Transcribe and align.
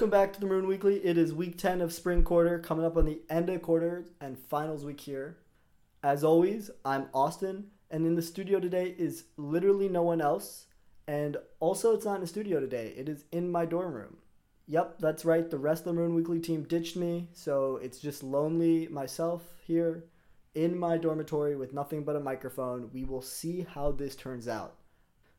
Welcome 0.00 0.18
back 0.18 0.32
to 0.32 0.40
the 0.40 0.46
Maroon 0.46 0.66
Weekly. 0.66 0.96
It 1.04 1.18
is 1.18 1.34
week 1.34 1.58
10 1.58 1.82
of 1.82 1.92
spring 1.92 2.22
quarter, 2.22 2.58
coming 2.58 2.86
up 2.86 2.96
on 2.96 3.04
the 3.04 3.20
end 3.28 3.50
of 3.50 3.60
quarter 3.60 4.06
and 4.18 4.38
finals 4.38 4.82
week 4.82 4.98
here. 4.98 5.36
As 6.02 6.24
always, 6.24 6.70
I'm 6.86 7.08
Austin, 7.12 7.66
and 7.90 8.06
in 8.06 8.14
the 8.14 8.22
studio 8.22 8.60
today 8.60 8.94
is 8.96 9.24
literally 9.36 9.90
no 9.90 10.00
one 10.02 10.22
else. 10.22 10.68
And 11.06 11.36
also, 11.58 11.92
it's 11.92 12.06
not 12.06 12.14
in 12.14 12.22
the 12.22 12.26
studio 12.26 12.60
today, 12.60 12.94
it 12.96 13.10
is 13.10 13.26
in 13.30 13.52
my 13.52 13.66
dorm 13.66 13.92
room. 13.92 14.16
Yep, 14.68 15.00
that's 15.00 15.26
right, 15.26 15.50
the 15.50 15.58
rest 15.58 15.82
of 15.82 15.88
the 15.88 15.92
Maroon 15.92 16.14
Weekly 16.14 16.40
team 16.40 16.62
ditched 16.62 16.96
me, 16.96 17.28
so 17.34 17.78
it's 17.82 17.98
just 17.98 18.22
lonely 18.22 18.88
myself 18.88 19.42
here 19.66 20.04
in 20.54 20.78
my 20.78 20.96
dormitory 20.96 21.56
with 21.56 21.74
nothing 21.74 22.04
but 22.04 22.16
a 22.16 22.20
microphone. 22.20 22.88
We 22.94 23.04
will 23.04 23.20
see 23.20 23.66
how 23.68 23.92
this 23.92 24.16
turns 24.16 24.48
out. 24.48 24.76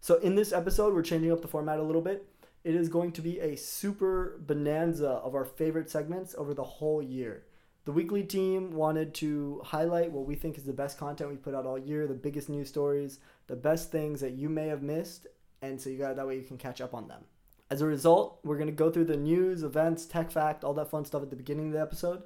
So, 0.01 0.17
in 0.17 0.35
this 0.35 0.53
episode, 0.53 0.93
we're 0.93 1.01
changing 1.01 1.31
up 1.31 1.41
the 1.41 1.47
format 1.47 1.79
a 1.79 1.83
little 1.83 2.03
bit. 2.03 2.27
It 2.63 2.75
is 2.75 2.89
going 2.89 3.11
to 3.13 3.21
be 3.21 3.39
a 3.39 3.55
super 3.57 4.39
bonanza 4.45 5.09
of 5.09 5.33
our 5.33 5.45
favorite 5.45 5.89
segments 5.89 6.35
over 6.37 6.53
the 6.53 6.63
whole 6.63 7.01
year. 7.01 7.45
The 7.85 7.91
weekly 7.91 8.23
team 8.23 8.73
wanted 8.73 9.15
to 9.15 9.61
highlight 9.65 10.11
what 10.11 10.27
we 10.27 10.35
think 10.35 10.59
is 10.59 10.65
the 10.65 10.73
best 10.73 10.99
content 10.99 11.31
we 11.31 11.37
put 11.37 11.55
out 11.55 11.65
all 11.65 11.79
year, 11.79 12.05
the 12.05 12.13
biggest 12.13 12.49
news 12.49 12.69
stories, 12.69 13.17
the 13.47 13.55
best 13.55 13.91
things 13.91 14.21
that 14.21 14.33
you 14.33 14.47
may 14.47 14.67
have 14.67 14.83
missed, 14.83 15.25
and 15.63 15.81
so 15.81 15.89
you 15.89 15.97
got 15.97 16.15
that 16.15 16.27
way 16.27 16.35
you 16.35 16.43
can 16.43 16.59
catch 16.59 16.81
up 16.81 16.93
on 16.93 17.07
them. 17.07 17.23
As 17.71 17.81
a 17.81 17.87
result, 17.87 18.39
we're 18.43 18.57
going 18.57 18.67
to 18.67 18.73
go 18.73 18.91
through 18.91 19.05
the 19.05 19.17
news, 19.17 19.63
events, 19.63 20.05
tech 20.05 20.29
fact, 20.29 20.63
all 20.63 20.75
that 20.75 20.91
fun 20.91 21.05
stuff 21.05 21.23
at 21.23 21.31
the 21.31 21.35
beginning 21.35 21.67
of 21.67 21.73
the 21.73 21.81
episode. 21.81 22.21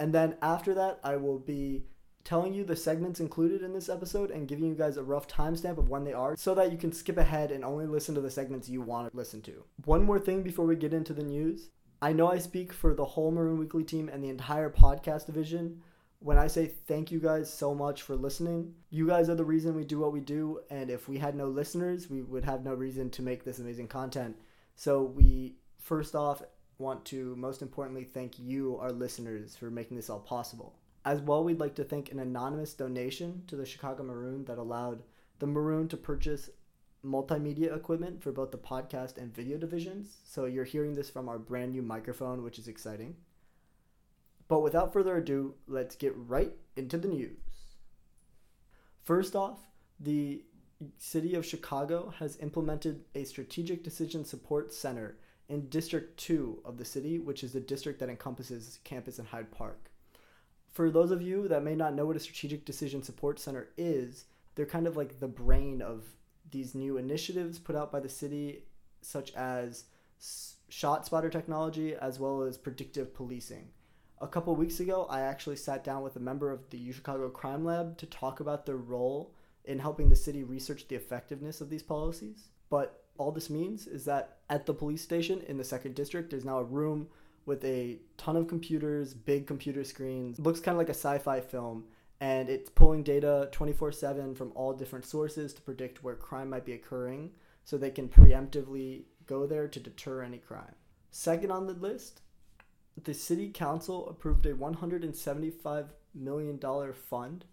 And 0.00 0.14
then 0.14 0.36
after 0.40 0.72
that, 0.74 1.00
I 1.04 1.16
will 1.16 1.38
be 1.38 1.84
telling 2.26 2.52
you 2.52 2.64
the 2.64 2.74
segments 2.74 3.20
included 3.20 3.62
in 3.62 3.72
this 3.72 3.88
episode 3.88 4.32
and 4.32 4.48
giving 4.48 4.66
you 4.66 4.74
guys 4.74 4.96
a 4.96 5.02
rough 5.02 5.28
timestamp 5.28 5.78
of 5.78 5.88
when 5.88 6.02
they 6.02 6.12
are 6.12 6.36
so 6.36 6.54
that 6.56 6.72
you 6.72 6.76
can 6.76 6.92
skip 6.92 7.16
ahead 7.16 7.52
and 7.52 7.64
only 7.64 7.86
listen 7.86 8.16
to 8.16 8.20
the 8.20 8.30
segments 8.30 8.68
you 8.68 8.82
want 8.82 9.08
to 9.08 9.16
listen 9.16 9.40
to. 9.42 9.64
One 9.84 10.02
more 10.02 10.18
thing 10.18 10.42
before 10.42 10.66
we 10.66 10.74
get 10.74 10.92
into 10.92 11.14
the 11.14 11.22
news. 11.22 11.70
I 12.02 12.12
know 12.12 12.30
I 12.30 12.38
speak 12.38 12.72
for 12.72 12.94
the 12.94 13.04
whole 13.04 13.30
Maroon 13.30 13.58
Weekly 13.58 13.84
team 13.84 14.08
and 14.08 14.22
the 14.22 14.28
entire 14.28 14.68
podcast 14.68 15.26
division 15.26 15.80
when 16.18 16.36
I 16.36 16.48
say 16.48 16.66
thank 16.66 17.12
you 17.12 17.20
guys 17.20 17.52
so 17.52 17.74
much 17.74 18.02
for 18.02 18.16
listening. 18.16 18.74
You 18.90 19.06
guys 19.06 19.28
are 19.28 19.36
the 19.36 19.44
reason 19.44 19.76
we 19.76 19.84
do 19.84 20.00
what 20.00 20.12
we 20.12 20.20
do, 20.20 20.60
and 20.68 20.90
if 20.90 21.08
we 21.08 21.18
had 21.18 21.36
no 21.36 21.46
listeners, 21.46 22.10
we 22.10 22.22
would 22.22 22.44
have 22.44 22.64
no 22.64 22.74
reason 22.74 23.08
to 23.10 23.22
make 23.22 23.44
this 23.44 23.60
amazing 23.60 23.88
content. 23.88 24.36
So, 24.74 25.02
we 25.02 25.56
first 25.78 26.14
off 26.14 26.42
want 26.78 27.04
to 27.06 27.36
most 27.36 27.62
importantly 27.62 28.04
thank 28.04 28.38
you, 28.38 28.76
our 28.78 28.92
listeners, 28.92 29.56
for 29.56 29.70
making 29.70 29.96
this 29.96 30.10
all 30.10 30.20
possible. 30.20 30.74
As 31.06 31.20
well, 31.20 31.44
we'd 31.44 31.60
like 31.60 31.76
to 31.76 31.84
thank 31.84 32.10
an 32.10 32.18
anonymous 32.18 32.74
donation 32.74 33.44
to 33.46 33.54
the 33.54 33.64
Chicago 33.64 34.02
Maroon 34.02 34.44
that 34.46 34.58
allowed 34.58 35.04
the 35.38 35.46
Maroon 35.46 35.86
to 35.86 35.96
purchase 35.96 36.50
multimedia 37.04 37.76
equipment 37.76 38.20
for 38.20 38.32
both 38.32 38.50
the 38.50 38.58
podcast 38.58 39.16
and 39.16 39.32
video 39.32 39.56
divisions. 39.56 40.16
So 40.24 40.46
you're 40.46 40.64
hearing 40.64 40.94
this 40.94 41.08
from 41.08 41.28
our 41.28 41.38
brand 41.38 41.70
new 41.70 41.82
microphone, 41.82 42.42
which 42.42 42.58
is 42.58 42.66
exciting. 42.66 43.14
But 44.48 44.62
without 44.64 44.92
further 44.92 45.16
ado, 45.16 45.54
let's 45.68 45.94
get 45.94 46.12
right 46.16 46.52
into 46.74 46.98
the 46.98 47.06
news. 47.06 47.38
First 49.04 49.36
off, 49.36 49.60
the 50.00 50.42
city 50.98 51.36
of 51.36 51.46
Chicago 51.46 52.12
has 52.18 52.36
implemented 52.38 53.04
a 53.14 53.22
strategic 53.22 53.84
decision 53.84 54.24
support 54.24 54.74
center 54.74 55.18
in 55.48 55.68
District 55.68 56.18
2 56.18 56.62
of 56.64 56.78
the 56.78 56.84
city, 56.84 57.20
which 57.20 57.44
is 57.44 57.52
the 57.52 57.60
district 57.60 58.00
that 58.00 58.08
encompasses 58.08 58.80
campus 58.82 59.20
in 59.20 59.26
Hyde 59.26 59.52
Park 59.52 59.92
for 60.76 60.90
those 60.90 61.10
of 61.10 61.22
you 61.22 61.48
that 61.48 61.64
may 61.64 61.74
not 61.74 61.94
know 61.94 62.04
what 62.04 62.16
a 62.16 62.20
strategic 62.20 62.66
decision 62.66 63.02
support 63.02 63.40
center 63.40 63.70
is, 63.78 64.26
they're 64.54 64.66
kind 64.66 64.86
of 64.86 64.94
like 64.94 65.20
the 65.20 65.26
brain 65.26 65.80
of 65.80 66.04
these 66.50 66.74
new 66.74 66.98
initiatives 66.98 67.58
put 67.58 67.74
out 67.74 67.90
by 67.90 67.98
the 67.98 68.10
city, 68.10 68.64
such 69.00 69.32
as 69.32 69.84
shot 70.68 71.06
spotter 71.06 71.30
technology 71.30 71.94
as 71.94 72.20
well 72.20 72.42
as 72.42 72.58
predictive 72.58 73.14
policing. 73.14 73.68
A 74.20 74.28
couple 74.28 74.54
weeks 74.54 74.78
ago, 74.78 75.06
I 75.08 75.22
actually 75.22 75.56
sat 75.56 75.82
down 75.82 76.02
with 76.02 76.16
a 76.16 76.20
member 76.20 76.52
of 76.52 76.68
the 76.68 76.92
Chicago 76.92 77.30
Crime 77.30 77.64
Lab 77.64 77.96
to 77.96 78.04
talk 78.04 78.40
about 78.40 78.66
their 78.66 78.76
role 78.76 79.34
in 79.64 79.78
helping 79.78 80.10
the 80.10 80.14
city 80.14 80.44
research 80.44 80.88
the 80.88 80.96
effectiveness 80.96 81.62
of 81.62 81.70
these 81.70 81.82
policies. 81.82 82.48
But 82.68 83.02
all 83.16 83.32
this 83.32 83.48
means 83.48 83.86
is 83.86 84.04
that 84.04 84.40
at 84.50 84.66
the 84.66 84.74
police 84.74 85.00
station 85.00 85.40
in 85.48 85.56
the 85.56 85.64
second 85.64 85.94
district, 85.94 86.28
there's 86.28 86.44
now 86.44 86.58
a 86.58 86.64
room 86.64 87.08
with 87.46 87.64
a 87.64 87.98
ton 88.18 88.36
of 88.36 88.48
computers, 88.48 89.14
big 89.14 89.46
computer 89.46 89.84
screens. 89.84 90.38
It 90.38 90.42
looks 90.42 90.60
kind 90.60 90.74
of 90.74 90.78
like 90.78 90.88
a 90.88 90.90
sci 90.90 91.18
fi 91.18 91.40
film, 91.40 91.84
and 92.20 92.50
it's 92.50 92.68
pulling 92.68 93.02
data 93.02 93.48
24 93.52 93.92
7 93.92 94.34
from 94.34 94.52
all 94.54 94.72
different 94.72 95.06
sources 95.06 95.54
to 95.54 95.62
predict 95.62 96.02
where 96.04 96.16
crime 96.16 96.50
might 96.50 96.66
be 96.66 96.72
occurring 96.72 97.30
so 97.64 97.78
they 97.78 97.90
can 97.90 98.08
preemptively 98.08 99.04
go 99.26 99.46
there 99.46 99.68
to 99.68 99.80
deter 99.80 100.22
any 100.22 100.38
crime. 100.38 100.74
Second 101.10 101.50
on 101.50 101.66
the 101.66 101.72
list, 101.72 102.20
the 103.02 103.14
city 103.14 103.50
council 103.50 104.08
approved 104.08 104.46
a 104.46 104.54
$175 104.54 105.88
million 106.14 106.92
fund 106.92 107.44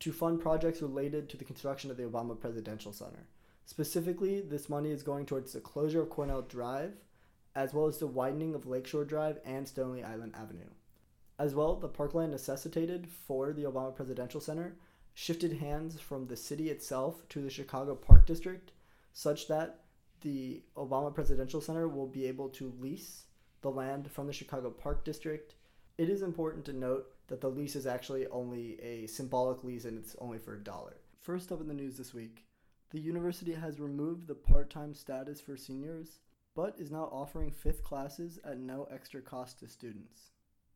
to 0.00 0.12
fund 0.12 0.40
projects 0.40 0.82
related 0.82 1.28
to 1.28 1.36
the 1.36 1.44
construction 1.44 1.90
of 1.90 1.96
the 1.96 2.04
Obama 2.04 2.38
Presidential 2.38 2.92
Center. 2.92 3.28
Specifically, 3.66 4.40
this 4.40 4.68
money 4.68 4.90
is 4.90 5.02
going 5.02 5.26
towards 5.26 5.52
the 5.52 5.60
closure 5.60 6.02
of 6.02 6.10
Cornell 6.10 6.42
Drive, 6.42 6.94
as 7.54 7.74
well 7.74 7.86
as 7.86 7.98
the 7.98 8.06
widening 8.06 8.54
of 8.54 8.66
Lakeshore 8.66 9.04
Drive 9.04 9.38
and 9.44 9.66
Stony 9.66 10.02
Island 10.02 10.34
Avenue. 10.36 10.70
As 11.38 11.54
well, 11.54 11.76
the 11.76 11.88
parkland 11.88 12.30
necessitated 12.32 13.08
for 13.08 13.52
the 13.52 13.64
Obama 13.64 13.94
Presidential 13.94 14.40
Center 14.40 14.76
shifted 15.14 15.54
hands 15.54 16.00
from 16.00 16.26
the 16.26 16.36
city 16.36 16.70
itself 16.70 17.28
to 17.30 17.40
the 17.40 17.50
Chicago 17.50 17.94
Park 17.94 18.26
District, 18.26 18.72
such 19.12 19.48
that 19.48 19.80
the 20.20 20.62
Obama 20.76 21.12
Presidential 21.12 21.60
Center 21.60 21.88
will 21.88 22.06
be 22.06 22.26
able 22.26 22.48
to 22.50 22.72
lease 22.78 23.24
the 23.62 23.70
land 23.70 24.10
from 24.10 24.26
the 24.26 24.32
Chicago 24.32 24.70
Park 24.70 25.04
District. 25.04 25.54
It 25.98 26.08
is 26.08 26.22
important 26.22 26.64
to 26.66 26.72
note 26.72 27.06
that 27.28 27.40
the 27.40 27.48
lease 27.48 27.76
is 27.76 27.86
actually 27.86 28.26
only 28.28 28.80
a 28.80 29.06
symbolic 29.06 29.64
lease 29.64 29.84
and 29.84 29.98
it's 29.98 30.16
only 30.18 30.38
for 30.38 30.54
a 30.54 30.62
dollar. 30.62 30.96
First 31.20 31.52
up 31.52 31.60
in 31.60 31.68
the 31.68 31.74
news 31.74 31.96
this 31.96 32.14
week, 32.14 32.44
the 32.90 33.00
university 33.00 33.52
has 33.52 33.80
removed 33.80 34.26
the 34.26 34.34
part 34.34 34.70
time 34.70 34.94
status 34.94 35.40
for 35.40 35.56
seniors 35.56 36.18
but 36.54 36.74
is 36.78 36.90
now 36.90 37.08
offering 37.12 37.50
fifth 37.50 37.82
classes 37.82 38.38
at 38.44 38.58
no 38.58 38.88
extra 38.90 39.20
cost 39.20 39.60
to 39.60 39.68
students. 39.68 40.30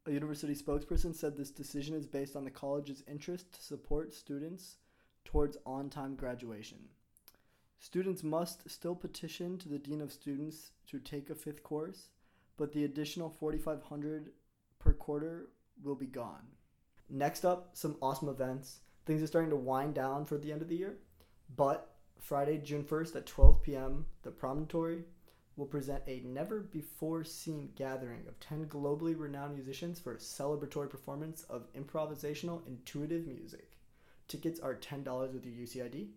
A 0.06 0.12
university 0.12 0.54
spokesperson 0.54 1.14
said 1.14 1.36
this 1.36 1.50
decision 1.50 1.96
is 1.96 2.06
based 2.06 2.36
on 2.36 2.44
the 2.44 2.50
college's 2.50 3.02
interest 3.10 3.52
to 3.54 3.62
support 3.62 4.14
students 4.14 4.76
towards 5.24 5.56
on 5.64 5.88
time 5.88 6.14
graduation. 6.14 6.78
Students 7.78 8.22
must 8.22 8.70
still 8.70 8.94
petition 8.94 9.58
to 9.58 9.68
the 9.68 9.78
Dean 9.78 10.00
of 10.00 10.12
Students 10.12 10.72
to 10.86 10.98
take 10.98 11.30
a 11.30 11.34
fifth 11.34 11.62
course, 11.62 12.08
but 12.56 12.72
the 12.72 12.84
additional 12.84 13.30
4500 13.30 14.30
per 14.78 14.92
quarter 14.92 15.48
will 15.82 15.94
be 15.94 16.06
gone. 16.06 16.46
Next 17.10 17.44
up, 17.44 17.70
some 17.72 17.96
awesome 18.00 18.28
events. 18.28 18.80
Things 19.06 19.22
are 19.22 19.26
starting 19.26 19.50
to 19.50 19.56
wind 19.56 19.94
down 19.94 20.24
for 20.24 20.38
the 20.38 20.52
end 20.52 20.62
of 20.62 20.68
the 20.68 20.76
year, 20.76 20.96
but 21.54 21.94
Friday, 22.18 22.58
June 22.58 22.84
1st 22.84 23.16
at 23.16 23.26
12 23.26 23.62
p.m., 23.62 24.06
the 24.22 24.30
Promontory 24.30 25.04
will 25.56 25.66
present 25.66 26.02
a 26.06 26.22
never 26.24 26.60
before 26.60 27.22
seen 27.22 27.70
gathering 27.76 28.26
of 28.26 28.40
10 28.40 28.66
globally 28.66 29.16
renowned 29.18 29.54
musicians 29.54 30.00
for 30.00 30.14
a 30.14 30.18
celebratory 30.18 30.90
performance 30.90 31.44
of 31.44 31.72
improvisational 31.74 32.66
intuitive 32.66 33.26
music. 33.26 33.70
Tickets 34.26 34.58
are 34.58 34.74
$10 34.74 35.32
with 35.32 35.46
your 35.46 35.54
UCID. 35.54 36.08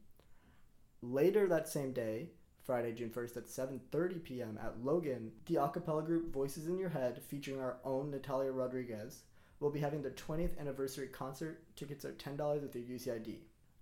Later 1.01 1.47
that 1.47 1.69
same 1.69 1.91
day, 1.91 2.31
Friday, 2.63 2.93
June 2.93 3.11
1st 3.11 3.37
at 3.37 3.47
7:30 3.47 4.23
p.m. 4.23 4.59
at 4.61 4.83
Logan, 4.83 5.31
the 5.45 5.55
acapella 5.55 6.05
group 6.05 6.33
Voices 6.33 6.67
in 6.67 6.77
Your 6.77 6.89
Head 6.89 7.21
featuring 7.21 7.61
our 7.61 7.77
own 7.85 8.11
Natalia 8.11 8.51
Rodriguez 8.51 9.23
will 9.59 9.69
be 9.69 9.79
having 9.79 10.01
their 10.01 10.11
20th 10.11 10.59
anniversary 10.59 11.07
concert. 11.07 11.63
Tickets 11.75 12.03
are 12.03 12.13
$10 12.13 12.61
with 12.61 12.75
your 12.75 12.83
UCID. 12.83 13.39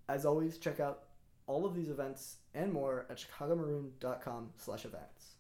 As 0.08 0.26
always, 0.26 0.58
check 0.58 0.80
out 0.80 1.06
all 1.48 1.66
of 1.66 1.74
these 1.74 1.90
events 1.90 2.38
and 2.54 2.72
more 2.72 3.08
at 3.10 3.18
chicagomaroon.com/events 3.18 5.35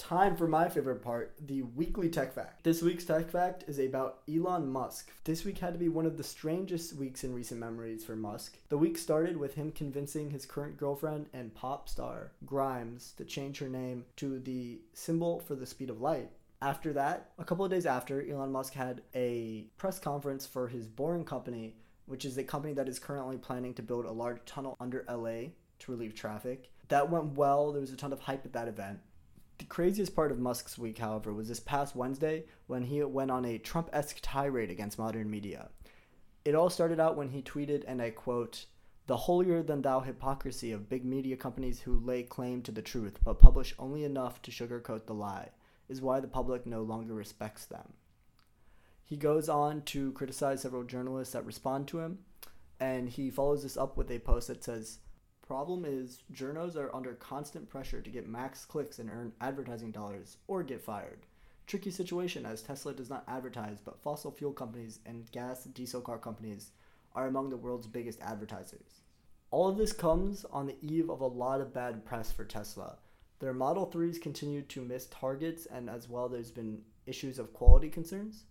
time 0.00 0.34
for 0.34 0.48
my 0.48 0.66
favorite 0.66 1.02
part 1.02 1.34
the 1.46 1.60
weekly 1.60 2.08
tech 2.08 2.32
fact. 2.32 2.64
This 2.64 2.80
week's 2.80 3.04
tech 3.04 3.30
fact 3.30 3.64
is 3.68 3.78
about 3.78 4.20
Elon 4.32 4.66
Musk. 4.66 5.10
This 5.24 5.44
week 5.44 5.58
had 5.58 5.74
to 5.74 5.78
be 5.78 5.90
one 5.90 6.06
of 6.06 6.16
the 6.16 6.24
strangest 6.24 6.96
weeks 6.96 7.22
in 7.22 7.34
recent 7.34 7.60
memories 7.60 8.02
for 8.02 8.16
Musk. 8.16 8.56
The 8.70 8.78
week 8.78 8.96
started 8.96 9.36
with 9.36 9.54
him 9.54 9.70
convincing 9.70 10.30
his 10.30 10.46
current 10.46 10.78
girlfriend 10.78 11.26
and 11.34 11.54
pop 11.54 11.86
star, 11.86 12.32
Grimes, 12.46 13.12
to 13.18 13.26
change 13.26 13.58
her 13.58 13.68
name 13.68 14.06
to 14.16 14.38
the 14.38 14.80
symbol 14.94 15.40
for 15.40 15.54
the 15.54 15.66
speed 15.66 15.90
of 15.90 16.00
light. 16.00 16.30
After 16.62 16.94
that, 16.94 17.32
a 17.38 17.44
couple 17.44 17.66
of 17.66 17.70
days 17.70 17.86
after, 17.86 18.22
Elon 18.26 18.52
Musk 18.52 18.72
had 18.72 19.02
a 19.14 19.66
press 19.76 19.98
conference 19.98 20.46
for 20.46 20.68
his 20.68 20.88
Boring 20.88 21.24
Company, 21.24 21.74
which 22.06 22.24
is 22.24 22.38
a 22.38 22.44
company 22.44 22.72
that 22.72 22.88
is 22.88 22.98
currently 22.98 23.36
planning 23.36 23.74
to 23.74 23.82
build 23.82 24.06
a 24.06 24.12
large 24.12 24.42
tunnel 24.46 24.76
under 24.80 25.04
LA 25.10 25.50
to 25.80 25.90
relieve 25.92 26.14
traffic. 26.14 26.70
That 26.88 27.10
went 27.10 27.34
well. 27.34 27.70
There 27.70 27.82
was 27.82 27.92
a 27.92 27.96
ton 27.96 28.14
of 28.14 28.20
hype 28.20 28.46
at 28.46 28.54
that 28.54 28.66
event. 28.66 29.00
The 29.60 29.66
craziest 29.66 30.16
part 30.16 30.32
of 30.32 30.38
Musk's 30.38 30.78
week, 30.78 30.96
however, 30.96 31.34
was 31.34 31.48
this 31.48 31.60
past 31.60 31.94
Wednesday 31.94 32.44
when 32.66 32.84
he 32.84 33.04
went 33.04 33.30
on 33.30 33.44
a 33.44 33.58
Trump 33.58 33.90
esque 33.92 34.16
tirade 34.22 34.70
against 34.70 34.98
modern 34.98 35.30
media. 35.30 35.68
It 36.46 36.54
all 36.54 36.70
started 36.70 36.98
out 36.98 37.14
when 37.14 37.28
he 37.28 37.42
tweeted, 37.42 37.84
and 37.86 38.00
I 38.00 38.08
quote, 38.08 38.64
The 39.06 39.18
holier 39.18 39.62
than 39.62 39.82
thou 39.82 40.00
hypocrisy 40.00 40.72
of 40.72 40.88
big 40.88 41.04
media 41.04 41.36
companies 41.36 41.80
who 41.80 42.00
lay 42.00 42.22
claim 42.22 42.62
to 42.62 42.72
the 42.72 42.80
truth 42.80 43.18
but 43.22 43.38
publish 43.38 43.74
only 43.78 44.02
enough 44.02 44.40
to 44.42 44.50
sugarcoat 44.50 45.04
the 45.04 45.12
lie 45.12 45.50
is 45.90 46.00
why 46.00 46.20
the 46.20 46.26
public 46.26 46.64
no 46.64 46.80
longer 46.82 47.12
respects 47.12 47.66
them. 47.66 47.92
He 49.04 49.18
goes 49.18 49.50
on 49.50 49.82
to 49.82 50.12
criticize 50.12 50.62
several 50.62 50.84
journalists 50.84 51.34
that 51.34 51.44
respond 51.44 51.86
to 51.88 52.00
him, 52.00 52.20
and 52.80 53.10
he 53.10 53.28
follows 53.28 53.62
this 53.62 53.76
up 53.76 53.98
with 53.98 54.10
a 54.10 54.20
post 54.20 54.48
that 54.48 54.64
says, 54.64 55.00
Problem 55.50 55.84
is, 55.84 56.22
journos 56.32 56.76
are 56.76 56.94
under 56.94 57.14
constant 57.14 57.68
pressure 57.68 58.00
to 58.00 58.08
get 58.08 58.28
max 58.28 58.64
clicks 58.64 59.00
and 59.00 59.10
earn 59.10 59.32
advertising 59.40 59.90
dollars 59.90 60.36
or 60.46 60.62
get 60.62 60.80
fired. 60.80 61.26
Tricky 61.66 61.90
situation 61.90 62.46
as 62.46 62.62
Tesla 62.62 62.94
does 62.94 63.10
not 63.10 63.24
advertise, 63.26 63.80
but 63.84 64.00
fossil 64.00 64.30
fuel 64.30 64.52
companies 64.52 65.00
and 65.06 65.28
gas 65.32 65.64
diesel 65.64 66.02
car 66.02 66.18
companies 66.18 66.70
are 67.16 67.26
among 67.26 67.50
the 67.50 67.56
world's 67.56 67.88
biggest 67.88 68.20
advertisers. 68.20 69.00
All 69.50 69.68
of 69.68 69.76
this 69.76 69.92
comes 69.92 70.44
on 70.52 70.66
the 70.66 70.76
eve 70.82 71.10
of 71.10 71.20
a 71.20 71.26
lot 71.26 71.60
of 71.60 71.74
bad 71.74 72.04
press 72.04 72.30
for 72.30 72.44
Tesla. 72.44 72.98
Their 73.40 73.52
Model 73.52 73.88
3s 73.88 74.22
continue 74.22 74.62
to 74.62 74.80
miss 74.80 75.06
targets, 75.06 75.66
and 75.66 75.90
as 75.90 76.08
well, 76.08 76.28
there's 76.28 76.52
been 76.52 76.82
issues 77.06 77.40
of 77.40 77.52
quality 77.52 77.88
concerns. 77.88 78.44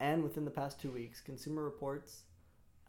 And 0.00 0.22
within 0.22 0.46
the 0.46 0.50
past 0.50 0.80
two 0.80 0.90
weeks, 0.90 1.20
Consumer 1.20 1.62
Reports 1.62 2.22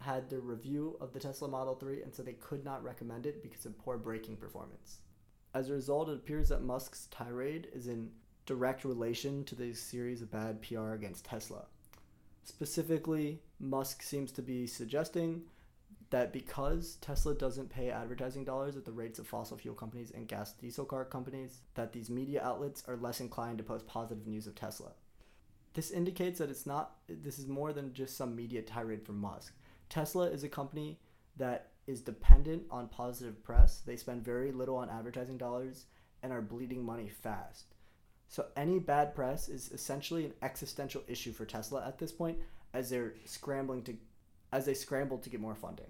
had 0.02 0.30
their 0.30 0.40
review 0.40 0.98
of 1.00 1.14
the 1.14 1.20
Tesla 1.20 1.48
Model 1.48 1.76
3 1.76 2.04
and 2.04 2.14
said 2.14 2.26
they 2.26 2.34
could 2.34 2.64
not 2.64 2.84
recommend 2.84 3.26
it 3.26 3.42
because 3.42 3.66
of 3.66 3.78
poor 3.78 3.98
braking 3.98 4.38
performance. 4.38 5.00
As 5.54 5.70
a 5.70 5.74
result, 5.74 6.10
it 6.10 6.16
appears 6.16 6.50
that 6.50 6.64
Musk's 6.64 7.08
tirade 7.12 7.68
is 7.74 7.88
in 7.88 8.12
direct 8.46 8.84
relation 8.84 9.44
to 9.46 9.56
the 9.56 9.74
series 9.74 10.22
of 10.22 10.32
bad 10.32 10.62
PR 10.62 10.92
against 10.92 11.26
Tesla. 11.26 11.66
Specifically, 12.44 13.42
Musk 13.60 14.04
seems 14.04 14.32
to 14.34 14.42
be 14.42 14.68
suggesting 14.68 15.44
that 16.12 16.32
because 16.32 16.98
Tesla 17.02 17.34
doesn't 17.34 17.70
pay 17.70 17.90
advertising 17.90 18.44
dollars 18.44 18.78
at 18.78 18.86
the 18.86 18.92
rates 18.92 19.18
of 19.18 19.28
fossil 19.28 19.58
fuel 19.58 19.76
companies 19.76 20.12
and 20.12 20.28
gas 20.28 20.54
diesel 20.54 20.86
car 20.86 21.04
companies, 21.04 21.62
that 21.74 21.94
these 21.94 22.10
media 22.10 22.44
outlets 22.44 22.84
are 22.88 22.98
less 22.98 23.20
inclined 23.20 23.58
to 23.58 23.64
post 23.64 23.88
positive 23.88 24.28
news 24.28 24.46
of 24.46 24.56
Tesla. 24.56 24.92
This 25.74 25.92
indicates 25.92 26.40
that 26.40 26.50
it's 26.50 26.66
not 26.66 26.96
this 27.08 27.40
is 27.40 27.48
more 27.48 27.74
than 27.74 27.94
just 27.94 28.16
some 28.16 28.36
media 28.36 28.62
tirade 28.62 29.06
from 29.06 29.20
Musk. 29.20 29.54
Tesla 29.96 30.26
is 30.26 30.44
a 30.44 30.50
company 30.50 31.00
that 31.38 31.70
is 31.88 32.02
dependent 32.02 32.64
on 32.70 32.90
positive 32.90 33.42
press. 33.46 33.80
They 33.80 33.96
spend 33.96 34.26
very 34.26 34.52
little 34.52 34.76
on 34.76 34.90
advertising 34.90 35.38
dollars 35.38 35.86
and 36.22 36.34
are 36.34 36.42
bleeding 36.42 36.84
money 36.84 37.08
fast. 37.08 37.76
So 38.28 38.48
any 38.58 38.78
bad 38.78 39.16
press 39.16 39.48
is 39.48 39.72
essentially 39.72 40.26
an 40.26 40.34
existential 40.42 41.02
issue 41.08 41.32
for 41.32 41.46
Tesla 41.46 41.88
at 41.88 41.98
this 41.98 42.12
point 42.12 42.40
as 42.74 42.90
they're 42.90 43.14
scrambling 43.24 43.84
to 43.84 43.96
as 44.52 44.66
they 44.66 44.74
scramble 44.74 45.18
to 45.20 45.30
get 45.30 45.40
more 45.40 45.56
funding. 45.56 45.88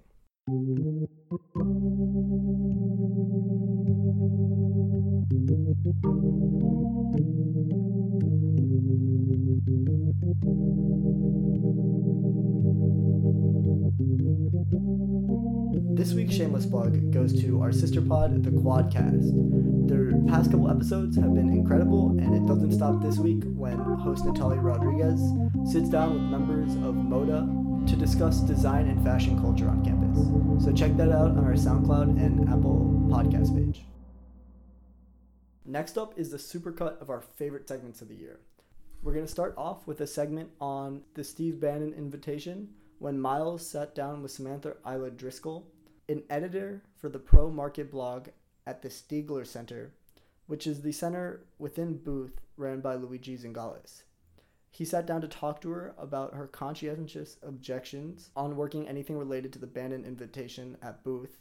Plug 16.76 17.10
goes 17.12 17.42
to 17.42 17.62
our 17.62 17.72
sister 17.72 18.02
pod, 18.02 18.44
the 18.44 18.50
Quadcast. 18.50 19.88
Their 19.88 20.12
past 20.28 20.52
couple 20.52 20.70
episodes 20.70 21.16
have 21.16 21.34
been 21.34 21.48
incredible, 21.48 22.10
and 22.20 22.36
it 22.36 22.46
doesn't 22.46 22.74
stop 22.74 23.02
this 23.02 23.18
week 23.18 23.44
when 23.46 23.78
host 23.78 24.26
Natalia 24.26 24.60
Rodriguez 24.60 25.22
sits 25.72 25.88
down 25.90 26.16
with 26.16 26.24
members 26.24 26.74
of 26.86 26.94
MODA 26.94 27.48
to 27.88 27.96
discuss 27.96 28.42
design 28.42 28.90
and 28.90 29.02
fashion 29.06 29.40
culture 29.40 29.70
on 29.70 29.86
campus. 29.86 30.66
So 30.66 30.74
check 30.74 30.98
that 30.98 31.14
out 31.14 31.32
on 31.38 31.46
our 31.46 31.54
SoundCloud 31.54 32.22
and 32.22 32.50
Apple 32.50 33.08
podcast 33.08 33.56
page. 33.56 33.86
Next 35.64 35.98
up 35.98 36.20
is 36.20 36.30
the 36.30 36.38
supercut 36.38 37.00
of 37.02 37.10
our 37.10 37.22
favorite 37.22 37.70
segments 37.70 38.02
of 38.02 38.10
the 38.10 38.16
year. 38.16 38.42
We're 39.02 39.14
going 39.14 39.26
to 39.26 39.32
start 39.32 39.54
off 39.58 39.88
with 39.88 40.02
a 40.02 40.08
segment 40.08 40.50
on 40.60 41.04
the 41.14 41.24
Steve 41.24 41.62
Bannon 41.62 41.94
invitation 41.94 42.72
when 43.00 43.18
Miles 43.18 43.66
sat 43.66 43.96
down 43.96 44.22
with 44.22 44.32
Samantha 44.32 44.76
Eyler-Driscoll 44.86 45.72
an 46.08 46.24
editor 46.30 46.84
for 46.98 47.10
the 47.10 47.20
Pro 47.20 47.50
Market 47.50 47.92
blog 47.92 48.30
at 48.66 48.82
the 48.82 48.90
Stigler 48.90 49.46
Center, 49.46 49.94
which 50.48 50.68
is 50.68 50.82
the 50.82 50.92
center 50.92 51.46
within 51.58 51.98
Booth 51.98 52.42
ran 52.58 52.80
by 52.80 52.96
Luigi 52.96 53.38
Zingales. 53.38 54.04
He 54.70 54.86
sat 54.86 55.06
down 55.06 55.22
to 55.22 55.28
talk 55.28 55.62
to 55.62 55.70
her 55.70 55.96
about 55.98 56.34
her 56.34 56.48
conscientious 56.48 57.38
objections 57.42 58.30
on 58.36 58.58
working 58.58 58.88
anything 58.88 59.18
related 59.18 59.54
to 59.54 59.60
the 59.60 59.68
Bannon 59.68 60.04
invitation 60.04 60.78
at 60.82 61.04
Booth 61.04 61.40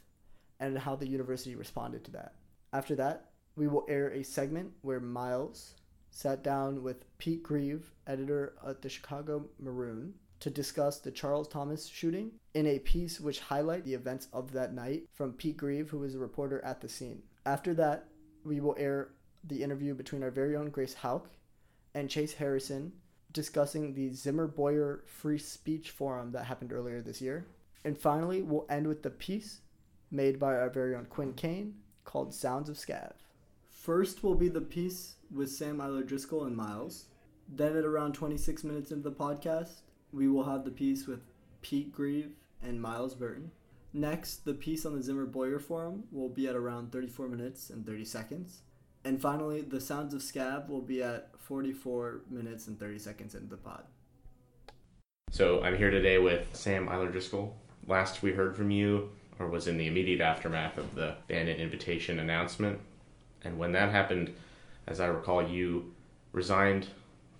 and 0.59 0.77
how 0.77 0.95
the 0.95 1.07
university 1.07 1.55
responded 1.55 2.05
to 2.05 2.11
that. 2.11 2.35
After 2.71 2.95
that, 2.95 3.31
we 3.55 3.67
will 3.67 3.85
air 3.89 4.09
a 4.09 4.23
segment 4.23 4.71
where 4.81 4.99
Miles 4.99 5.75
sat 6.11 6.43
down 6.43 6.81
with 6.81 7.05
Pete 7.17 7.43
Grieve, 7.43 7.91
editor 8.07 8.53
at 8.65 8.81
the 8.81 8.89
Chicago 8.89 9.49
Maroon, 9.59 10.13
to 10.45 10.51
discuss 10.51 10.99
the 10.99 11.09
Charles 11.09 11.47
Thomas 11.47 11.87
shooting 11.87 12.29
in 12.53 12.67
a 12.67 12.77
piece 12.77 13.19
which 13.19 13.39
highlight 13.39 13.83
the 13.83 13.95
events 13.95 14.27
of 14.31 14.51
that 14.51 14.75
night 14.75 15.05
from 15.11 15.33
Pete 15.33 15.57
Grieve, 15.57 15.89
who 15.89 15.97
was 15.97 16.13
a 16.13 16.19
reporter 16.19 16.63
at 16.63 16.81
the 16.81 16.87
scene. 16.87 17.23
After 17.47 17.73
that, 17.73 18.05
we 18.43 18.59
will 18.59 18.75
air 18.77 19.09
the 19.43 19.63
interview 19.63 19.95
between 19.95 20.21
our 20.21 20.29
very 20.29 20.55
own 20.55 20.69
Grace 20.69 20.93
Hauck 20.93 21.29
and 21.95 22.11
Chase 22.11 22.33
Harrison 22.33 22.93
discussing 23.33 23.95
the 23.95 24.13
Zimmer 24.13 24.45
Boyer 24.45 25.03
Free 25.07 25.39
Speech 25.39 25.89
Forum 25.89 26.31
that 26.33 26.45
happened 26.45 26.71
earlier 26.71 27.01
this 27.01 27.21
year. 27.21 27.47
And 27.83 27.97
finally, 27.97 28.43
we'll 28.43 28.67
end 28.69 28.85
with 28.85 29.01
the 29.01 29.09
piece 29.09 29.61
made 30.11 30.37
by 30.37 30.53
our 30.57 30.69
very 30.69 30.93
own 30.93 31.05
Quinn 31.05 31.33
Kane 31.33 31.73
called 32.03 32.35
Sounds 32.35 32.69
of 32.69 32.75
Scav. 32.75 33.13
First 33.67 34.23
will 34.23 34.35
be 34.35 34.49
the 34.49 34.61
piece 34.61 35.15
with 35.33 35.49
Sam 35.49 35.79
Eyler-Driscoll 35.79 36.43
and 36.43 36.55
Miles. 36.55 37.05
Then, 37.49 37.75
at 37.75 37.83
around 37.83 38.13
26 38.13 38.63
minutes 38.63 38.91
into 38.91 39.09
the 39.09 39.15
podcast, 39.15 39.81
we 40.15 40.29
will 40.29 40.45
have 40.45 40.63
the 40.63 40.71
piece 40.71 41.05
with 41.05 41.19
Pete 41.61 41.91
Grieve 41.91 42.31
and 42.63 42.81
Miles 42.81 43.13
Burton. 43.13 43.51
Next, 43.93 44.45
the 44.45 44.53
piece 44.53 44.85
on 44.85 44.95
the 44.95 45.03
Zimmer 45.03 45.25
Boyer 45.25 45.59
Forum 45.59 46.05
will 46.11 46.29
be 46.29 46.47
at 46.47 46.55
around 46.55 46.91
34 46.91 47.27
minutes 47.27 47.69
and 47.69 47.85
30 47.85 48.05
seconds. 48.05 48.61
And 49.03 49.21
finally, 49.21 49.61
the 49.61 49.79
Sounds 49.79 50.13
of 50.13 50.21
Scav 50.21 50.69
will 50.69 50.81
be 50.81 51.03
at 51.03 51.29
44 51.37 52.21
minutes 52.29 52.67
and 52.67 52.79
30 52.79 52.97
seconds 52.99 53.35
into 53.35 53.47
the 53.47 53.57
pod. 53.57 53.83
So 55.31 55.61
I'm 55.63 55.77
here 55.77 55.91
today 55.91 56.17
with 56.17 56.47
Sam 56.55 56.87
Eyler-Driscoll. 56.87 57.55
Last 57.87 58.23
we 58.23 58.31
heard 58.31 58.55
from 58.55 58.71
you, 58.71 59.09
or 59.37 59.47
was 59.47 59.67
in 59.67 59.77
the 59.77 59.87
immediate 59.87 60.21
aftermath 60.21 60.77
of 60.77 60.95
the 60.95 61.15
Bannon 61.27 61.57
invitation 61.57 62.19
announcement. 62.19 62.79
And 63.43 63.57
when 63.57 63.73
that 63.73 63.91
happened, 63.91 64.33
as 64.87 64.99
I 64.99 65.07
recall, 65.07 65.47
you 65.47 65.93
resigned 66.31 66.87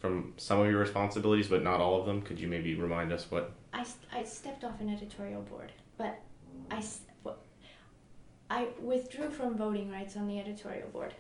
from 0.06 0.34
some 0.38 0.60
of 0.60 0.70
your 0.70 0.80
responsibilities, 0.80 1.48
but 1.48 1.64
not 1.64 1.80
all 1.80 2.00
of 2.00 2.06
them. 2.06 2.22
Could 2.22 2.40
you 2.40 2.48
maybe 2.48 2.76
remind 2.76 3.12
us 3.12 3.26
what? 3.32 3.52
I, 3.74 3.86
I 4.14 4.24
stepped 4.24 4.64
off 4.64 4.80
an 4.80 4.90
editorial 4.90 5.42
board, 5.42 5.72
but 5.98 6.20
I, 6.70 6.84
I 8.50 8.68
withdrew 8.80 9.32
from 9.32 9.58
voting 9.58 9.92
rights 9.92 10.16
on 10.16 10.28
the 10.28 10.40
editorial 10.40 10.90
board. 10.90 11.16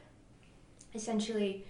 Essentially, 0.93 1.65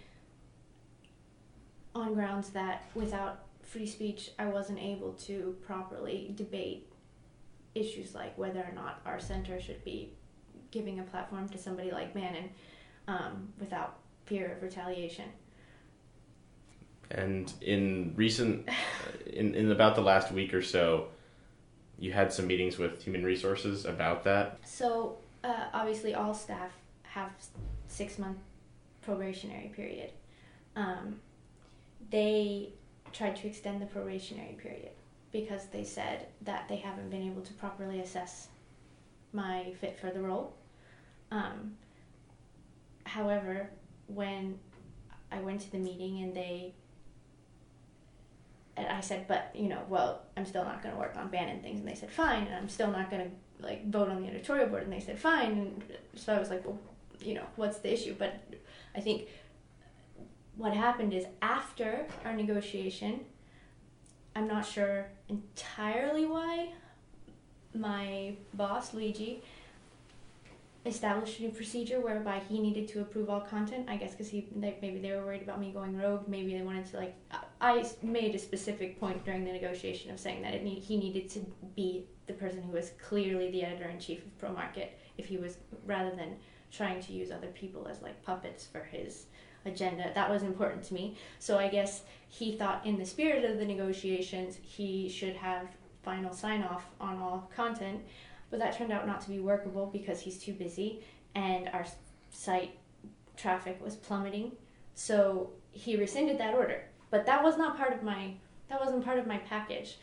on 1.96 2.14
grounds 2.14 2.50
that 2.50 2.84
without 2.94 3.46
free 3.64 3.88
speech, 3.88 4.32
I 4.38 4.48
wasn't 4.48 4.80
able 4.80 5.14
to 5.14 5.56
properly 5.66 6.34
debate 6.36 6.92
issues 7.76 8.14
like 8.14 8.38
whether 8.38 8.60
or 8.60 8.74
not 8.76 9.02
our 9.06 9.20
center 9.20 9.60
should 9.62 9.84
be 9.86 10.12
giving 10.72 11.00
a 11.00 11.04
platform 11.04 11.48
to 11.50 11.58
somebody 11.58 11.92
like 11.92 12.14
Bannon 12.14 12.50
um, 13.08 13.54
without 13.58 14.00
fear 14.26 14.52
of 14.52 14.62
retaliation. 14.62 15.26
And 17.12 17.52
in 17.62 18.14
recent, 18.16 18.68
in, 19.26 19.56
in 19.56 19.72
about 19.72 19.96
the 19.96 20.02
last 20.02 20.32
week 20.32 20.54
or 20.54 20.62
so, 20.62 21.08
you 21.98 22.12
had 22.12 22.34
some 22.34 22.48
meetings 22.48 22.78
with 22.78 23.04
human 23.04 23.24
resources 23.24 23.86
about 23.86 24.24
that. 24.24 24.60
So 24.66 25.18
uh, 25.44 25.66
obviously, 25.74 26.14
all 26.14 26.34
staff 26.34 26.72
have 27.04 27.32
six 27.88 28.20
month 28.20 28.38
probationary 29.02 29.72
period. 29.76 30.12
Um, 30.76 31.20
they 32.10 32.70
tried 33.14 33.36
to 33.38 33.48
extend 33.48 33.82
the 33.82 33.86
probationary 33.86 34.58
period 34.62 34.92
because 35.32 35.68
they 35.68 35.84
said 35.84 36.28
that 36.42 36.68
they 36.68 36.78
haven't 36.78 37.10
been 37.10 37.24
able 37.24 37.42
to 37.42 37.54
properly 37.54 38.02
assess 38.02 38.48
my 39.32 39.74
fit 39.80 39.98
for 40.00 40.10
the 40.12 40.20
role. 40.20 40.54
Um, 41.32 41.76
however, 43.06 43.70
when 44.08 44.58
I 45.32 45.40
went 45.40 45.62
to 45.62 45.72
the 45.72 45.78
meeting 45.78 46.24
and 46.24 46.34
they 46.34 46.74
and 48.78 48.88
I 48.88 49.02
said, 49.02 49.28
but 49.28 49.52
you 49.54 49.70
know, 49.70 49.82
well, 49.90 50.24
I'm 50.36 50.46
still 50.46 50.64
not 50.64 50.82
going 50.84 50.94
to 50.94 51.00
work 51.00 51.16
on 51.18 51.30
Bannon 51.30 51.62
things, 51.62 51.80
and 51.80 51.88
they 51.88 51.96
said 51.96 52.12
fine, 52.12 52.44
and 52.44 52.56
I'm 52.56 52.70
still 52.70 52.92
not 52.92 53.10
going 53.10 53.24
to 53.24 53.66
like 53.66 53.90
vote 53.90 54.10
on 54.10 54.22
the 54.22 54.28
editorial 54.28 54.68
board, 54.68 54.84
and 54.84 54.94
they 54.94 55.00
said 55.00 55.18
fine, 55.18 55.52
and 55.52 55.84
so 56.16 56.34
I 56.34 56.40
was 56.40 56.50
like, 56.50 56.66
well, 56.66 56.80
you 57.22 57.34
know, 57.34 57.46
what's 57.56 57.80
the 57.80 57.94
issue? 57.94 58.16
But 58.18 58.42
I 58.96 59.00
think 59.00 59.28
what 60.58 60.74
happened 60.74 61.14
is 61.14 61.26
after 61.42 62.06
our 62.24 62.34
negotiation, 62.34 63.22
I'm 64.36 64.48
not 64.48 64.66
sure 64.66 65.08
entirely 65.30 66.26
why 66.26 66.70
my 67.74 68.36
boss, 68.54 68.94
Luigi, 68.94 69.44
established 70.86 71.40
a 71.40 71.44
new 71.44 71.50
procedure 71.50 72.00
whereby 72.00 72.42
he 72.48 72.60
needed 72.60 72.88
to 72.90 73.02
approve 73.02 73.30
all 73.30 73.42
content. 73.42 73.90
I 73.90 73.98
guess 73.98 74.12
because 74.12 74.30
he 74.30 74.48
they, 74.56 74.78
maybe 74.82 75.00
they 75.00 75.12
were 75.12 75.26
worried 75.26 75.42
about 75.42 75.60
me 75.60 75.72
going 75.72 75.98
rogue. 75.98 76.28
Maybe 76.28 76.56
they 76.56 76.64
wanted 76.64 76.86
to 76.88 76.98
like. 76.98 77.16
I 77.32 77.40
I 77.60 77.90
made 78.04 78.36
a 78.36 78.40
specific 78.40 79.00
point 79.00 79.26
during 79.26 79.44
the 79.44 79.52
negotiation 79.52 80.12
of 80.12 80.20
saying 80.20 80.42
that 80.44 80.54
it 80.54 80.64
need, 80.64 80.84
he 80.84 80.98
needed 80.98 81.30
to 81.32 81.40
be 81.76 82.06
the 82.28 82.34
person 82.34 82.62
who 82.62 82.72
was 82.72 82.92
clearly 83.04 83.52
the 83.52 83.64
editor 83.64 83.90
in 83.90 84.00
chief 84.00 84.20
of 84.20 84.38
Pro 84.38 84.52
Market 84.52 85.00
if 85.18 85.26
he 85.26 85.38
was 85.38 85.58
rather 85.86 86.16
than 86.16 86.36
trying 86.72 87.02
to 87.02 87.14
use 87.14 87.32
other 87.32 87.48
people 87.48 87.88
as 87.88 88.02
like 88.02 88.22
puppets 88.24 88.66
for 88.66 88.84
his 88.84 89.26
agenda. 89.66 90.12
That 90.14 90.30
was 90.30 90.44
important 90.44 90.84
to 90.84 90.94
me. 90.94 91.18
So 91.40 91.58
I 91.58 91.68
guess 91.70 92.04
he 92.28 92.56
thought 92.56 92.86
in 92.86 92.98
the 92.98 93.06
spirit 93.06 93.46
of 93.50 93.58
the 93.58 93.66
negotiations 93.66 94.60
he 94.62 95.10
should 95.10 95.36
have 95.36 95.68
final 96.04 96.32
sign 96.32 96.62
off 96.62 96.86
on 97.02 97.18
all 97.18 97.50
content 97.56 98.00
but 98.50 98.60
that 98.60 98.78
turned 98.78 98.92
out 98.92 99.08
not 99.08 99.22
to 99.22 99.30
be 99.30 99.40
workable 99.40 99.88
because 99.88 100.20
he's 100.20 100.38
too 100.38 100.54
busy 100.54 101.02
and 101.34 101.70
our 101.70 101.86
site 102.32 102.78
traffic 103.38 103.84
was 103.84 103.96
plummeting. 103.96 104.52
So 104.94 105.52
he 105.72 105.98
rescinded 105.98 106.38
that 106.38 106.54
order. 106.54 106.86
But 107.10 107.26
that 107.26 107.44
was 107.44 107.58
not 107.58 107.78
part 107.78 107.94
of 107.94 108.04
my 108.04 108.34
that 108.70 108.80
wasn't 108.80 109.06
part 109.06 109.20
of 109.20 109.28
my 109.28 109.38
package. 109.38 109.98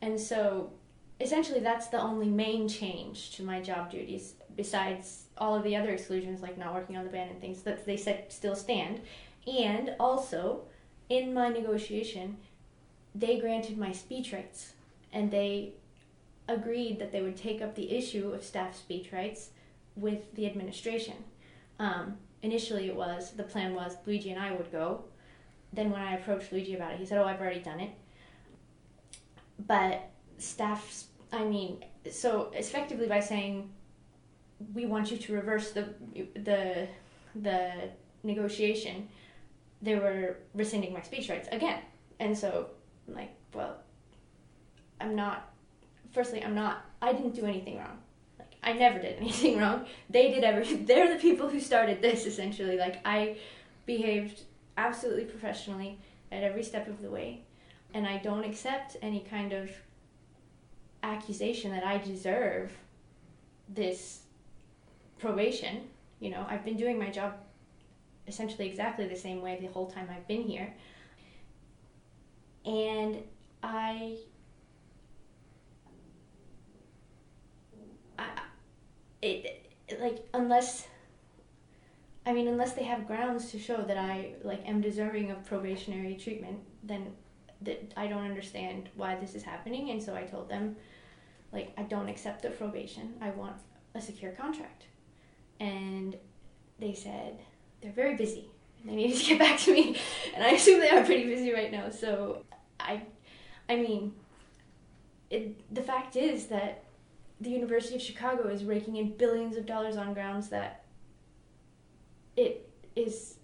And 0.00 0.18
so 0.18 0.72
essentially 1.20 1.60
that's 1.60 1.88
the 1.88 2.00
only 2.00 2.28
main 2.28 2.68
change 2.68 3.32
to 3.32 3.42
my 3.42 3.60
job 3.60 3.90
duties 3.90 4.34
besides 4.56 5.24
all 5.36 5.54
of 5.54 5.64
the 5.64 5.76
other 5.76 5.90
exclusions 5.90 6.40
like 6.40 6.56
not 6.56 6.72
working 6.74 6.96
on 6.96 7.04
the 7.04 7.10
Bannon 7.10 7.40
things 7.40 7.62
that 7.62 7.84
they 7.84 7.96
said 7.96 8.32
still 8.32 8.56
stand. 8.56 9.00
And 9.46 9.94
also 9.98 10.62
in 11.08 11.34
my 11.34 11.48
negotiation 11.48 12.36
they 13.14 13.38
granted 13.40 13.76
my 13.76 13.92
speech 13.92 14.32
rights 14.32 14.72
and 15.12 15.30
they 15.30 15.72
agreed 16.50 16.98
that 16.98 17.12
they 17.12 17.22
would 17.22 17.36
take 17.36 17.62
up 17.62 17.74
the 17.74 17.96
issue 17.96 18.32
of 18.32 18.44
staff 18.44 18.76
speech 18.76 19.12
rights 19.12 19.50
with 19.96 20.34
the 20.34 20.46
administration. 20.46 21.14
Um, 21.78 22.16
initially, 22.42 22.86
it 22.88 22.96
was 22.96 23.32
the 23.32 23.42
plan 23.42 23.74
was 23.74 23.96
Luigi 24.06 24.30
and 24.30 24.40
I 24.40 24.52
would 24.52 24.70
go. 24.70 25.04
Then, 25.72 25.90
when 25.90 26.00
I 26.00 26.16
approached 26.16 26.52
Luigi 26.52 26.74
about 26.74 26.92
it, 26.92 26.98
he 26.98 27.06
said, 27.06 27.18
"Oh, 27.18 27.24
I've 27.24 27.40
already 27.40 27.60
done 27.60 27.80
it." 27.80 27.90
But 29.66 30.10
staff, 30.38 31.04
I 31.32 31.44
mean, 31.44 31.84
so 32.10 32.50
effectively 32.54 33.06
by 33.06 33.20
saying 33.20 33.70
we 34.74 34.86
want 34.86 35.10
you 35.10 35.16
to 35.16 35.32
reverse 35.32 35.70
the 35.72 35.94
the 36.34 36.88
the 37.34 37.72
negotiation, 38.22 39.08
they 39.80 39.96
were 39.96 40.38
rescinding 40.54 40.92
my 40.92 41.02
speech 41.02 41.28
rights 41.28 41.48
again. 41.52 41.80
And 42.18 42.36
so, 42.36 42.68
I'm 43.08 43.14
like, 43.14 43.30
well, 43.54 43.76
I'm 45.00 45.14
not 45.14 45.49
firstly, 46.12 46.42
I'm 46.44 46.54
not. 46.54 46.84
I 47.02 47.12
didn't 47.12 47.34
do 47.34 47.46
anything 47.46 47.78
wrong. 47.78 47.98
Like 48.38 48.54
I 48.62 48.72
never 48.72 48.98
did 48.98 49.16
anything 49.20 49.58
wrong. 49.58 49.86
They 50.08 50.30
did 50.30 50.44
everything. 50.44 50.84
They're 50.86 51.12
the 51.12 51.20
people 51.20 51.48
who 51.48 51.60
started 51.60 52.02
this 52.02 52.26
essentially. 52.26 52.76
Like 52.76 53.00
I 53.04 53.38
behaved 53.86 54.42
absolutely 54.76 55.24
professionally 55.24 55.98
at 56.32 56.42
every 56.42 56.62
step 56.62 56.88
of 56.88 57.02
the 57.02 57.10
way, 57.10 57.42
and 57.94 58.06
I 58.06 58.18
don't 58.18 58.44
accept 58.44 58.96
any 59.02 59.20
kind 59.20 59.52
of 59.52 59.70
accusation 61.02 61.70
that 61.72 61.84
I 61.84 61.98
deserve 61.98 62.72
this 63.68 64.20
probation. 65.18 65.82
You 66.20 66.30
know, 66.30 66.46
I've 66.48 66.64
been 66.64 66.76
doing 66.76 66.98
my 66.98 67.10
job 67.10 67.34
essentially 68.26 68.68
exactly 68.68 69.06
the 69.06 69.16
same 69.16 69.42
way 69.42 69.58
the 69.60 69.66
whole 69.68 69.90
time 69.90 70.08
I've 70.10 70.26
been 70.28 70.42
here. 70.42 70.72
And 72.64 73.22
I 73.62 74.16
it 79.22 79.66
like 80.00 80.24
unless 80.34 80.86
I 82.24 82.32
mean 82.32 82.48
unless 82.48 82.72
they 82.72 82.84
have 82.84 83.06
grounds 83.06 83.50
to 83.52 83.58
show 83.58 83.82
that 83.82 83.96
I 83.96 84.34
like 84.42 84.66
am 84.68 84.80
deserving 84.80 85.30
of 85.30 85.44
probationary 85.44 86.16
treatment, 86.16 86.60
then 86.82 87.12
that 87.62 87.92
I 87.96 88.06
don't 88.06 88.24
understand 88.24 88.88
why 88.94 89.16
this 89.16 89.34
is 89.34 89.42
happening 89.42 89.90
and 89.90 90.02
so 90.02 90.14
I 90.14 90.22
told 90.22 90.48
them 90.48 90.76
like 91.52 91.72
I 91.76 91.82
don't 91.82 92.08
accept 92.08 92.42
the 92.42 92.50
probation. 92.50 93.14
I 93.20 93.30
want 93.30 93.56
a 93.94 94.00
secure 94.00 94.32
contract. 94.32 94.86
And 95.58 96.16
they 96.78 96.94
said 96.94 97.38
they're 97.82 97.92
very 97.92 98.16
busy 98.16 98.50
they 98.84 98.94
need 98.94 99.14
to 99.14 99.24
get 99.24 99.38
back 99.38 99.58
to 99.58 99.72
me 99.72 100.00
and 100.34 100.44
I 100.44 100.50
assume 100.50 100.80
they 100.80 100.90
are 100.90 101.04
pretty 101.04 101.24
busy 101.24 101.52
right 101.52 101.70
now. 101.70 101.90
So 101.90 102.44
I 102.78 103.02
I 103.68 103.76
mean 103.76 104.14
it, 105.30 105.74
the 105.74 105.82
fact 105.82 106.16
is 106.16 106.46
that 106.46 106.84
the 107.40 107.50
University 107.50 107.96
of 107.96 108.02
Chicago 108.02 108.48
is 108.48 108.64
raking 108.64 108.96
in 108.96 109.16
billions 109.16 109.56
of 109.56 109.66
dollars 109.66 109.96
on 109.96 110.12
grounds 110.12 110.48
that 110.50 110.84
it 112.36 112.70
is 112.94 113.36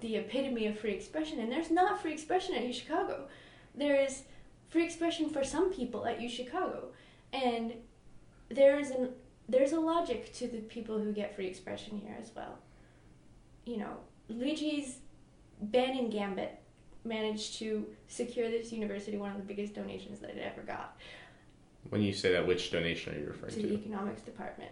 the 0.00 0.16
epitome 0.16 0.66
of 0.66 0.78
free 0.78 0.92
expression, 0.92 1.40
and 1.40 1.50
there's 1.50 1.70
not 1.70 2.00
free 2.00 2.12
expression 2.12 2.54
at 2.54 2.64
U 2.64 2.72
Chicago. 2.72 3.28
There 3.74 3.96
is 3.96 4.22
free 4.68 4.84
expression 4.84 5.30
for 5.30 5.42
some 5.42 5.72
people 5.72 6.06
at 6.06 6.20
U 6.20 6.28
Chicago, 6.28 6.92
and 7.32 7.74
there 8.48 8.78
is 8.78 8.90
an 8.90 9.10
there's 9.48 9.72
a 9.72 9.80
logic 9.80 10.32
to 10.34 10.48
the 10.48 10.58
people 10.58 10.98
who 10.98 11.12
get 11.12 11.34
free 11.34 11.46
expression 11.46 11.98
here 11.98 12.16
as 12.20 12.32
well. 12.34 12.58
You 13.64 13.78
know, 13.78 13.96
Luigi's 14.28 14.98
Bannon 15.60 16.10
Gambit 16.10 16.60
managed 17.04 17.58
to 17.58 17.86
secure 18.08 18.50
this 18.50 18.72
university 18.72 19.16
one 19.16 19.30
of 19.30 19.36
the 19.36 19.44
biggest 19.44 19.74
donations 19.74 20.18
that 20.20 20.30
it 20.30 20.38
ever 20.38 20.62
got. 20.62 20.96
When 21.90 22.02
you 22.02 22.12
say 22.12 22.32
that, 22.32 22.46
which 22.46 22.70
donation 22.70 23.14
are 23.14 23.18
you 23.18 23.26
referring 23.26 23.54
to? 23.54 23.62
To 23.62 23.66
the 23.66 23.74
economics 23.74 24.22
department. 24.22 24.70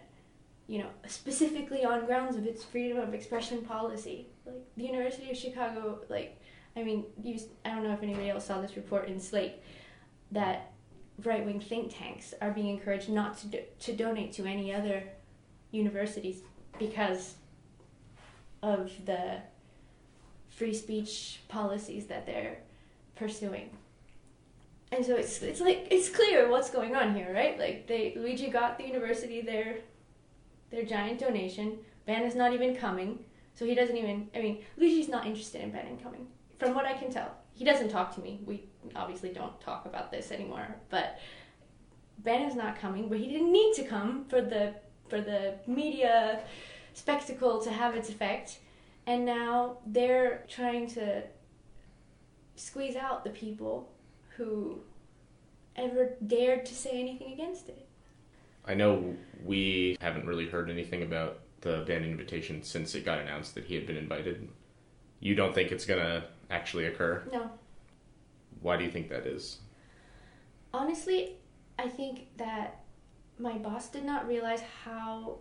You 0.67 0.79
know, 0.79 0.89
specifically 1.07 1.85
on 1.85 2.05
grounds 2.05 2.35
of 2.35 2.45
its 2.45 2.63
freedom 2.63 2.97
of 2.97 3.13
expression 3.13 3.61
policy. 3.61 4.27
Like 4.45 4.63
the 4.75 4.85
University 4.85 5.29
of 5.29 5.37
Chicago, 5.37 5.99
like 6.09 6.41
I 6.75 6.83
mean, 6.83 7.05
you, 7.23 7.39
I 7.63 7.69
don't 7.69 7.83
know 7.83 7.93
if 7.93 8.03
anybody 8.03 8.29
else 8.29 8.45
saw 8.45 8.61
this 8.61 8.75
report 8.75 9.07
in 9.07 9.19
Slate 9.19 9.53
that 10.31 10.73
right 11.23 11.45
wing 11.45 11.61
think 11.61 11.95
tanks 11.95 12.33
are 12.41 12.51
being 12.51 12.67
encouraged 12.67 13.09
not 13.09 13.37
to 13.37 13.47
do, 13.47 13.59
to 13.79 13.95
donate 13.95 14.33
to 14.33 14.45
any 14.45 14.73
other 14.73 15.03
universities 15.71 16.41
because 16.77 17.35
of 18.61 18.91
the 19.05 19.39
free 20.49 20.73
speech 20.73 21.41
policies 21.47 22.07
that 22.07 22.25
they're 22.25 22.57
pursuing 23.15 23.69
and 24.91 25.05
so 25.05 25.15
it's 25.15 25.41
it's 25.41 25.61
like 25.61 25.87
it's 25.89 26.09
clear 26.09 26.49
what's 26.49 26.69
going 26.69 26.95
on 26.95 27.15
here, 27.15 27.33
right? 27.33 27.57
Like 27.57 27.87
they 27.87 28.13
Luigi 28.15 28.49
got 28.49 28.77
the 28.77 28.85
university 28.85 29.41
their 29.41 29.79
their 30.71 30.83
giant 30.83 31.19
donation. 31.19 31.79
Ben 32.05 32.23
is 32.23 32.35
not 32.35 32.53
even 32.53 32.75
coming, 32.75 33.19
so 33.55 33.65
he 33.65 33.73
doesn't 33.73 33.97
even. 33.97 34.29
I 34.35 34.41
mean, 34.41 34.63
Luigi's 34.77 35.09
not 35.09 35.25
interested 35.25 35.61
in 35.61 35.71
Ben 35.71 35.97
coming, 36.01 36.27
from 36.59 36.75
what 36.75 36.85
I 36.85 36.93
can 36.93 37.11
tell. 37.11 37.35
He 37.53 37.65
doesn't 37.65 37.89
talk 37.89 38.13
to 38.15 38.21
me. 38.21 38.41
We 38.45 38.65
obviously 38.95 39.29
don't 39.29 39.59
talk 39.59 39.85
about 39.85 40.11
this 40.11 40.31
anymore, 40.31 40.75
but 40.89 41.19
Ben 42.19 42.43
is 42.43 42.55
not 42.55 42.79
coming. 42.79 43.09
But 43.09 43.17
he 43.17 43.27
didn't 43.27 43.51
need 43.51 43.73
to 43.75 43.83
come 43.83 44.25
for 44.25 44.41
the 44.41 44.75
for 45.09 45.19
the 45.21 45.55
media 45.65 46.41
spectacle 46.93 47.61
to 47.61 47.71
have 47.71 47.95
its 47.95 48.09
effect, 48.09 48.59
and 49.07 49.25
now 49.25 49.77
they're 49.87 50.45
trying 50.47 50.87
to 50.91 51.23
squeeze 52.55 52.95
out 52.95 53.23
the 53.23 53.29
people 53.31 53.91
who 54.37 54.81
ever 55.75 56.15
dared 56.25 56.65
to 56.65 56.73
say 56.73 56.99
anything 56.99 57.33
against 57.33 57.69
it. 57.69 57.87
I 58.65 58.73
know 58.73 59.15
we 59.43 59.97
haven't 60.01 60.25
really 60.25 60.47
heard 60.47 60.69
anything 60.69 61.03
about 61.03 61.39
the 61.61 61.83
Bannon 61.87 62.11
invitation 62.11 62.63
since 62.63 62.95
it 62.95 63.05
got 63.05 63.19
announced 63.19 63.55
that 63.55 63.65
he 63.65 63.75
had 63.75 63.85
been 63.85 63.97
invited. 63.97 64.47
You 65.19 65.35
don't 65.35 65.53
think 65.53 65.71
it's 65.71 65.85
gonna 65.85 66.25
actually 66.49 66.85
occur? 66.85 67.23
No. 67.31 67.49
Why 68.61 68.77
do 68.77 68.83
you 68.83 68.91
think 68.91 69.09
that 69.09 69.25
is? 69.25 69.59
Honestly, 70.73 71.37
I 71.77 71.87
think 71.87 72.27
that 72.37 72.83
my 73.37 73.57
boss 73.57 73.89
did 73.89 74.05
not 74.05 74.27
realize 74.27 74.61
how 74.83 75.39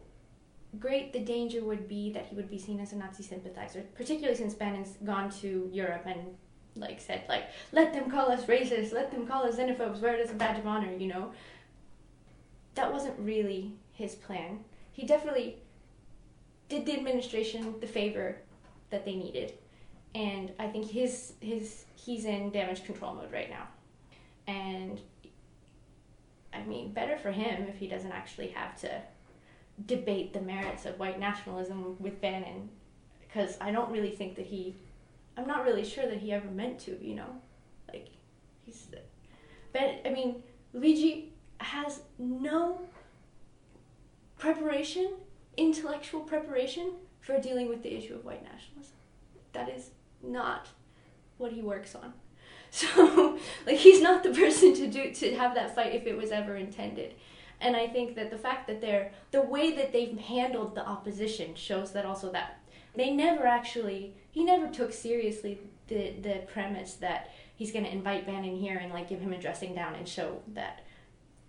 great 0.79 1.13
the 1.13 1.21
danger 1.21 1.63
would 1.65 1.89
be 1.89 2.13
that 2.13 2.27
he 2.27 2.35
would 2.35 2.51
be 2.51 2.59
seen 2.59 2.81
as 2.81 2.93
a 2.93 2.97
Nazi 2.97 3.23
sympathizer, 3.23 3.85
particularly 3.95 4.37
since 4.37 4.55
Bannon's 4.55 4.97
gone 5.05 5.31
to 5.41 5.69
Europe 5.73 6.03
and 6.07 6.37
like 6.77 7.01
said 7.01 7.23
like 7.29 7.45
let 7.73 7.93
them 7.93 8.11
call 8.11 8.31
us 8.31 8.45
racist, 8.47 8.93
let 8.93 9.11
them 9.11 9.27
call 9.27 9.45
us 9.45 9.57
xenophobes, 9.57 10.01
wear 10.01 10.15
it 10.15 10.21
as 10.21 10.31
a 10.31 10.35
badge 10.35 10.59
of 10.59 10.67
honor, 10.67 10.93
you 10.93 11.07
know. 11.07 11.33
That 12.75 12.93
wasn't 12.93 13.19
really 13.19 13.73
his 13.93 14.15
plan. 14.15 14.65
He 14.93 15.07
definitely 15.07 15.59
did 16.69 16.87
the 16.87 16.95
administration 16.95 17.75
the 17.81 17.87
favor 17.87 18.39
that 18.91 19.05
they 19.05 19.15
needed. 19.15 19.55
And 20.15 20.53
I 20.59 20.69
think 20.69 20.91
his 20.91 21.35
his 21.41 21.85
he's 21.95 22.25
in 22.25 22.51
damage 22.51 22.85
control 22.85 23.15
mode 23.15 23.33
right 23.33 23.51
now. 23.51 23.69
And 24.47 25.01
I 26.53 26.63
mean, 26.65 26.93
better 26.93 27.17
for 27.17 27.33
him 27.33 27.67
if 27.69 27.77
he 27.77 27.89
doesn't 27.89 28.13
actually 28.13 28.49
have 28.49 28.81
to 28.81 29.03
debate 29.87 30.33
the 30.33 30.41
merits 30.41 30.87
of 30.87 30.99
white 30.99 31.19
nationalism 31.19 31.97
with 31.99 32.21
Bannon 32.21 32.69
because 33.21 33.57
I 33.61 33.73
don't 33.73 33.91
really 33.91 34.13
think 34.13 34.37
that 34.37 34.47
he 34.47 34.77
I'm 35.37 35.47
not 35.47 35.65
really 35.65 35.85
sure 35.85 36.07
that 36.07 36.19
he 36.19 36.33
ever 36.33 36.49
meant 36.49 36.79
to, 36.81 36.99
you 37.05 37.15
know? 37.15 37.41
Like, 37.93 38.09
he's. 38.65 38.87
But, 39.73 40.01
I 40.07 40.11
mean, 40.11 40.43
Luigi 40.73 41.33
has 41.59 42.03
no 42.19 42.81
preparation, 44.39 45.15
intellectual 45.57 46.21
preparation 46.21 46.93
for 47.21 47.41
dealing 47.41 47.69
with 47.69 47.83
the 47.83 47.97
issue 47.97 48.15
of 48.15 48.25
white 48.25 48.43
nationalism. 48.43 48.95
That 49.53 49.69
is 49.69 49.91
not 50.23 50.69
what 51.39 51.53
he 51.53 51.63
works 51.63 51.95
on. 51.95 52.13
So, 52.75 53.39
like, 53.69 53.77
he's 53.77 54.03
not 54.03 54.25
the 54.25 54.31
person 54.31 54.75
to 54.75 54.89
do 54.89 55.15
to 55.15 55.37
have 55.37 55.55
that 55.55 55.77
fight 55.77 55.95
if 55.95 56.09
it 56.09 56.17
was 56.17 56.33
ever 56.33 56.57
intended. 56.57 57.15
And 57.61 57.77
I 57.77 57.87
think 57.87 58.17
that 58.17 58.33
the 58.33 58.37
fact 58.37 58.67
that 58.67 58.81
they're 58.81 59.13
the 59.31 59.43
way 59.43 59.77
that 59.77 59.93
they've 59.93 60.19
handled 60.19 60.75
the 60.75 60.85
opposition 60.85 61.55
shows 61.55 61.93
that 61.93 62.05
also 62.05 62.33
that 62.33 62.59
they 62.97 63.11
never 63.11 63.47
actually 63.47 64.15
he 64.31 64.45
never 64.45 64.69
took 64.69 64.93
seriously 64.93 65.61
the 65.89 66.15
the 66.21 66.43
premise 66.53 66.95
that 66.95 67.31
he's 67.57 67.73
going 67.73 67.85
to 67.85 67.93
invite 67.93 68.27
Bannon 68.27 68.57
here 68.57 68.79
and 68.79 68.93
like 68.93 69.09
give 69.09 69.21
him 69.21 69.33
a 69.33 69.41
dressing 69.41 69.75
down 69.75 69.95
and 69.95 70.09
show 70.09 70.43
that 70.55 70.85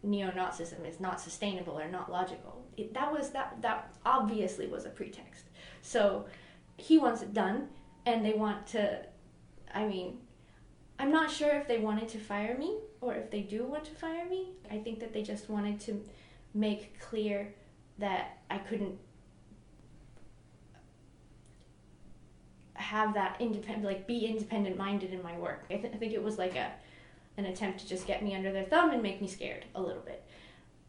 neo-Nazism 0.03 0.87
is 0.87 0.99
not 0.99 1.19
sustainable 1.19 1.79
or 1.79 1.89
not 1.89 2.11
logical. 2.11 2.63
It, 2.77 2.93
that 2.93 3.11
was 3.11 3.31
that 3.31 3.61
that 3.61 3.93
obviously 4.05 4.67
was 4.67 4.85
a 4.85 4.89
pretext. 4.89 5.45
So 5.81 6.25
he 6.77 6.97
wants 6.97 7.21
it 7.21 7.33
done, 7.33 7.69
and 8.05 8.25
they 8.25 8.33
want 8.33 8.67
to. 8.67 9.05
I 9.73 9.85
mean, 9.85 10.19
I'm 10.99 11.11
not 11.11 11.31
sure 11.31 11.49
if 11.49 11.67
they 11.67 11.79
wanted 11.79 12.07
to 12.09 12.19
fire 12.19 12.57
me 12.57 12.77
or 13.01 13.15
if 13.15 13.29
they 13.31 13.41
do 13.41 13.65
want 13.65 13.85
to 13.85 13.91
fire 13.91 14.25
me. 14.29 14.51
I 14.71 14.77
think 14.77 14.99
that 14.99 15.13
they 15.13 15.21
just 15.21 15.49
wanted 15.49 15.79
to 15.81 16.01
make 16.53 16.99
clear 16.99 17.53
that 17.97 18.39
I 18.49 18.57
couldn't 18.57 18.97
have 22.75 23.13
that 23.13 23.37
independent, 23.39 23.85
like 23.85 24.07
be 24.07 24.25
independent 24.25 24.77
minded 24.77 25.11
in 25.11 25.23
my 25.23 25.37
work. 25.37 25.65
I, 25.69 25.75
th- 25.75 25.93
I 25.93 25.97
think 25.97 26.13
it 26.13 26.23
was 26.23 26.37
like 26.37 26.55
a 26.55 26.71
an 27.37 27.45
attempt 27.45 27.79
to 27.79 27.87
just 27.87 28.07
get 28.07 28.23
me 28.23 28.33
under 28.33 28.51
their 28.51 28.63
thumb 28.63 28.91
and 28.91 29.03
make 29.03 29.21
me 29.21 29.27
scared 29.27 29.65
a 29.75 29.81
little 29.81 30.01
bit. 30.01 30.23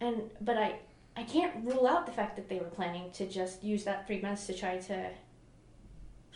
And 0.00 0.30
but 0.40 0.56
I 0.56 0.76
I 1.16 1.22
can't 1.22 1.64
rule 1.64 1.86
out 1.86 2.06
the 2.06 2.12
fact 2.12 2.36
that 2.36 2.48
they 2.48 2.58
were 2.58 2.66
planning 2.66 3.10
to 3.12 3.26
just 3.26 3.64
use 3.64 3.84
that 3.84 4.06
three 4.06 4.20
months 4.20 4.46
to 4.46 4.54
try 4.54 4.78
to 4.78 5.10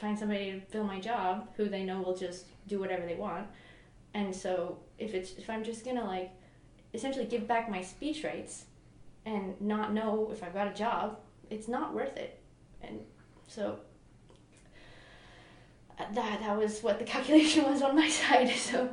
find 0.00 0.19
somebody 0.19 0.52
to 0.52 0.61
fill 0.61 0.85
my 0.85 0.99
job 0.99 1.49
who 1.57 1.69
they 1.69 1.85
know 1.85 2.00
will 2.00 2.16
just 2.16 2.47
do 2.66 2.80
whatever 2.80 3.04
they 3.04 3.16
want. 3.16 3.47
And 4.14 4.35
so 4.35 4.78
if 4.99 5.14
it's 5.14 5.33
if 5.33 5.50
I'm 5.50 5.62
just 5.62 5.85
gonna 5.85 6.04
like 6.04 6.30
essentially 6.95 7.26
give 7.26 7.47
back 7.47 7.71
my 7.71 7.83
speech 7.83 8.25
rights 8.25 8.64
and 9.26 9.61
not 9.61 9.92
know 9.92 10.30
if 10.33 10.42
I've 10.42 10.54
got 10.54 10.69
a 10.69 10.75
job, 10.75 11.19
it's 11.50 11.69
not 11.69 11.95
worth 11.95 12.16
it. 12.16 12.40
And 12.83 13.00
so 13.47 13.78
that 16.14 16.40
that 16.40 16.57
was 16.59 16.80
what 16.80 16.99
the 16.99 17.04
calculation 17.04 17.64
was 17.71 17.83
on 17.83 17.97
my 17.97 18.09
side. 18.09 18.50
So 18.50 18.88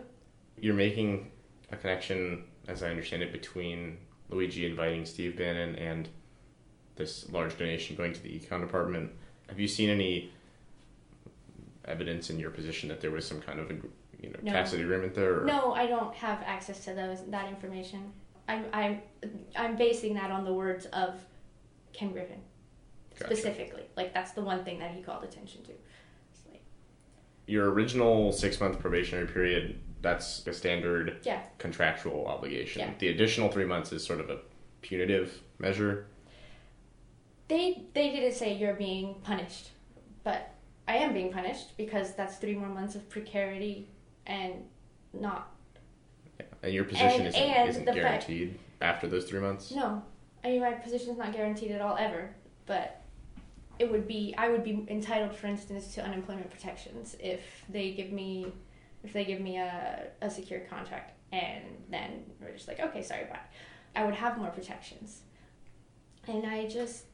You're 0.60 0.74
making 0.76 1.32
a 1.72 1.78
connection, 1.78 2.44
as 2.68 2.84
I 2.84 2.90
understand 2.90 3.24
it, 3.24 3.32
between 3.32 3.98
Luigi 4.30 4.66
inviting 4.66 5.06
Steve 5.06 5.38
Bannon 5.38 5.76
and 5.76 6.08
this 6.96 7.30
large 7.32 7.58
donation 7.58 7.96
going 7.96 8.14
to 8.14 8.22
the 8.24 8.30
econ 8.30 8.62
department. 8.62 9.12
Have 9.50 9.60
you 9.60 9.68
seen 9.68 9.90
any 9.90 10.32
evidence 11.86 12.30
in 12.30 12.40
your 12.40 12.50
position 12.50 12.90
that 12.90 13.00
there 13.02 13.12
was 13.12 13.26
some 13.26 13.40
kind 13.42 13.60
of 13.60 13.70
you 13.72 14.30
know 14.30 14.40
No. 14.42 14.52
tacit 14.52 14.82
agreement 14.82 15.14
there? 15.16 15.42
Or? 15.42 15.46
no, 15.46 15.74
I 15.74 15.88
don't 15.88 16.14
have 16.16 16.42
access 16.46 16.84
to 16.86 16.94
those 16.94 17.24
that 17.28 17.48
information. 17.50 18.12
I'm 18.50 18.66
I'm 18.74 19.02
I'm 19.56 19.76
basing 19.76 20.14
that 20.16 20.32
on 20.32 20.44
the 20.44 20.54
words 20.54 20.86
of 20.88 21.16
Ken 21.94 22.12
Griffin 22.12 22.40
Gotcha. 23.20 23.36
specifically. 23.36 23.84
Like 23.96 24.14
that's 24.14 24.32
the 24.32 24.42
one 24.42 24.64
thing 24.64 24.80
that 24.80 24.92
he 24.92 25.02
called 25.02 25.24
attention 25.24 25.64
to. 25.64 25.72
Your 27.48 27.72
original 27.72 28.32
six 28.34 28.60
month 28.60 28.78
probationary 28.80 29.28
period, 29.28 29.80
that's 30.02 30.46
a 30.46 30.54
standard 30.54 31.18
yeah, 31.24 31.42
contractual 31.58 32.28
obligation. 32.28 32.82
Yeah. 32.82 32.92
The 33.00 33.08
additional 33.08 33.50
three 33.50 33.66
months 33.66 33.92
is 33.92 34.04
sort 34.06 34.20
of 34.20 34.30
a 34.30 34.40
punitive 34.82 35.42
measure. 35.58 36.08
they 37.48 37.84
they 37.94 38.12
didn't 38.12 38.34
say 38.34 38.54
you're 38.54 38.74
being 38.76 39.16
punished, 39.24 39.70
but 40.24 40.54
I 40.88 40.98
am 40.98 41.14
being 41.14 41.32
punished 41.32 41.76
because 41.78 42.14
that's 42.16 42.36
three 42.38 42.56
more 42.56 42.70
months 42.70 42.96
of 42.96 43.10
precarity 43.10 43.90
and 44.26 44.54
not 45.14 45.54
And 46.62 46.74
your 46.74 46.84
position 46.84 47.22
And- 47.22 47.28
isn't, 47.30 47.42
and 47.42 47.70
isn't 47.70 47.86
the 47.86 47.94
fact- 47.94 48.28
guaranteed 48.28 48.60
after 48.82 49.08
those 49.08 49.26
three 49.26 49.40
months? 49.40 49.72
no. 49.72 50.04
I 50.44 50.50
mean 50.50 50.62
my 50.62 50.74
position 50.74 51.12
is 51.12 51.18
not 51.18 51.32
guaranteed 51.34 51.72
at 51.72 51.82
all 51.82 51.96
ever, 51.98 52.30
but 52.66 53.02
it 53.80 53.92
would 53.92 54.08
be 54.08 54.34
I 54.38 54.50
would 54.50 54.64
be 54.64 54.86
entitled, 54.90 55.36
for 55.36 55.48
instance, 55.48 55.94
to 55.96 56.04
unemployment 56.04 56.50
protections 56.50 57.16
if 57.20 57.42
they 57.70 57.92
give 57.92 58.12
me 58.12 58.52
if 59.04 59.14
they 59.14 59.26
give 59.26 59.42
me 59.42 59.58
a, 59.58 60.08
a 60.22 60.30
secure 60.30 60.62
contract 60.62 61.14
and 61.32 61.64
then 61.90 62.24
we're 62.42 62.54
just 62.54 62.68
like 62.68 62.80
okay 62.80 63.02
sorry 63.02 63.26
bye. 63.26 63.40
I 63.96 64.06
would 64.06 64.16
have 64.16 64.38
more 64.38 64.50
protections. 64.50 65.22
And 66.28 66.46
I 66.46 66.68
just 66.68 67.06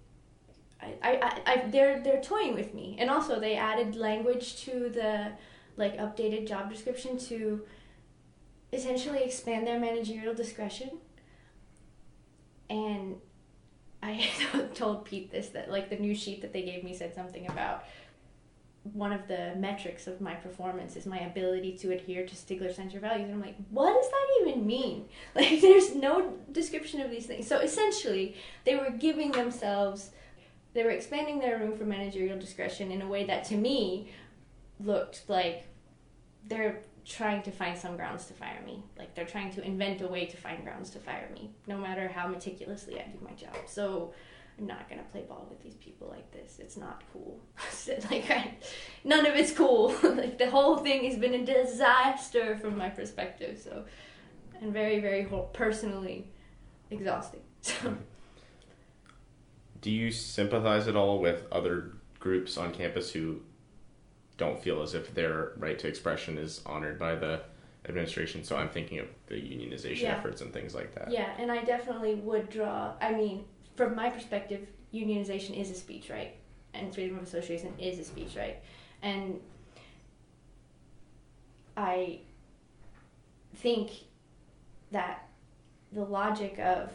I, 0.81 0.97
I, 1.01 1.41
I, 1.45 1.67
they're 1.69 2.01
they're 2.01 2.21
toying 2.21 2.53
with 2.53 2.73
me. 2.73 2.97
And 2.99 3.09
also 3.09 3.39
they 3.39 3.55
added 3.55 3.95
language 3.95 4.63
to 4.65 4.89
the 4.89 5.31
like 5.77 5.97
updated 5.97 6.47
job 6.47 6.71
description 6.71 7.17
to 7.17 7.61
essentially 8.71 9.23
expand 9.23 9.65
their 9.65 9.79
managerial 9.79 10.33
discretion. 10.33 10.91
And 12.69 13.15
I 14.03 14.29
told 14.73 15.05
Pete 15.05 15.31
this 15.31 15.49
that 15.49 15.71
like 15.71 15.89
the 15.89 15.95
new 15.95 16.13
sheet 16.13 16.41
that 16.41 16.53
they 16.53 16.63
gave 16.63 16.83
me 16.83 16.93
said 16.93 17.15
something 17.15 17.47
about 17.47 17.85
one 18.91 19.13
of 19.13 19.29
the 19.29 19.53
metrics 19.55 20.07
of 20.07 20.19
my 20.19 20.33
performance 20.33 20.97
is 20.97 21.05
my 21.05 21.19
ability 21.19 21.77
to 21.77 21.93
adhere 21.93 22.25
to 22.25 22.35
Stigler 22.35 22.73
Center 22.73 22.99
values. 22.99 23.29
And 23.29 23.35
I'm 23.35 23.41
like, 23.41 23.55
what 23.69 23.93
does 23.93 24.11
that 24.11 24.27
even 24.41 24.67
mean? 24.67 25.05
Like, 25.35 25.61
there's 25.61 25.95
no 25.95 26.33
description 26.51 26.99
of 26.99 27.09
these 27.09 27.25
things. 27.25 27.47
So 27.47 27.59
essentially, 27.59 28.35
they 28.65 28.75
were 28.75 28.91
giving 28.91 29.31
themselves, 29.31 30.11
they 30.73 30.83
were 30.83 30.89
expanding 30.89 31.39
their 31.39 31.57
room 31.57 31.77
for 31.77 31.85
managerial 31.85 32.37
discretion 32.37 32.91
in 32.91 33.01
a 33.01 33.07
way 33.07 33.23
that 33.23 33.45
to 33.45 33.55
me 33.55 34.11
looked 34.79 35.23
like 35.29 35.65
they're 36.47 36.81
trying 37.05 37.41
to 37.43 37.51
find 37.51 37.77
some 37.77 37.95
grounds 37.95 38.25
to 38.25 38.33
fire 38.33 38.61
me. 38.65 38.83
Like, 38.97 39.15
they're 39.15 39.25
trying 39.25 39.51
to 39.53 39.63
invent 39.63 40.01
a 40.01 40.07
way 40.07 40.25
to 40.25 40.37
find 40.37 40.63
grounds 40.63 40.89
to 40.91 40.99
fire 40.99 41.29
me, 41.33 41.51
no 41.67 41.77
matter 41.77 42.07
how 42.07 42.27
meticulously 42.27 42.99
I 42.99 43.03
do 43.03 43.17
my 43.21 43.33
job. 43.33 43.55
So, 43.67 44.13
I'm 44.59 44.67
not 44.67 44.87
gonna 44.87 45.03
play 45.11 45.23
ball 45.27 45.47
with 45.49 45.61
these 45.63 45.75
people 45.75 46.07
like 46.09 46.31
this. 46.31 46.59
It's 46.59 46.77
not 46.77 47.01
cool. 47.11 47.39
like 48.11 48.29
I, 48.29 48.55
none 49.03 49.25
of 49.25 49.35
it's 49.35 49.51
cool. 49.51 49.95
like 50.03 50.37
the 50.37 50.49
whole 50.49 50.77
thing 50.77 51.05
has 51.05 51.17
been 51.17 51.33
a 51.33 51.45
disaster 51.45 52.55
from 52.57 52.77
my 52.77 52.89
perspective. 52.89 53.59
So, 53.59 53.85
and 54.61 54.71
very, 54.71 54.99
very 54.99 55.23
whole, 55.23 55.49
personally 55.53 56.27
exhausting. 56.89 57.41
So, 57.63 57.91
hmm. 57.91 57.95
Do 59.79 59.89
you 59.89 60.11
sympathize 60.11 60.89
at 60.89 60.97
all 60.97 61.19
with 61.19 61.45
other 61.49 61.93
groups 62.19 62.57
on 62.57 62.73
campus 62.73 63.11
who 63.11 63.41
don't 64.37 64.61
feel 64.61 64.81
as 64.81 64.93
if 64.93 65.13
their 65.13 65.51
right 65.57 65.77
to 65.79 65.87
expression 65.87 66.37
is 66.37 66.61
honored 66.65 66.97
by 66.99 67.15
the 67.15 67.41
administration? 67.87 68.43
So 68.43 68.55
I'm 68.57 68.69
thinking 68.69 68.99
of 68.99 69.07
the 69.27 69.35
unionization 69.35 70.01
Yeah. 70.01 70.17
efforts 70.17 70.41
and 70.41 70.51
things 70.53 70.73
like 70.73 70.93
that. 70.95 71.11
yeah, 71.11 71.33
and 71.37 71.51
I 71.51 71.63
definitely 71.63 72.15
would 72.15 72.49
draw. 72.49 72.93
I 73.01 73.11
mean, 73.13 73.45
from 73.75 73.95
my 73.95 74.09
perspective, 74.09 74.67
unionization 74.93 75.57
is 75.59 75.69
a 75.71 75.75
speech 75.75 76.09
right, 76.09 76.35
and 76.73 76.93
freedom 76.93 77.17
of 77.17 77.23
association 77.23 77.73
is 77.79 77.99
a 77.99 78.03
speech 78.03 78.35
right, 78.35 78.57
and 79.01 79.39
I 81.75 82.19
think 83.55 83.91
that 84.91 85.27
the 85.91 86.03
logic 86.03 86.59
of 86.59 86.91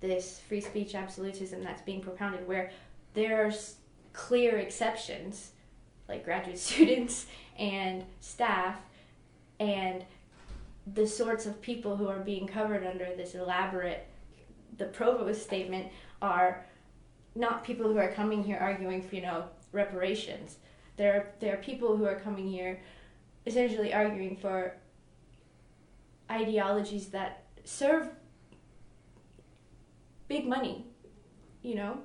this 0.00 0.40
free 0.40 0.60
speech 0.60 0.94
absolutism 0.94 1.62
that's 1.62 1.82
being 1.82 2.00
propounded, 2.00 2.46
where 2.48 2.70
there's 3.14 3.76
clear 4.12 4.58
exceptions, 4.58 5.51
like 6.12 6.24
graduate 6.24 6.58
students 6.70 7.26
and 7.58 8.04
staff, 8.20 8.76
and 9.58 10.04
the 10.94 11.06
sorts 11.06 11.46
of 11.46 11.60
people 11.62 11.96
who 11.96 12.08
are 12.08 12.18
being 12.18 12.46
covered 12.46 12.84
under 12.84 13.06
this 13.16 13.34
elaborate, 13.34 14.06
the 14.78 14.86
provost 14.86 15.42
statement 15.42 15.88
are 16.20 16.64
not 17.34 17.64
people 17.64 17.90
who 17.90 17.98
are 17.98 18.12
coming 18.12 18.42
here 18.44 18.58
arguing 18.60 19.02
for 19.02 19.16
you 19.16 19.22
know 19.22 19.44
reparations. 19.72 20.56
There, 20.96 21.14
are, 21.14 21.26
there 21.40 21.54
are 21.54 21.62
people 21.62 21.96
who 21.96 22.04
are 22.04 22.20
coming 22.20 22.46
here, 22.46 22.80
essentially 23.46 23.94
arguing 23.94 24.36
for 24.36 24.76
ideologies 26.30 27.08
that 27.08 27.44
serve 27.64 28.08
big 30.28 30.46
money, 30.46 30.84
you 31.62 31.74
know, 31.74 31.98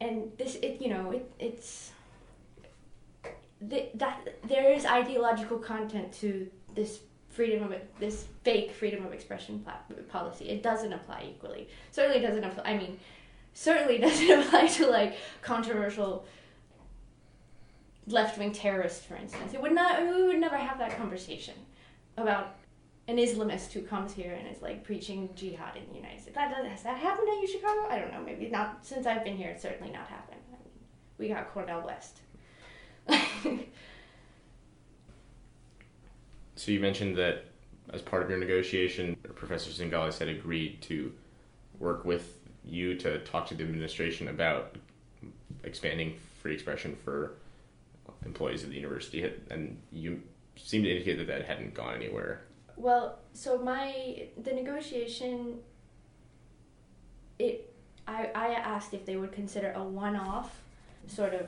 and 0.00 0.30
this 0.36 0.56
it 0.56 0.80
you 0.80 0.88
know 0.88 1.10
it 1.10 1.30
it's 1.38 1.92
th- 3.68 3.90
that 3.94 4.36
there 4.44 4.72
is 4.72 4.84
ideological 4.84 5.58
content 5.58 6.12
to 6.14 6.50
this 6.74 7.00
freedom 7.28 7.62
of 7.70 7.74
this 8.00 8.26
fake 8.44 8.72
freedom 8.72 9.04
of 9.04 9.12
expression 9.12 9.64
policy. 10.08 10.48
It 10.48 10.62
doesn't 10.62 10.92
apply 10.92 11.26
equally. 11.30 11.68
Certainly 11.90 12.20
doesn't 12.20 12.44
apply. 12.44 12.64
I 12.64 12.76
mean, 12.78 12.98
certainly 13.52 13.98
doesn't 14.06 14.30
apply 14.30 14.66
to 14.68 14.86
like 14.86 15.16
controversial 15.42 16.24
left 18.06 18.38
wing 18.38 18.52
terrorists, 18.52 19.04
for 19.04 19.16
instance. 19.16 19.52
It 19.52 19.60
would 19.60 19.72
not. 19.72 20.00
We 20.00 20.22
would 20.26 20.38
never 20.38 20.56
have 20.56 20.78
that 20.78 20.96
conversation 20.96 21.54
about 22.16 22.56
an 23.08 23.18
Islamist 23.18 23.72
who 23.72 23.82
comes 23.82 24.12
here 24.12 24.32
and 24.32 24.48
is 24.48 24.62
like 24.62 24.82
preaching 24.82 25.28
jihad 25.36 25.76
in 25.76 25.86
the 25.90 25.94
United 25.94 26.20
States. 26.20 26.34
That, 26.34 26.52
has 26.66 26.82
that 26.82 26.96
happened 26.96 27.28
at 27.28 27.40
U 27.40 27.46
Chicago? 27.46 27.86
I 27.88 27.98
don't 27.98 28.12
know. 28.12 28.22
Maybe 28.24 28.48
not 28.48 28.84
since 28.84 29.06
I've 29.06 29.24
been 29.24 29.36
here. 29.36 29.50
It's 29.50 29.62
certainly 29.62 29.92
not 29.92 30.08
happened. 30.08 30.40
I 30.48 30.56
mean, 30.56 30.72
we 31.18 31.28
got 31.28 31.52
Cornel 31.52 31.84
West. 31.84 32.20
so 36.56 36.72
you 36.72 36.80
mentioned 36.80 37.16
that 37.16 37.44
as 37.92 38.02
part 38.02 38.22
of 38.22 38.30
your 38.30 38.38
negotiation, 38.38 39.16
Professor 39.34 39.70
Zingales 39.70 40.18
had 40.18 40.28
agreed 40.28 40.82
to 40.82 41.12
work 41.78 42.04
with 42.04 42.38
you 42.64 42.96
to 42.96 43.18
talk 43.20 43.46
to 43.46 43.54
the 43.54 43.62
administration 43.62 44.28
about 44.28 44.76
expanding 45.62 46.16
free 46.42 46.54
expression 46.54 46.96
for 47.04 47.34
employees 48.24 48.62
of 48.64 48.70
the 48.70 48.76
university, 48.76 49.30
and 49.50 49.80
you 49.92 50.20
seem 50.56 50.82
to 50.82 50.90
indicate 50.90 51.18
that 51.18 51.26
that 51.26 51.44
hadn't 51.44 51.74
gone 51.74 51.94
anywhere. 51.94 52.42
Well, 52.76 53.18
so 53.32 53.58
my 53.58 54.26
the 54.42 54.52
negotiation, 54.52 55.60
it 57.38 57.72
I 58.06 58.30
I 58.34 58.48
asked 58.48 58.94
if 58.94 59.06
they 59.06 59.16
would 59.16 59.32
consider 59.32 59.72
a 59.72 59.82
one-off 59.82 60.60
sort 61.06 61.34
of 61.34 61.46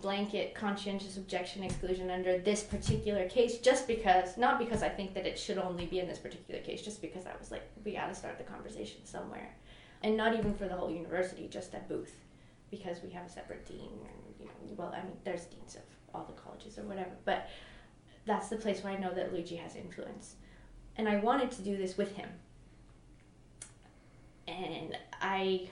blanket 0.00 0.54
conscientious 0.54 1.16
objection 1.16 1.62
exclusion 1.62 2.10
under 2.10 2.38
this 2.38 2.62
particular 2.62 3.28
case 3.28 3.58
just 3.58 3.86
because 3.86 4.36
not 4.36 4.58
because 4.58 4.82
I 4.82 4.88
think 4.88 5.14
that 5.14 5.26
it 5.26 5.38
should 5.38 5.58
only 5.58 5.86
be 5.86 5.98
in 5.98 6.08
this 6.08 6.18
particular 6.18 6.60
case 6.60 6.82
just 6.82 7.00
because 7.00 7.26
I 7.26 7.32
was 7.38 7.50
like 7.50 7.62
we 7.84 7.92
got 7.92 8.08
to 8.08 8.14
start 8.14 8.38
the 8.38 8.44
conversation 8.44 9.04
somewhere. 9.04 9.54
And 10.02 10.16
not 10.16 10.34
even 10.34 10.54
for 10.54 10.68
the 10.68 10.74
whole 10.74 10.90
university 10.90 11.48
just 11.48 11.74
at 11.74 11.88
Booth 11.88 12.14
because 12.70 13.02
we 13.02 13.10
have 13.10 13.26
a 13.26 13.30
separate 13.30 13.66
dean 13.66 13.80
and 13.80 14.34
you 14.40 14.46
know 14.46 14.52
well 14.76 14.94
I 14.94 15.02
mean 15.02 15.16
there's 15.24 15.44
deans 15.44 15.76
of 15.76 15.82
all 16.14 16.24
the 16.24 16.40
colleges 16.40 16.78
or 16.78 16.82
whatever 16.82 17.10
but 17.24 17.48
that's 18.24 18.48
the 18.48 18.56
place 18.56 18.82
where 18.82 18.92
I 18.92 18.98
know 18.98 19.14
that 19.14 19.32
Luigi 19.32 19.56
has 19.56 19.76
influence. 19.76 20.34
And 20.96 21.08
I 21.08 21.18
wanted 21.18 21.50
to 21.52 21.62
do 21.62 21.76
this 21.76 21.96
with 21.96 22.16
him. 22.16 22.28
And 24.48 24.96
I 25.20 25.68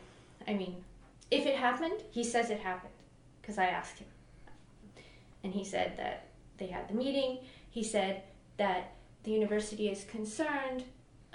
I 0.46 0.54
mean 0.54 0.84
if 1.30 1.46
it 1.46 1.56
happened 1.56 2.02
he 2.10 2.22
says 2.22 2.50
it 2.50 2.60
happened 2.60 2.93
because 3.44 3.58
I 3.58 3.66
asked 3.66 3.98
him. 3.98 4.06
And 5.42 5.52
he 5.52 5.64
said 5.64 5.96
that 5.98 6.28
they 6.56 6.66
had 6.66 6.88
the 6.88 6.94
meeting. 6.94 7.40
He 7.68 7.84
said 7.84 8.22
that 8.56 8.94
the 9.24 9.32
university 9.32 9.88
is 9.88 10.04
concerned 10.04 10.84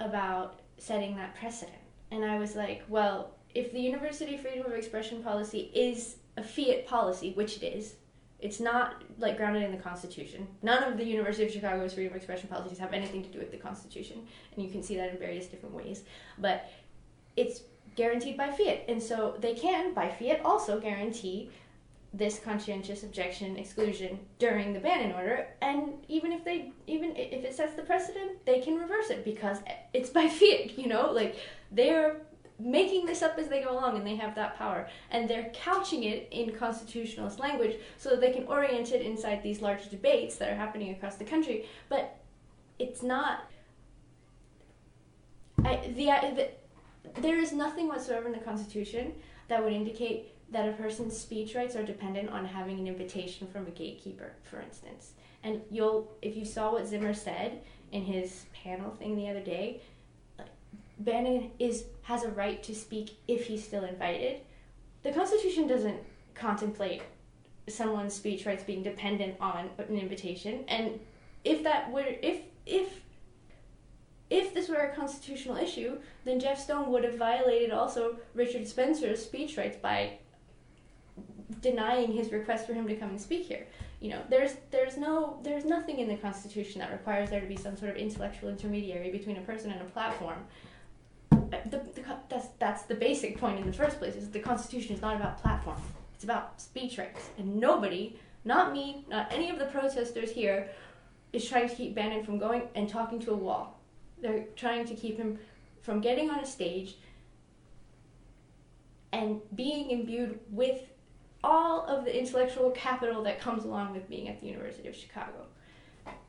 about 0.00 0.60
setting 0.78 1.14
that 1.16 1.36
precedent. 1.36 1.76
And 2.10 2.24
I 2.24 2.38
was 2.38 2.56
like, 2.56 2.82
well, 2.88 3.36
if 3.54 3.72
the 3.72 3.80
university 3.80 4.36
freedom 4.36 4.66
of 4.66 4.72
expression 4.72 5.22
policy 5.22 5.70
is 5.72 6.16
a 6.36 6.42
fiat 6.42 6.86
policy, 6.86 7.32
which 7.34 7.62
it 7.62 7.66
is, 7.66 7.94
it's 8.40 8.58
not 8.58 9.02
like 9.18 9.36
grounded 9.36 9.62
in 9.62 9.70
the 9.70 9.82
Constitution. 9.82 10.48
None 10.62 10.82
of 10.82 10.96
the 10.96 11.04
University 11.04 11.44
of 11.44 11.52
Chicago's 11.52 11.94
freedom 11.94 12.12
of 12.12 12.16
expression 12.16 12.48
policies 12.48 12.78
have 12.78 12.92
anything 12.92 13.22
to 13.22 13.28
do 13.28 13.38
with 13.38 13.50
the 13.50 13.58
Constitution, 13.58 14.26
and 14.54 14.64
you 14.64 14.70
can 14.70 14.82
see 14.82 14.96
that 14.96 15.10
in 15.10 15.18
various 15.18 15.46
different 15.46 15.74
ways. 15.74 16.04
But 16.38 16.70
it's 17.36 17.60
guaranteed 17.96 18.38
by 18.38 18.50
fiat, 18.50 18.84
and 18.88 19.02
so 19.02 19.36
they 19.40 19.54
can, 19.54 19.92
by 19.92 20.08
fiat, 20.08 20.40
also 20.42 20.80
guarantee 20.80 21.50
this 22.12 22.40
conscientious 22.40 23.04
objection 23.04 23.56
exclusion 23.56 24.18
during 24.38 24.72
the 24.72 24.80
Bannon 24.80 25.12
order 25.12 25.46
and 25.62 25.92
even 26.08 26.32
if 26.32 26.44
they 26.44 26.72
even 26.88 27.14
if 27.14 27.44
it 27.44 27.54
sets 27.54 27.74
the 27.74 27.82
precedent 27.82 28.44
they 28.44 28.60
can 28.60 28.76
reverse 28.76 29.10
it 29.10 29.24
because 29.24 29.58
it's 29.92 30.10
by 30.10 30.26
fiat 30.26 30.76
you 30.76 30.88
know? 30.88 31.12
Like 31.12 31.36
they're 31.70 32.22
making 32.60 33.06
this 33.06 33.22
up 33.22 33.38
as 33.38 33.48
they 33.48 33.62
go 33.62 33.72
along 33.72 33.96
and 33.96 34.06
they 34.06 34.16
have 34.16 34.34
that 34.34 34.56
power. 34.56 34.88
And 35.10 35.28
they're 35.28 35.50
couching 35.54 36.04
it 36.04 36.28
in 36.30 36.52
constitutionalist 36.52 37.38
language 37.38 37.76
so 37.96 38.10
that 38.10 38.20
they 38.20 38.32
can 38.32 38.46
orient 38.46 38.92
it 38.92 39.02
inside 39.02 39.42
these 39.42 39.62
large 39.62 39.88
debates 39.88 40.36
that 40.36 40.50
are 40.50 40.56
happening 40.56 40.90
across 40.90 41.16
the 41.16 41.24
country. 41.24 41.66
But 41.88 42.18
it's 42.78 43.02
not 43.02 43.50
I, 45.64 45.92
the, 45.94 46.06
the 46.34 46.50
there 47.20 47.38
is 47.38 47.52
nothing 47.52 47.88
whatsoever 47.88 48.26
in 48.26 48.32
the 48.32 48.38
constitution 48.38 49.12
that 49.48 49.62
would 49.62 49.72
indicate 49.72 50.32
that 50.50 50.68
a 50.68 50.72
person's 50.72 51.16
speech 51.16 51.54
rights 51.54 51.76
are 51.76 51.84
dependent 51.84 52.28
on 52.30 52.44
having 52.44 52.78
an 52.78 52.86
invitation 52.86 53.46
from 53.46 53.66
a 53.66 53.70
gatekeeper, 53.70 54.32
for 54.42 54.60
instance. 54.60 55.12
And 55.42 55.62
you'll, 55.70 56.12
if 56.22 56.36
you 56.36 56.44
saw 56.44 56.72
what 56.72 56.86
Zimmer 56.86 57.14
said 57.14 57.62
in 57.92 58.04
his 58.04 58.46
panel 58.52 58.90
thing 58.90 59.16
the 59.16 59.28
other 59.28 59.40
day, 59.40 59.80
Bannon 60.98 61.50
is 61.58 61.84
has 62.02 62.24
a 62.24 62.28
right 62.30 62.62
to 62.62 62.74
speak 62.74 63.16
if 63.26 63.46
he's 63.46 63.64
still 63.64 63.84
invited. 63.84 64.40
The 65.02 65.12
Constitution 65.12 65.66
doesn't 65.66 65.98
contemplate 66.34 67.02
someone's 67.68 68.12
speech 68.12 68.44
rights 68.44 68.64
being 68.64 68.82
dependent 68.82 69.36
on 69.40 69.70
an 69.78 69.96
invitation, 69.96 70.64
and 70.68 71.00
if 71.44 71.62
that 71.62 71.90
were 71.90 72.04
if 72.22 72.42
if 72.66 73.00
if 74.28 74.52
this 74.52 74.68
were 74.68 74.76
a 74.76 74.94
constitutional 74.94 75.56
issue, 75.56 75.98
then 76.24 76.38
Jeff 76.38 76.60
Stone 76.60 76.90
would 76.92 77.04
have 77.04 77.16
violated 77.16 77.72
also 77.72 78.16
Richard 78.34 78.68
Spencer's 78.68 79.24
speech 79.24 79.56
rights 79.56 79.76
by 79.76 80.18
denying 81.60 82.12
his 82.12 82.32
request 82.32 82.66
for 82.66 82.74
him 82.74 82.86
to 82.86 82.96
come 82.96 83.10
and 83.10 83.20
speak 83.20 83.46
here. 83.46 83.66
You 84.00 84.10
know, 84.10 84.22
there's 84.30 84.56
there's 84.70 84.96
no 84.96 85.38
there's 85.42 85.64
nothing 85.64 85.98
in 85.98 86.08
the 86.08 86.16
Constitution 86.16 86.80
that 86.80 86.90
requires 86.90 87.30
there 87.30 87.40
to 87.40 87.46
be 87.46 87.56
some 87.56 87.76
sort 87.76 87.90
of 87.90 87.96
intellectual 87.96 88.48
intermediary 88.48 89.10
between 89.10 89.36
a 89.36 89.42
person 89.42 89.70
and 89.70 89.80
a 89.80 89.84
platform. 89.84 90.38
The, 91.30 91.60
the, 91.68 92.02
that's 92.28 92.48
that's 92.58 92.82
the 92.82 92.94
basic 92.94 93.38
point 93.38 93.58
in 93.58 93.66
the 93.66 93.72
first 93.72 93.98
place. 93.98 94.14
Is 94.14 94.30
the 94.30 94.40
Constitution 94.40 94.94
is 94.94 95.02
not 95.02 95.16
about 95.16 95.38
platform. 95.42 95.80
It's 96.14 96.24
about 96.24 96.60
speech 96.60 96.98
rights, 96.98 97.30
and 97.38 97.56
nobody, 97.56 98.16
not 98.44 98.72
me, 98.72 99.04
not 99.08 99.32
any 99.32 99.50
of 99.50 99.58
the 99.58 99.66
protesters 99.66 100.30
here, 100.30 100.68
is 101.32 101.48
trying 101.48 101.68
to 101.68 101.74
keep 101.74 101.94
Bannon 101.94 102.24
from 102.24 102.38
going 102.38 102.62
and 102.74 102.88
talking 102.88 103.18
to 103.20 103.32
a 103.32 103.36
wall. 103.36 103.80
They're 104.20 104.44
trying 104.56 104.86
to 104.86 104.94
keep 104.94 105.16
him 105.16 105.38
from 105.80 106.00
getting 106.00 106.30
on 106.30 106.40
a 106.40 106.46
stage 106.46 106.96
and 109.12 109.40
being 109.54 109.90
imbued 109.90 110.38
with 110.50 110.82
all 111.42 111.86
of 111.86 112.04
the 112.04 112.18
intellectual 112.18 112.70
capital 112.70 113.22
that 113.24 113.40
comes 113.40 113.64
along 113.64 113.92
with 113.92 114.08
being 114.08 114.28
at 114.28 114.40
the 114.40 114.46
University 114.46 114.88
of 114.88 114.94
Chicago. 114.94 115.46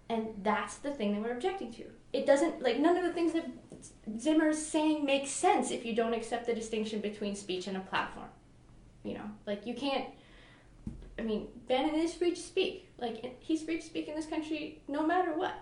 And 0.10 0.28
that's 0.44 0.76
the 0.76 0.92
thing 0.92 1.14
that 1.14 1.22
we're 1.22 1.32
objecting 1.32 1.72
to. 1.74 1.86
It 2.12 2.26
doesn't, 2.26 2.62
like, 2.62 2.80
none 2.80 2.98
of 2.98 3.04
the 3.04 3.14
things 3.14 3.34
that 3.34 3.50
Zimmer's 4.20 4.64
saying 4.64 5.06
make 5.06 5.28
sense 5.28 5.72
if 5.72 5.86
you 5.86 5.96
don't 5.96 6.14
accept 6.14 6.46
the 6.46 6.54
distinction 6.54 7.00
between 7.00 7.36
speech 7.36 7.68
and 7.68 7.78
a 7.78 7.82
platform. 7.82 8.28
You 9.04 9.16
know, 9.16 9.32
like, 9.48 9.66
you 9.66 9.74
can't, 9.74 10.06
I 11.18 11.22
mean, 11.22 11.48
Bannon 11.68 11.96
is 11.96 12.14
free 12.14 12.32
to 12.32 12.40
speak. 12.40 12.90
Like, 12.98 13.38
he's 13.40 13.64
free 13.64 13.78
to 13.78 13.86
speak 13.86 14.08
in 14.10 14.16
this 14.16 14.26
country 14.26 14.82
no 14.88 15.06
matter 15.06 15.34
what. 15.34 15.56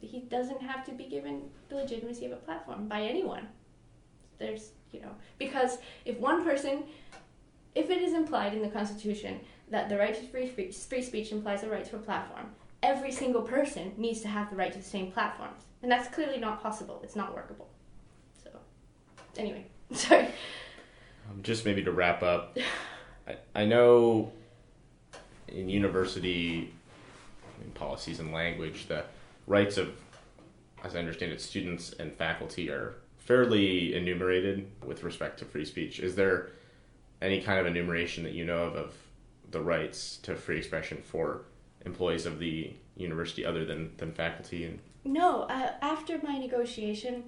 He 0.00 0.20
doesn't 0.20 0.60
have 0.60 0.84
to 0.84 0.92
be 0.92 1.04
given 1.04 1.42
the 1.70 1.76
legitimacy 1.76 2.26
of 2.26 2.32
a 2.32 2.36
platform 2.36 2.88
by 2.88 3.00
anyone. 3.00 3.48
There's, 4.38 4.72
you 4.92 5.00
know, 5.00 5.12
because 5.38 5.78
if 6.04 6.18
one 6.18 6.44
person 6.44 6.84
if 7.74 7.90
it 7.90 8.02
is 8.02 8.12
implied 8.12 8.54
in 8.54 8.62
the 8.62 8.68
Constitution 8.68 9.40
that 9.70 9.88
the 9.88 9.98
right 9.98 10.14
to 10.14 10.26
free 10.28 10.48
speech, 10.48 10.76
free 10.76 11.02
speech 11.02 11.32
implies 11.32 11.62
a 11.62 11.68
right 11.68 11.84
to 11.84 11.96
a 11.96 11.98
platform, 11.98 12.46
every 12.82 13.10
single 13.10 13.42
person 13.42 13.92
needs 13.96 14.20
to 14.20 14.28
have 14.28 14.50
the 14.50 14.56
right 14.56 14.72
to 14.72 14.78
the 14.78 14.84
same 14.84 15.10
platforms. 15.10 15.62
And 15.82 15.90
that's 15.90 16.08
clearly 16.14 16.38
not 16.38 16.62
possible. 16.62 17.00
It's 17.02 17.16
not 17.16 17.34
workable. 17.34 17.68
So, 18.42 18.50
anyway, 19.36 19.66
sorry. 19.92 20.28
Um, 21.30 21.42
just 21.42 21.64
maybe 21.64 21.82
to 21.82 21.92
wrap 21.92 22.22
up, 22.22 22.56
I, 23.28 23.36
I 23.54 23.64
know 23.64 24.32
in 25.48 25.68
university 25.68 26.72
in 27.62 27.70
policies 27.72 28.20
and 28.20 28.32
language, 28.32 28.86
the 28.86 29.04
rights 29.46 29.76
of, 29.76 29.92
as 30.82 30.94
I 30.94 30.98
understand 30.98 31.32
it, 31.32 31.40
students 31.40 31.92
and 31.98 32.12
faculty 32.12 32.70
are 32.70 32.94
fairly 33.18 33.94
enumerated 33.94 34.70
with 34.84 35.02
respect 35.02 35.38
to 35.38 35.44
free 35.44 35.64
speech. 35.64 35.98
Is 36.00 36.14
there 36.14 36.50
any 37.24 37.40
kind 37.40 37.58
of 37.58 37.66
enumeration 37.66 38.22
that 38.24 38.32
you 38.32 38.44
know 38.44 38.64
of 38.64 38.76
of 38.76 38.94
the 39.50 39.60
rights 39.60 40.18
to 40.18 40.34
free 40.34 40.58
expression 40.58 40.98
for 41.02 41.42
employees 41.86 42.26
of 42.26 42.38
the 42.38 42.72
university 42.96 43.44
other 43.44 43.64
than, 43.64 43.92
than 43.98 44.12
faculty 44.12 44.64
and 44.64 44.78
no 45.04 45.42
uh, 45.42 45.72
after 45.80 46.18
my 46.22 46.38
negotiation 46.38 47.24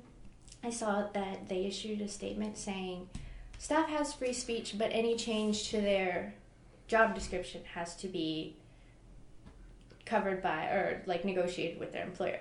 i 0.63 0.71
saw 0.71 1.07
that 1.13 1.49
they 1.49 1.67
issued 1.67 2.01
a 2.01 2.09
statement 2.09 2.57
saying 2.57 3.09
staff 3.59 3.89
has 3.89 4.13
free 4.13 4.33
speech 4.33 4.77
but 4.77 4.91
any 4.93 5.17
change 5.17 5.71
to 5.71 5.81
their 5.81 6.35
job 6.89 7.15
description 7.15 7.63
has 7.75 7.97
to 7.97 8.09
be 8.09 8.57
covered 10.05 10.41
by 10.43 10.67
or 10.67 11.03
like 11.07 11.25
negotiated 11.25 11.81
with 11.81 11.93
their 11.93 12.05
employer. 12.05 12.41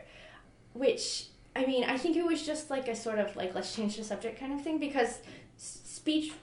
Which 0.73 1.27
i 1.55 1.65
mean 1.65 1.85
i 1.85 1.97
think 1.97 2.17
it 2.17 2.25
was 2.25 2.45
just 2.45 2.69
like 2.69 2.87
a 2.89 2.95
sort 2.95 3.17
of 3.17 3.35
like 3.35 3.55
let's 3.55 3.73
change 3.73 3.95
the 3.97 4.03
subject 4.03 4.39
kind 4.39 4.53
of 4.53 4.61
thing 4.61 4.77
because 4.77 5.19
speech 5.57 6.33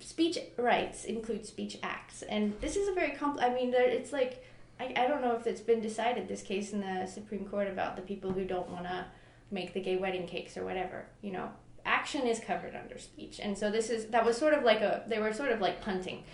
speech 0.00 0.38
rights 0.56 1.04
include 1.04 1.46
speech 1.46 1.78
acts, 1.82 2.22
and 2.22 2.54
this 2.60 2.76
is 2.76 2.88
a 2.88 2.92
very 2.92 3.12
complex. 3.12 3.48
I 3.48 3.54
mean, 3.54 3.70
there, 3.70 3.88
it's 3.88 4.12
like 4.12 4.44
I, 4.80 4.92
I 4.96 5.06
don't 5.08 5.22
know 5.22 5.34
if 5.34 5.46
it's 5.46 5.60
been 5.60 5.80
decided 5.80 6.28
this 6.28 6.42
case 6.42 6.72
in 6.72 6.80
the 6.80 7.06
Supreme 7.06 7.44
Court 7.44 7.68
about 7.68 7.96
the 7.96 8.02
people 8.02 8.32
who 8.32 8.44
don't 8.44 8.70
want 8.70 8.84
to 8.84 9.06
make 9.50 9.72
the 9.74 9.80
gay 9.80 9.96
wedding 9.96 10.26
cakes 10.26 10.56
or 10.56 10.64
whatever. 10.64 11.06
You 11.22 11.32
know, 11.32 11.50
action 11.84 12.26
is 12.26 12.40
covered 12.40 12.74
under 12.74 12.98
speech, 12.98 13.40
and 13.42 13.56
so 13.56 13.70
this 13.70 13.90
is 13.90 14.06
that 14.06 14.24
was 14.24 14.36
sort 14.36 14.54
of 14.54 14.62
like 14.62 14.80
a 14.80 15.04
they 15.06 15.18
were 15.18 15.32
sort 15.32 15.50
of 15.50 15.60
like 15.60 15.80
punting, 15.80 16.24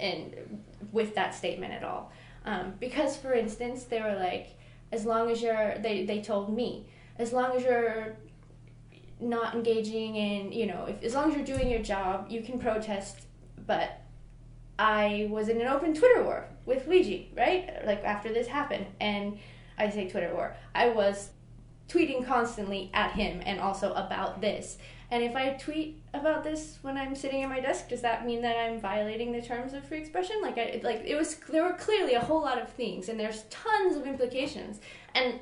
and 0.00 0.60
with 0.92 1.14
that 1.14 1.34
statement 1.34 1.72
at 1.72 1.84
all, 1.84 2.12
um, 2.44 2.74
because 2.80 3.16
for 3.16 3.32
instance 3.32 3.84
they 3.84 4.00
were 4.00 4.16
like, 4.16 4.58
as 4.90 5.04
long 5.04 5.30
as 5.30 5.40
you're 5.40 5.78
they 5.78 6.04
they 6.04 6.20
told 6.20 6.54
me 6.54 6.86
as 7.18 7.32
long 7.32 7.56
as 7.56 7.62
you're 7.62 8.16
not 9.22 9.54
engaging 9.54 10.16
in, 10.16 10.52
you 10.52 10.66
know, 10.66 10.86
if 10.86 11.02
as 11.02 11.14
long 11.14 11.30
as 11.30 11.36
you're 11.36 11.56
doing 11.56 11.70
your 11.70 11.82
job, 11.82 12.26
you 12.28 12.42
can 12.42 12.58
protest. 12.58 13.26
But 13.66 14.00
I 14.78 15.28
was 15.30 15.48
in 15.48 15.60
an 15.60 15.68
open 15.68 15.94
Twitter 15.94 16.22
war 16.22 16.48
with 16.66 16.86
Luigi, 16.86 17.30
right? 17.36 17.86
Like 17.86 18.04
after 18.04 18.32
this 18.32 18.46
happened, 18.46 18.86
and 19.00 19.38
I 19.78 19.90
say 19.90 20.08
Twitter 20.08 20.34
war. 20.34 20.56
I 20.74 20.88
was 20.88 21.30
tweeting 21.88 22.26
constantly 22.26 22.90
at 22.94 23.12
him 23.12 23.42
and 23.44 23.60
also 23.60 23.92
about 23.92 24.40
this. 24.40 24.78
And 25.10 25.22
if 25.22 25.36
I 25.36 25.50
tweet 25.50 26.02
about 26.14 26.42
this 26.42 26.78
when 26.80 26.96
I'm 26.96 27.14
sitting 27.14 27.42
at 27.42 27.48
my 27.50 27.60
desk, 27.60 27.90
does 27.90 28.00
that 28.00 28.24
mean 28.24 28.40
that 28.42 28.56
I'm 28.56 28.80
violating 28.80 29.30
the 29.30 29.42
terms 29.42 29.74
of 29.74 29.84
free 29.84 29.98
expression? 29.98 30.36
Like, 30.40 30.56
I 30.56 30.80
like 30.82 31.02
it 31.04 31.16
was 31.16 31.36
there 31.50 31.64
were 31.64 31.74
clearly 31.74 32.14
a 32.14 32.20
whole 32.20 32.40
lot 32.40 32.60
of 32.60 32.70
things, 32.70 33.10
and 33.10 33.20
there's 33.20 33.42
tons 33.50 33.94
of 33.94 34.06
implications. 34.06 34.80
And 35.14 35.38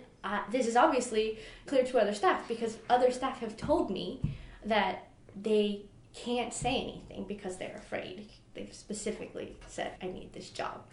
this 0.50 0.66
is 0.66 0.76
obviously 0.76 1.38
clear 1.66 1.84
to 1.84 1.98
other 1.98 2.14
staff 2.14 2.46
because 2.48 2.78
other 2.88 3.10
staff 3.10 3.38
have 3.40 3.56
told 3.56 3.90
me 3.90 4.20
that 4.64 5.08
they 5.40 5.82
can't 6.14 6.52
say 6.52 6.76
anything 6.76 7.24
because 7.26 7.56
they're 7.56 7.76
afraid. 7.76 8.28
They've 8.54 8.72
specifically 8.72 9.56
said, 9.68 9.92
"I 10.02 10.06
need 10.06 10.32
this 10.32 10.50
job." 10.50 10.84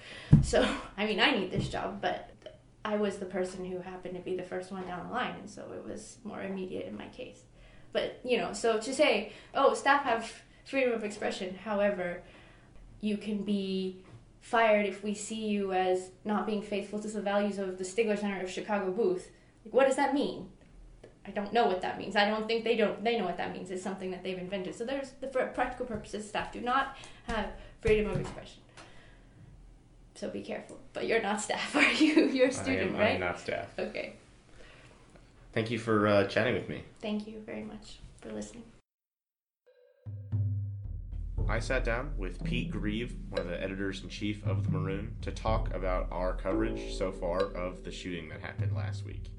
So, 0.44 0.68
I 0.98 1.06
mean, 1.06 1.20
I 1.20 1.32
need 1.32 1.52
this 1.52 1.70
job, 1.70 2.02
but 2.02 2.32
I 2.86 2.96
was 2.96 3.18
the 3.18 3.26
person 3.26 3.66
who 3.66 3.80
happened 3.80 4.16
to 4.16 4.22
be 4.22 4.38
the 4.38 4.44
first 4.44 4.72
one 4.72 4.86
down 4.88 5.08
the 5.08 5.14
line, 5.14 5.36
and 5.40 5.50
so 5.50 5.64
it 5.74 5.86
was 5.86 6.18
more 6.24 6.42
immediate 6.42 6.88
in 6.88 6.98
my 6.98 7.08
case. 7.08 7.42
But, 7.92 8.20
you 8.24 8.38
know, 8.38 8.54
so 8.54 8.80
to 8.80 8.94
say, 8.94 9.34
oh, 9.54 9.74
staff 9.74 10.04
have 10.04 10.32
freedom 10.64 10.94
of 10.94 11.04
expression, 11.04 11.56
however, 11.56 12.22
you 13.02 13.18
can 13.18 13.44
be 13.44 14.04
fired 14.48 14.86
if 14.86 15.04
we 15.04 15.14
see 15.14 15.46
you 15.46 15.74
as 15.74 16.12
not 16.24 16.46
being 16.46 16.62
faithful 16.62 16.98
to 17.00 17.08
the 17.10 17.22
values 17.22 17.58
of 17.58 17.78
the 17.78 17.84
Stigler 17.84 18.18
Center 18.18 18.42
of 18.42 18.50
Chicago 18.50 18.92
booth. 18.92 19.30
Like, 19.66 19.74
what 19.74 19.88
does 19.88 19.98
that 19.98 20.14
mean? 20.14 20.48
I 21.26 21.32
don't 21.32 21.52
know 21.52 21.66
what 21.66 21.82
that 21.82 21.98
means. 21.98 22.16
I 22.16 22.30
don't 22.30 22.48
think 22.48 22.64
they 22.64 22.78
don't 22.78 23.04
they 23.04 23.20
know 23.20 23.26
what 23.26 23.36
that 23.36 23.52
means. 23.52 23.70
It's 23.72 23.84
something 23.84 24.10
that 24.12 24.24
they've 24.24 24.38
invented. 24.38 24.74
So 24.74 24.86
there's 24.86 25.12
the 25.20 25.28
for 25.28 25.46
practical 25.48 25.86
purposes 25.86 26.26
staff 26.30 26.54
do 26.54 26.62
not 26.62 26.96
have 27.28 27.50
freedom 27.82 28.10
of 28.10 28.22
expression. 28.22 28.62
So 30.16 30.30
be 30.30 30.42
careful. 30.42 30.80
But 30.94 31.08
you're 31.08 31.22
not 31.22 31.42
staff, 31.42 31.76
are 31.76 31.92
you? 31.92 32.30
You're 32.30 32.48
a 32.48 32.54
student, 32.54 32.92
I 32.92 32.94
am, 32.94 32.94
right? 32.94 33.08
I 33.08 33.16
am 33.16 33.20
not 33.20 33.40
staff. 33.40 33.78
Okay. 33.78 34.14
Thank 35.52 35.72
you 35.72 35.78
for 35.78 36.08
uh, 36.08 36.24
chatting 36.24 36.54
with 36.54 36.70
me. 36.70 36.84
Thank 37.02 37.28
you 37.28 37.42
very 37.46 37.64
much 37.64 37.98
for 38.22 38.32
listening. 38.32 38.64
I 41.50 41.60
sat 41.60 41.86
down 41.86 42.12
with 42.18 42.44
Pete 42.44 42.70
Grieve, 42.70 43.16
one 43.30 43.40
of 43.40 43.48
the 43.48 43.62
editors 43.62 44.04
in 44.04 44.10
chief 44.10 44.46
of 44.46 44.66
The 44.66 44.70
Maroon, 44.70 45.16
to 45.22 45.32
talk 45.32 45.74
about 45.74 46.08
our 46.12 46.36
coverage 46.36 46.94
so 46.94 47.10
far 47.10 47.40
of 47.40 47.86
the 47.86 47.92
shooting 47.92 48.28
that 48.30 48.42
happened 48.42 48.76
last 48.76 49.06
week. 49.06 49.32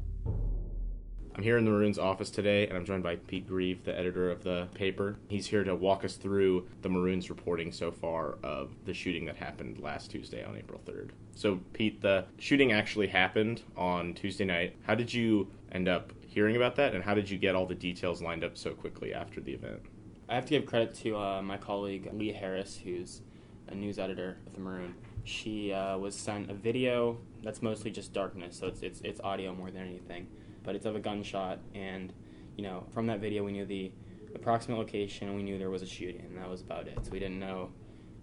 I'm 1.35 1.42
here 1.42 1.59
in 1.59 1.66
the 1.66 1.71
Maroon's 1.71 1.99
office 1.99 2.31
today, 2.31 2.66
and 2.66 2.79
I'm 2.79 2.87
joined 2.87 3.03
by 3.03 3.16
Pete 3.16 3.47
Grieve, 3.47 3.85
the 3.85 3.97
editor 3.97 4.31
of 4.31 4.42
the 4.42 4.68
paper. 4.73 5.18
He's 5.29 5.47
here 5.47 5.62
to 5.64 5.77
walk 5.77 6.03
us 6.03 6.16
through 6.16 6.66
the 6.81 6.88
Maroon's 6.88 7.29
reporting 7.29 7.71
so 7.71 7.90
far 7.90 8.38
of 8.42 8.71
the 8.87 8.94
shooting 8.94 9.27
that 9.27 9.37
happened 9.37 9.79
last 9.79 10.11
Tuesday 10.11 10.42
on 10.42 10.57
April 10.57 10.81
3rd. 10.87 11.11
So, 11.35 11.61
Pete, 11.75 12.01
the 12.01 12.25
shooting 12.38 12.73
actually 12.73 13.09
happened 13.09 13.61
on 13.77 14.14
Tuesday 14.14 14.47
night. 14.47 14.77
How 14.87 14.94
did 14.94 15.12
you 15.12 15.49
end 15.73 15.88
up 15.88 16.14
hearing 16.27 16.57
about 16.57 16.75
that, 16.77 16.94
and 16.94 17.05
how 17.05 17.14
did 17.14 17.29
you 17.29 17.37
get 17.37 17.55
all 17.55 17.66
the 17.66 17.75
details 17.75 18.23
lined 18.23 18.44
up 18.44 18.57
so 18.57 18.73
quickly 18.73 19.12
after 19.12 19.42
the 19.42 19.53
event? 19.53 19.83
I 20.29 20.35
have 20.35 20.45
to 20.45 20.51
give 20.51 20.67
credit 20.67 20.95
to 20.97 21.17
uh, 21.17 21.43
my 21.43 21.57
colleague 21.57 22.11
Leah 22.12 22.35
Harris, 22.35 22.77
who's 22.77 23.23
a 23.69 23.75
news 23.75 23.99
editor 23.99 24.37
at 24.47 24.53
the 24.53 24.61
Maroon. 24.61 24.95
She 25.25 25.73
uh, 25.73 25.97
was 25.97 26.14
sent 26.14 26.51
a 26.51 26.55
video 26.55 27.19
that's 27.43 27.62
mostly 27.62 27.91
just 27.91 28.12
darkness, 28.12 28.59
so 28.59 28.67
it's, 28.67 28.83
it's 28.83 29.01
it's 29.01 29.21
audio 29.21 29.55
more 29.55 29.71
than 29.71 29.83
anything, 29.83 30.27
but 30.64 30.75
it's 30.75 30.85
of 30.85 30.97
a 30.97 31.01
gunshot, 31.01 31.61
and 31.75 32.12
you 32.57 32.62
know 32.62 32.85
from 32.93 33.07
that 33.07 33.21
video 33.21 33.43
we 33.43 33.53
knew 33.53 33.64
the 33.64 33.91
approximate 34.35 34.79
location, 34.79 35.35
we 35.35 35.43
knew 35.43 35.59
there 35.59 35.71
was 35.71 35.83
a 35.83 35.87
shooting, 35.87 36.23
and 36.27 36.37
that 36.37 36.49
was 36.49 36.61
about 36.61 36.88
it. 36.88 36.99
So 37.03 37.11
we 37.11 37.19
didn't 37.19 37.38
know 37.38 37.71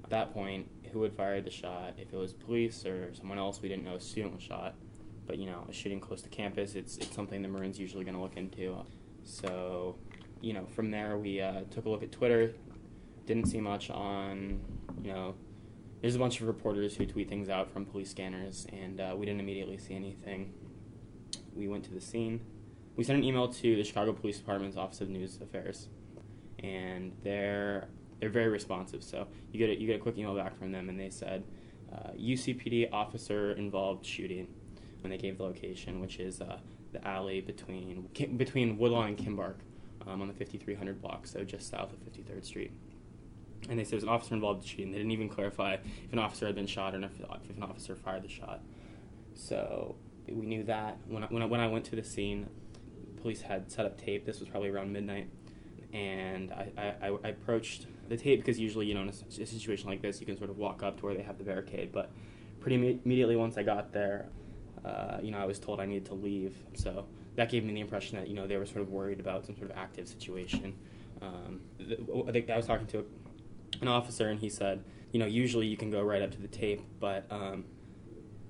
at 0.04 0.12
that 0.12 0.32
point 0.32 0.70
who 0.92 1.02
had 1.02 1.14
fired 1.14 1.44
the 1.44 1.52
shot, 1.52 1.96
if 1.98 2.14
it 2.14 2.18
was 2.18 2.34
police 2.34 2.86
or 2.86 3.14
someone 3.16 3.40
else. 3.40 3.62
We 3.64 3.70
didn't 3.70 3.84
know 3.84 3.96
a 3.96 4.00
student 4.00 4.36
was 4.36 4.44
shot, 4.44 4.76
but 5.26 5.40
you 5.40 5.48
know 5.48 5.66
a 5.68 5.74
shooting 5.74 6.00
close 6.00 6.22
to 6.22 6.30
campus, 6.30 6.76
it's 6.76 6.98
it's 6.98 7.16
something 7.16 7.42
the 7.42 7.48
Maroon's 7.48 7.80
usually 7.80 8.04
going 8.04 8.16
to 8.16 8.22
look 8.22 8.38
into. 8.38 8.78
So 9.24 9.98
you 10.46 10.54
know, 10.54 10.68
from 10.76 10.92
there 10.92 11.18
we 11.18 11.42
uh, 11.42 11.62
took 11.72 11.86
a 11.86 11.90
look 11.90 12.04
at 12.04 12.12
Twitter. 12.12 12.54
Didn't 13.26 13.48
see 13.48 13.60
much 13.60 13.90
on, 13.90 14.62
you 15.02 15.12
know, 15.12 15.34
there's 16.02 16.16
a 16.16 16.20
bunch 16.20 16.40
of 16.40 16.46
reporters 16.46 16.96
who 16.96 17.08
tweet 17.08 17.28
things 17.28 17.50
out 17.50 17.72
from 17.72 17.84
police 17.84 18.12
scanners, 18.12 18.68
and 18.72 19.02
uh, 19.02 19.16
we 19.18 19.26
didn't 19.26 19.40
immediately 19.40 19.80
see 19.80 19.96
anything. 19.96 20.54
We 21.56 21.68
went 21.68 21.84
to 21.86 21.94
the 21.96 22.00
scene. 22.00 22.42
We 22.96 23.04
sent 23.04 23.18
an 23.18 23.24
email 23.24 23.48
to 23.48 23.76
the 23.76 23.84
Chicago 23.84 24.14
Police 24.14 24.38
Department's 24.38 24.78
Office 24.78 25.02
of 25.02 25.10
News 25.10 25.40
Affairs, 25.42 25.88
and 26.60 27.12
they're 27.24 27.88
they're 28.20 28.30
very 28.30 28.50
responsive. 28.50 29.04
So 29.04 29.26
you 29.52 29.58
get 29.58 29.72
a, 29.72 29.82
you 29.82 29.88
get 29.88 29.96
a 29.96 30.00
quick 30.00 30.16
email 30.16 30.36
back 30.36 30.56
from 30.60 30.72
them, 30.72 30.90
and 30.90 31.00
they 31.00 31.10
said 31.10 31.44
uh, 31.92 32.12
UCPD 32.12 32.94
officer 32.94 33.54
involved 33.54 34.06
shooting, 34.06 34.48
and 35.04 35.12
they 35.12 35.18
gave 35.18 35.40
the 35.40 35.44
location, 35.44 36.00
which 36.02 36.20
is 36.20 36.40
uh, 36.40 36.60
the 36.92 37.06
alley 37.06 37.42
between 37.42 38.08
between 38.38 38.78
Woodlawn 38.78 39.08
and 39.08 39.18
Kimbark 39.18 39.56
um, 40.08 40.22
on 40.22 40.28
the 40.28 40.34
5300 40.34 41.02
block, 41.02 41.28
so 41.28 41.44
just 41.44 41.70
south 41.70 41.92
of 41.94 42.00
53rd 42.00 42.46
Street. 42.46 42.72
And 43.70 43.80
they 43.80 43.84
said 43.84 43.92
there 43.92 43.98
was 43.98 44.04
an 44.04 44.10
officer 44.10 44.36
involved 44.36 44.64
in 44.64 44.68
shooting. 44.68 44.92
They 44.92 44.98
didn't 44.98 45.12
even 45.12 45.30
clarify 45.30 45.74
if 45.74 46.14
an 46.14 46.20
officer 46.20 46.46
had 46.46 46.56
been 46.56 46.68
shot 46.68 46.94
or 46.94 47.00
if, 47.00 47.20
if 47.50 47.58
an 47.58 47.64
officer 47.64 47.96
fired 47.96 48.24
the 48.24 48.30
shot. 48.30 48.62
So 49.34 49.96
we 50.28 50.46
knew 50.46 50.64
that. 50.64 50.98
When 51.08 51.24
I, 51.24 51.28
when, 51.28 51.42
I, 51.42 51.46
when 51.46 51.60
I 51.60 51.68
went 51.68 51.86
to 51.86 51.96
the 51.96 52.04
scene, 52.04 52.48
police 53.22 53.42
had 53.42 53.72
set 53.72 53.86
up 53.86 54.00
tape. 54.00 54.26
This 54.26 54.40
was 54.40 54.50
probably 54.50 54.70
around 54.70 54.94
midnight. 54.94 55.30
And 55.94 56.52
I, 56.52 56.94
I, 57.02 57.18
I 57.24 57.28
approached 57.30 57.88
the 58.10 58.18
tape 58.18 58.40
because 58.40 58.60
usually, 58.60 58.86
you 58.86 58.94
know, 58.94 59.02
in 59.02 59.10
a, 59.10 59.42
a, 59.42 59.46
situation 59.46 59.90
like 59.90 60.02
this, 60.02 60.20
you 60.20 60.26
can 60.26 60.38
sort 60.38 60.50
of 60.50 60.58
walk 60.58 60.84
up 60.84 61.00
to 61.00 61.06
where 61.06 61.16
they 61.16 61.24
have 61.24 61.38
the 61.38 61.44
barricade. 61.44 61.92
But 61.92 62.12
pretty 62.60 63.00
immediately 63.04 63.36
once 63.36 63.58
I 63.58 63.64
got 63.64 63.94
there, 63.94 64.28
uh, 64.84 65.18
you 65.22 65.32
know, 65.32 65.40
I 65.40 65.46
was 65.46 65.58
told 65.58 65.80
I 65.80 65.86
needed 65.86 66.06
to 66.08 66.14
leave. 66.14 66.56
So 66.76 67.06
that 67.36 67.50
gave 67.50 67.64
me 67.64 67.74
the 67.74 67.80
impression 67.80 68.18
that 68.18 68.28
you 68.28 68.36
know 68.36 68.48
they 68.48 68.58
were 68.58 68.66
sort 68.66 68.82
of 68.82 68.90
worried 68.90 69.20
about 69.20 69.46
some 69.46 69.56
sort 69.56 69.70
of 69.72 69.78
active 69.78 70.08
situation. 70.08 70.76
Um, 71.22 71.62
I 72.28 72.32
think 72.32 72.50
I 72.50 72.58
was 72.58 72.66
talking 72.66 72.88
to 72.88 73.06
an 73.82 73.88
officer 73.88 74.30
and 74.30 74.40
he 74.40 74.50
said, 74.50 74.84
you 75.12 75.20
know, 75.20 75.26
usually 75.26 75.68
you 75.68 75.78
can 75.78 75.92
go 75.92 76.02
right 76.02 76.22
up 76.22 76.32
to 76.32 76.42
the 76.42 76.48
tape, 76.48 76.82
but 77.00 77.26
um, 77.30 77.66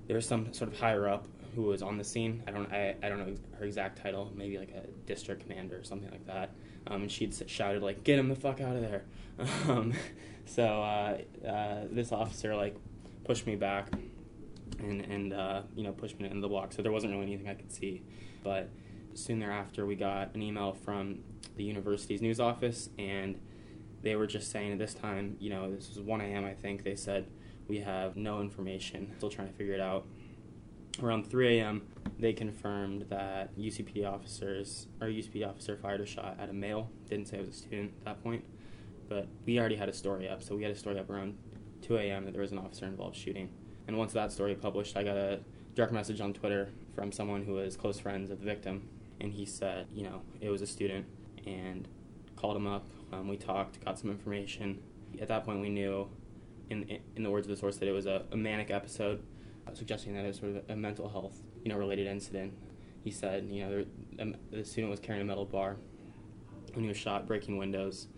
there 0.06 0.16
was 0.16 0.26
some 0.26 0.52
sort 0.52 0.72
of 0.72 0.78
higher 0.78 1.08
up 1.08 1.26
who 1.54 1.62
was 1.62 1.82
on 1.82 1.96
the 1.96 2.04
scene. 2.04 2.42
I 2.46 2.50
don't 2.50 2.70
I, 2.72 2.94
I 3.02 3.08
don't 3.08 3.18
know 3.18 3.34
her 3.58 3.64
exact 3.64 4.02
title, 4.02 4.30
maybe 4.34 4.58
like 4.58 4.70
a 4.70 4.86
district 5.06 5.42
commander 5.42 5.78
or 5.78 5.84
something 5.84 6.10
like 6.10 6.26
that. 6.26 6.50
Um, 6.86 7.02
and 7.02 7.10
she'd 7.10 7.34
shouted 7.48 7.82
like, 7.82 8.04
"Get 8.04 8.18
him 8.18 8.28
the 8.28 8.36
fuck 8.36 8.60
out 8.60 8.76
of 8.76 8.82
there!" 8.82 9.04
Um, 9.68 9.92
so 10.46 10.64
uh, 10.64 11.18
uh, 11.46 11.84
this 11.90 12.12
officer 12.12 12.54
like 12.54 12.76
pushed 13.24 13.46
me 13.46 13.56
back 13.56 13.88
and 14.78 15.00
and 15.02 15.32
uh, 15.32 15.62
you 15.74 15.82
know 15.82 15.92
pushed 15.92 16.18
me 16.20 16.28
into 16.28 16.40
the 16.40 16.48
block. 16.48 16.72
So 16.72 16.82
there 16.82 16.92
wasn't 16.92 17.12
really 17.12 17.26
anything 17.26 17.48
I 17.48 17.54
could 17.54 17.72
see. 17.72 18.02
But 18.46 18.70
soon 19.14 19.40
thereafter, 19.40 19.84
we 19.84 19.96
got 19.96 20.32
an 20.36 20.40
email 20.40 20.72
from 20.72 21.18
the 21.56 21.64
university's 21.64 22.22
news 22.22 22.38
office, 22.38 22.90
and 22.96 23.40
they 24.02 24.14
were 24.14 24.28
just 24.28 24.52
saying 24.52 24.70
at 24.70 24.78
this 24.78 24.94
time, 24.94 25.36
you 25.40 25.50
know, 25.50 25.68
this 25.74 25.88
was 25.88 25.98
1 25.98 26.20
a.m. 26.20 26.44
I 26.44 26.54
think. 26.54 26.84
They 26.84 26.94
said 26.94 27.26
we 27.66 27.80
have 27.80 28.16
no 28.16 28.40
information. 28.40 29.12
Still 29.16 29.30
trying 29.30 29.48
to 29.48 29.54
figure 29.54 29.74
it 29.74 29.80
out. 29.80 30.06
Around 31.02 31.28
3 31.28 31.58
a.m., 31.58 31.82
they 32.20 32.32
confirmed 32.32 33.06
that 33.10 33.58
UCPD 33.58 34.06
officers 34.06 34.86
or 35.00 35.08
UCPD 35.08 35.46
officer 35.46 35.76
fired 35.76 36.00
a 36.00 36.06
shot 36.06 36.36
at 36.38 36.48
a 36.48 36.52
male. 36.52 36.88
Didn't 37.10 37.26
say 37.26 37.38
it 37.38 37.40
was 37.40 37.48
a 37.48 37.52
student 37.52 37.94
at 37.98 38.04
that 38.04 38.22
point, 38.22 38.44
but 39.08 39.26
we 39.44 39.58
already 39.58 39.74
had 39.74 39.88
a 39.88 39.92
story 39.92 40.28
up. 40.28 40.40
So 40.40 40.54
we 40.54 40.62
had 40.62 40.70
a 40.70 40.76
story 40.76 41.00
up 41.00 41.10
around 41.10 41.36
2 41.82 41.96
a.m. 41.96 42.24
that 42.26 42.30
there 42.30 42.42
was 42.42 42.52
an 42.52 42.58
officer 42.58 42.86
involved 42.86 43.16
shooting. 43.16 43.50
And 43.88 43.98
once 43.98 44.12
that 44.12 44.30
story 44.30 44.54
published, 44.54 44.96
I 44.96 45.02
got 45.02 45.16
a 45.16 45.40
direct 45.76 45.92
message 45.92 46.20
on 46.22 46.32
Twitter 46.32 46.70
from 46.94 47.12
someone 47.12 47.44
who 47.44 47.52
was 47.52 47.76
close 47.76 48.00
friends 48.00 48.30
of 48.30 48.40
the 48.40 48.46
victim, 48.46 48.88
and 49.20 49.32
he 49.32 49.44
said, 49.44 49.86
you 49.94 50.02
know, 50.02 50.22
it 50.40 50.48
was 50.48 50.62
a 50.62 50.66
student, 50.66 51.06
and 51.46 51.86
called 52.34 52.56
him 52.56 52.66
up. 52.66 52.86
Um, 53.12 53.28
we 53.28 53.36
talked, 53.36 53.84
got 53.84 53.98
some 53.98 54.10
information. 54.10 54.82
At 55.20 55.28
that 55.28 55.44
point, 55.44 55.60
we 55.60 55.68
knew, 55.68 56.08
in 56.70 56.98
in 57.14 57.22
the 57.22 57.30
words 57.30 57.46
of 57.46 57.50
the 57.50 57.56
source, 57.56 57.76
that 57.76 57.88
it 57.88 57.92
was 57.92 58.06
a, 58.06 58.24
a 58.32 58.36
manic 58.36 58.70
episode, 58.70 59.22
uh, 59.68 59.74
suggesting 59.74 60.14
that 60.14 60.24
it 60.24 60.28
was 60.28 60.38
sort 60.38 60.56
of 60.56 60.70
a 60.70 60.74
mental 60.74 61.08
health, 61.08 61.42
you 61.62 61.70
know, 61.70 61.76
related 61.76 62.06
incident. 62.06 62.54
He 63.04 63.10
said, 63.10 63.46
you 63.48 63.62
know, 63.62 63.70
there, 63.70 63.84
um, 64.20 64.34
the 64.50 64.64
student 64.64 64.90
was 64.90 64.98
carrying 64.98 65.22
a 65.22 65.26
metal 65.26 65.44
bar 65.44 65.76
when 66.72 66.84
he 66.84 66.88
was 66.88 66.96
shot, 66.96 67.26
breaking 67.26 67.58
windows, 67.58 68.08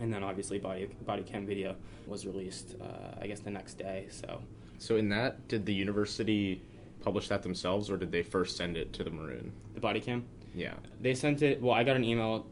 and 0.00 0.12
then 0.12 0.24
obviously 0.24 0.58
body 0.58 0.88
body 1.06 1.22
cam 1.22 1.46
video 1.46 1.76
was 2.08 2.26
released. 2.26 2.74
Uh, 2.80 3.20
I 3.22 3.28
guess 3.28 3.38
the 3.38 3.50
next 3.50 3.74
day. 3.74 4.08
So. 4.10 4.42
So 4.78 4.96
in 4.96 5.08
that, 5.10 5.46
did 5.46 5.64
the 5.64 5.72
university 5.72 6.60
publish 7.04 7.28
that 7.28 7.42
themselves, 7.42 7.90
or 7.90 7.96
did 7.98 8.10
they 8.10 8.22
first 8.22 8.56
send 8.56 8.76
it 8.76 8.92
to 8.94 9.04
the 9.04 9.10
Maroon? 9.10 9.52
The 9.74 9.80
body 9.80 10.00
cam. 10.00 10.24
Yeah. 10.54 10.72
They 11.00 11.14
sent 11.14 11.42
it. 11.42 11.60
Well, 11.60 11.74
I 11.74 11.84
got 11.84 11.96
an 11.96 12.04
email. 12.04 12.46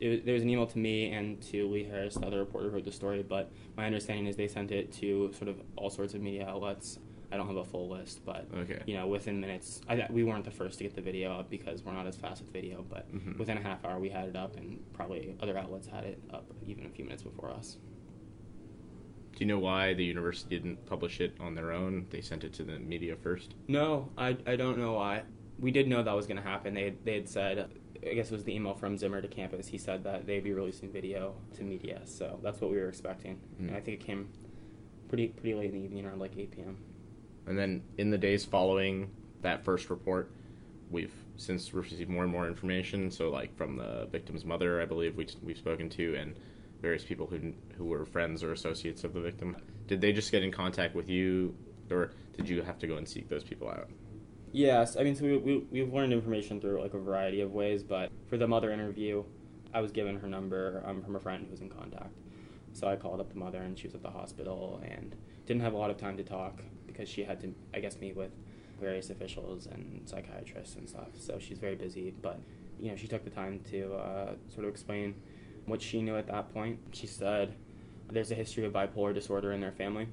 It, 0.00 0.24
there 0.24 0.32
was 0.32 0.42
an 0.42 0.48
email 0.48 0.66
to 0.66 0.78
me 0.78 1.12
and 1.12 1.40
to 1.42 1.68
Lee 1.68 1.84
Harris, 1.84 2.14
the 2.14 2.26
other 2.26 2.38
reporter 2.38 2.70
who 2.70 2.76
wrote 2.76 2.84
the 2.84 2.92
story. 2.92 3.22
But 3.22 3.52
my 3.76 3.84
understanding 3.84 4.26
is 4.26 4.36
they 4.36 4.48
sent 4.48 4.72
it 4.72 4.92
to 4.94 5.30
sort 5.36 5.48
of 5.48 5.56
all 5.76 5.90
sorts 5.90 6.14
of 6.14 6.22
media 6.22 6.48
outlets. 6.48 6.98
I 7.32 7.36
don't 7.36 7.46
have 7.46 7.56
a 7.56 7.64
full 7.64 7.88
list, 7.88 8.24
but 8.24 8.46
Okay. 8.56 8.80
you 8.86 8.94
know, 8.94 9.06
within 9.06 9.40
minutes, 9.40 9.82
I, 9.88 10.06
we 10.10 10.24
weren't 10.24 10.44
the 10.44 10.50
first 10.50 10.78
to 10.78 10.84
get 10.84 10.94
the 10.96 11.00
video 11.02 11.32
up 11.38 11.48
because 11.50 11.84
we're 11.84 11.92
not 11.92 12.06
as 12.06 12.16
fast 12.16 12.40
with 12.42 12.50
video, 12.52 12.84
but 12.88 13.12
Mhm. 13.14 13.38
within 13.38 13.56
a 13.56 13.60
half 13.62 13.84
hour 13.84 14.00
we 14.00 14.08
had 14.08 14.28
it 14.28 14.34
up, 14.36 14.56
and 14.56 14.80
probably 14.94 15.36
other 15.40 15.56
outlets 15.56 15.86
had 15.86 16.02
it 16.04 16.20
up 16.32 16.50
even 16.66 16.86
a 16.86 16.88
few 16.88 17.04
minutes 17.04 17.22
before 17.22 17.50
us. 17.50 17.76
Do 19.40 19.46
you 19.46 19.52
know 19.54 19.58
why 19.58 19.94
the 19.94 20.04
university 20.04 20.54
didn't 20.54 20.84
publish 20.84 21.18
it 21.18 21.34
on 21.40 21.54
their 21.54 21.72
own? 21.72 22.04
They 22.10 22.20
sent 22.20 22.44
it 22.44 22.52
to 22.54 22.62
the 22.62 22.78
media 22.78 23.16
first. 23.16 23.54
No, 23.68 24.10
I, 24.18 24.36
I 24.46 24.54
don't 24.54 24.76
know 24.76 24.92
why. 24.92 25.22
We 25.58 25.70
did 25.70 25.88
know 25.88 26.02
that 26.02 26.14
was 26.14 26.26
going 26.26 26.36
to 26.36 26.42
happen. 26.42 26.74
They 26.74 26.92
they 27.04 27.14
had 27.14 27.26
said, 27.26 27.70
I 28.06 28.12
guess 28.12 28.26
it 28.26 28.34
was 28.34 28.44
the 28.44 28.54
email 28.54 28.74
from 28.74 28.98
Zimmer 28.98 29.22
to 29.22 29.28
campus. 29.28 29.66
He 29.66 29.78
said 29.78 30.04
that 30.04 30.26
they'd 30.26 30.44
be 30.44 30.52
releasing 30.52 30.92
video 30.92 31.36
to 31.54 31.62
media, 31.62 32.02
so 32.04 32.38
that's 32.42 32.60
what 32.60 32.70
we 32.70 32.76
were 32.76 32.88
expecting. 32.88 33.40
Mm. 33.58 33.68
And 33.68 33.76
I 33.78 33.80
think 33.80 34.02
it 34.02 34.04
came 34.04 34.28
pretty 35.08 35.28
pretty 35.28 35.54
late 35.54 35.70
in 35.70 35.72
the 35.72 35.84
evening, 35.86 36.04
around 36.04 36.18
like 36.18 36.36
8 36.36 36.50
p.m. 36.50 36.76
And 37.46 37.58
then 37.58 37.82
in 37.96 38.10
the 38.10 38.18
days 38.18 38.44
following 38.44 39.10
that 39.40 39.64
first 39.64 39.88
report, 39.88 40.30
we've 40.90 41.14
since 41.36 41.72
received 41.72 42.10
more 42.10 42.24
and 42.24 42.32
more 42.32 42.46
information. 42.46 43.10
So, 43.10 43.30
like 43.30 43.56
from 43.56 43.78
the 43.78 44.06
victim's 44.12 44.44
mother, 44.44 44.82
I 44.82 44.84
believe 44.84 45.16
we, 45.16 45.28
we've 45.42 45.56
spoken 45.56 45.88
to, 45.88 46.14
and 46.16 46.34
various 46.80 47.04
people 47.04 47.26
who 47.26 47.52
who 47.76 47.84
were 47.84 48.04
friends 48.04 48.42
or 48.42 48.52
associates 48.52 49.04
of 49.04 49.14
the 49.14 49.20
victim. 49.20 49.56
Did 49.86 50.00
they 50.00 50.12
just 50.12 50.30
get 50.30 50.42
in 50.42 50.52
contact 50.52 50.94
with 50.94 51.08
you, 51.08 51.54
or 51.90 52.12
did 52.36 52.48
you 52.48 52.62
have 52.62 52.78
to 52.78 52.86
go 52.86 52.96
and 52.96 53.08
seek 53.08 53.28
those 53.28 53.44
people 53.44 53.68
out? 53.68 53.88
Yes, 54.52 54.96
I 54.96 55.04
mean, 55.04 55.14
so 55.14 55.24
we, 55.24 55.36
we, 55.36 55.58
we've 55.70 55.92
learned 55.92 56.12
information 56.12 56.60
through 56.60 56.80
like 56.80 56.94
a 56.94 56.98
variety 56.98 57.40
of 57.40 57.52
ways, 57.52 57.84
but 57.84 58.10
for 58.28 58.36
the 58.36 58.48
mother 58.48 58.72
interview, 58.72 59.22
I 59.72 59.80
was 59.80 59.92
given 59.92 60.18
her 60.18 60.26
number 60.26 60.82
um, 60.84 61.02
from 61.02 61.14
a 61.14 61.20
friend 61.20 61.44
who 61.44 61.50
was 61.52 61.60
in 61.60 61.68
contact. 61.68 62.16
So 62.72 62.88
I 62.88 62.96
called 62.96 63.20
up 63.20 63.28
the 63.28 63.38
mother, 63.38 63.58
and 63.58 63.78
she 63.78 63.86
was 63.86 63.94
at 63.94 64.02
the 64.02 64.10
hospital, 64.10 64.80
and 64.82 65.14
didn't 65.46 65.62
have 65.62 65.72
a 65.72 65.76
lot 65.76 65.90
of 65.90 65.96
time 65.96 66.16
to 66.16 66.24
talk 66.24 66.62
because 66.86 67.08
she 67.08 67.22
had 67.24 67.40
to, 67.40 67.54
I 67.74 67.80
guess, 67.80 67.98
meet 67.98 68.16
with 68.16 68.32
various 68.80 69.10
officials 69.10 69.66
and 69.66 70.02
psychiatrists 70.08 70.76
and 70.76 70.88
stuff. 70.88 71.08
So 71.18 71.38
she's 71.38 71.58
very 71.58 71.76
busy, 71.76 72.14
but 72.22 72.40
you 72.78 72.90
know, 72.90 72.96
she 72.96 73.06
took 73.06 73.24
the 73.24 73.30
time 73.30 73.60
to 73.70 73.94
uh, 73.94 74.34
sort 74.48 74.64
of 74.64 74.70
explain 74.70 75.14
what 75.70 75.80
she 75.80 76.02
knew 76.02 76.16
at 76.16 76.26
that 76.26 76.52
point. 76.52 76.78
She 76.92 77.06
said 77.06 77.54
there's 78.10 78.30
a 78.30 78.34
history 78.34 78.64
of 78.64 78.72
bipolar 78.72 79.14
disorder 79.14 79.52
in 79.52 79.60
their 79.60 79.72
family. 79.72 80.08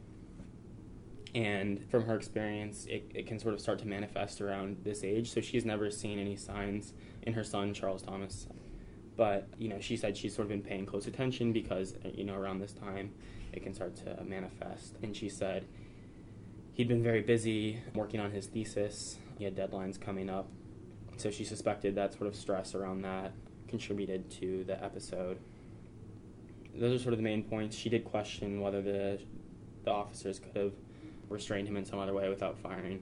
And 1.35 1.83
from 1.89 2.05
her 2.05 2.15
experience 2.15 2.85
it, 2.85 3.11
it 3.13 3.27
can 3.27 3.39
sort 3.39 3.53
of 3.53 3.59
start 3.59 3.79
to 3.79 3.87
manifest 3.87 4.39
around 4.39 4.77
this 4.83 5.03
age. 5.03 5.31
So 5.31 5.41
she's 5.41 5.65
never 5.65 5.91
seen 5.91 6.19
any 6.19 6.35
signs 6.35 6.93
in 7.23 7.33
her 7.33 7.43
son 7.43 7.73
charles 7.73 8.01
thomas. 8.01 8.47
But 9.15 9.47
you 9.57 9.67
know 9.67 9.79
she 9.79 9.97
said 9.97 10.15
she's 10.15 10.35
sort 10.35 10.45
of 10.45 10.49
been 10.49 10.61
paying 10.61 10.85
close 10.85 11.07
attention 11.07 11.51
because 11.51 11.95
you 12.13 12.23
know 12.23 12.35
around 12.35 12.59
this 12.59 12.73
time 12.73 13.13
it 13.51 13.63
can 13.63 13.73
start 13.73 13.95
to 13.97 14.23
manifest. 14.23 14.95
And 15.01 15.15
she 15.15 15.29
said 15.29 15.65
he'd 16.73 16.87
been 16.87 17.03
very 17.03 17.21
busy 17.21 17.81
working 17.93 18.19
on 18.19 18.31
his 18.31 18.47
thesis. 18.47 19.17
He 19.37 19.43
had 19.43 19.55
deadlines 19.55 19.99
coming 19.99 20.29
up. 20.29 20.47
So 21.17 21.31
she 21.31 21.43
suspected 21.43 21.95
that 21.95 22.13
sort 22.13 22.27
of 22.27 22.35
stress 22.35 22.75
around 22.75 23.01
that 23.01 23.33
contributed 23.67 24.29
to 24.29 24.63
the 24.65 24.83
episode 24.83 25.37
those 26.75 26.99
are 26.99 27.01
sort 27.01 27.13
of 27.13 27.17
the 27.17 27.23
main 27.23 27.43
points 27.43 27.75
she 27.75 27.89
did 27.89 28.05
question 28.05 28.61
whether 28.61 28.81
the 28.81 29.19
the 29.83 29.91
officers 29.91 30.39
could 30.39 30.55
have 30.55 30.73
restrained 31.29 31.67
him 31.67 31.77
in 31.77 31.85
some 31.85 31.99
other 31.99 32.13
way 32.13 32.29
without 32.29 32.57
firing 32.57 33.01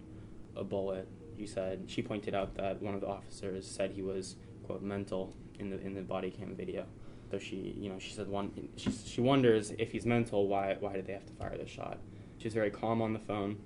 a 0.56 0.64
bullet. 0.64 1.08
She 1.38 1.48
said 1.48 1.84
she 1.88 2.02
pointed 2.02 2.34
out 2.34 2.56
that 2.56 2.82
one 2.82 2.96
of 2.96 3.02
the 3.02 3.08
officers 3.08 3.68
said 3.68 3.92
he 3.92 4.02
was 4.02 4.36
quote 4.64 4.82
mental 4.82 5.36
in 5.60 5.70
the 5.70 5.80
in 5.82 5.94
the 5.94 6.02
body 6.02 6.32
cam 6.32 6.56
video. 6.56 6.86
So 7.32 7.40
she 7.40 7.76
you 7.78 7.90
know 7.90 8.00
she 8.00 8.14
said 8.14 8.28
one 8.28 8.52
she 8.78 8.92
she 8.92 9.22
wonders 9.22 9.74
if 9.78 9.92
he's 9.92 10.06
mental 10.06 10.48
why 10.48 10.78
why 10.80 10.94
did 10.94 11.08
they 11.08 11.14
have 11.14 11.26
to 11.26 11.34
fire 11.34 11.58
the 11.58 11.68
shot? 11.68 11.98
She 12.38 12.46
was 12.48 12.54
very 12.54 12.70
calm 12.70 13.02
on 13.02 13.14
the 13.14 13.20
phone. 13.20 13.58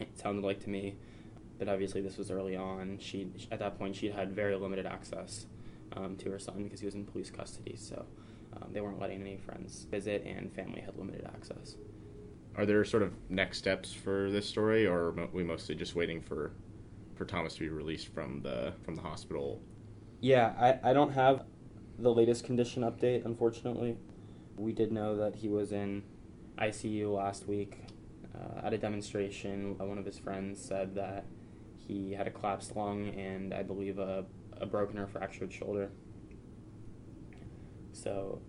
It 0.00 0.18
sounded 0.18 0.44
like 0.44 0.60
to 0.60 0.70
me, 0.70 0.96
but 1.58 1.68
obviously 1.68 2.00
this 2.00 2.16
was 2.16 2.30
early 2.30 2.56
on. 2.56 2.98
She 3.00 3.28
at 3.50 3.58
that 3.60 3.78
point 3.78 3.94
she 3.94 4.10
had 4.10 4.32
very 4.32 4.56
limited 4.56 4.86
access 4.86 5.46
um, 5.96 6.16
to 6.16 6.30
her 6.30 6.38
son 6.38 6.64
because 6.64 6.80
he 6.80 6.86
was 6.86 6.94
in 6.94 7.04
police 7.04 7.30
custody. 7.30 7.76
So 7.76 8.04
um, 8.54 8.68
they 8.72 8.80
weren't 8.80 9.00
letting 9.00 9.20
any 9.20 9.36
friends 9.36 9.86
visit, 9.90 10.24
and 10.24 10.52
family 10.54 10.80
had 10.80 10.96
limited 10.96 11.24
access. 11.24 11.76
Are 12.56 12.66
there 12.66 12.84
sort 12.84 13.02
of 13.02 13.12
next 13.30 13.58
steps 13.58 13.92
for 13.92 14.30
this 14.30 14.46
story, 14.46 14.86
or 14.86 15.08
are 15.08 15.28
we 15.32 15.42
mostly 15.42 15.74
just 15.74 15.94
waiting 15.94 16.20
for 16.20 16.52
for 17.14 17.24
Thomas 17.24 17.54
to 17.54 17.60
be 17.60 17.68
released 17.68 18.08
from 18.08 18.42
the 18.42 18.74
from 18.84 18.94
the 18.94 19.02
hospital? 19.02 19.62
Yeah, 20.20 20.52
I, 20.58 20.90
I 20.90 20.92
don't 20.92 21.12
have 21.12 21.44
the 21.98 22.12
latest 22.12 22.44
condition 22.44 22.82
update, 22.82 23.24
unfortunately. 23.24 23.96
We 24.56 24.72
did 24.72 24.92
know 24.92 25.16
that 25.16 25.36
he 25.36 25.48
was 25.48 25.72
in 25.72 26.02
ICU 26.58 27.14
last 27.14 27.48
week. 27.48 27.78
Uh, 28.34 28.66
at 28.66 28.72
a 28.72 28.78
demonstration, 28.78 29.76
one 29.78 29.98
of 29.98 30.06
his 30.06 30.18
friends 30.18 30.62
said 30.62 30.94
that 30.94 31.26
he 31.76 32.12
had 32.12 32.26
a 32.26 32.30
collapsed 32.30 32.74
lung 32.76 33.08
and 33.08 33.52
I 33.52 33.62
believe 33.62 33.98
a, 33.98 34.24
a 34.62 34.66
broken 34.66 34.98
or 34.98 35.06
fractured 35.06 35.52
shoulder. 35.52 35.90
So 37.92 38.40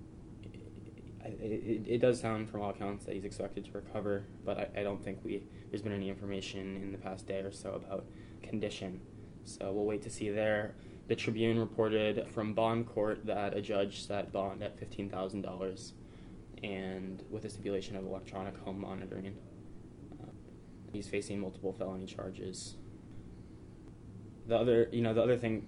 it, 1.26 1.42
it, 1.42 1.88
it 1.88 1.98
does 2.00 2.20
sound 2.22 2.50
from 2.50 2.62
all 2.62 2.70
accounts 2.70 3.06
that 3.06 3.16
he's 3.16 3.26
expected 3.26 3.66
to 3.66 3.72
recover, 3.72 4.26
but 4.46 4.58
I, 4.58 4.82
I 4.82 4.84
don't 4.84 5.04
think 5.04 5.20
we 5.24 5.44
there's 5.70 5.82
been 5.82 5.92
any 5.92 6.10
information 6.10 6.82
in 6.84 6.92
the 6.92 6.98
past 6.98 7.28
day 7.28 7.40
or 7.40 7.52
so 7.52 7.74
about 7.74 8.06
condition. 8.42 9.02
So 9.44 9.72
we'll 9.74 9.86
wait 9.86 10.04
to 10.04 10.10
see 10.10 10.30
there. 10.30 10.76
The 11.08 11.16
Tribune 11.16 11.60
reported 11.60 12.28
from 12.30 12.54
bond 12.54 12.88
court 12.88 13.26
that 13.26 13.58
a 13.58 13.62
judge 13.62 14.06
set 14.06 14.32
bond 14.32 14.64
at 14.64 14.78
fifteen 14.80 15.10
thousand 15.10 15.42
dollars, 15.42 15.94
and 16.62 17.24
with 17.30 17.44
a 17.44 17.50
stipulation 17.50 17.98
of 17.98 18.06
electronic 18.06 18.58
home 18.60 18.80
monitoring. 18.80 19.36
Uh, 20.22 20.32
he's 20.94 21.08
facing 21.08 21.40
multiple 21.40 21.74
felony 21.74 22.06
charges. 22.06 22.76
The 24.48 24.58
other, 24.58 24.90
you 24.92 25.02
know, 25.02 25.14
the 25.14 25.24
other 25.24 25.38
thing 25.38 25.68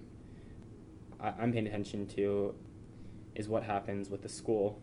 I, 1.20 1.32
I'm 1.38 1.52
paying 1.52 1.66
attention 1.66 2.06
to 2.08 2.54
is 3.34 3.48
what 3.48 3.62
happens 3.62 4.08
with 4.10 4.22
the 4.22 4.28
school. 4.28 4.80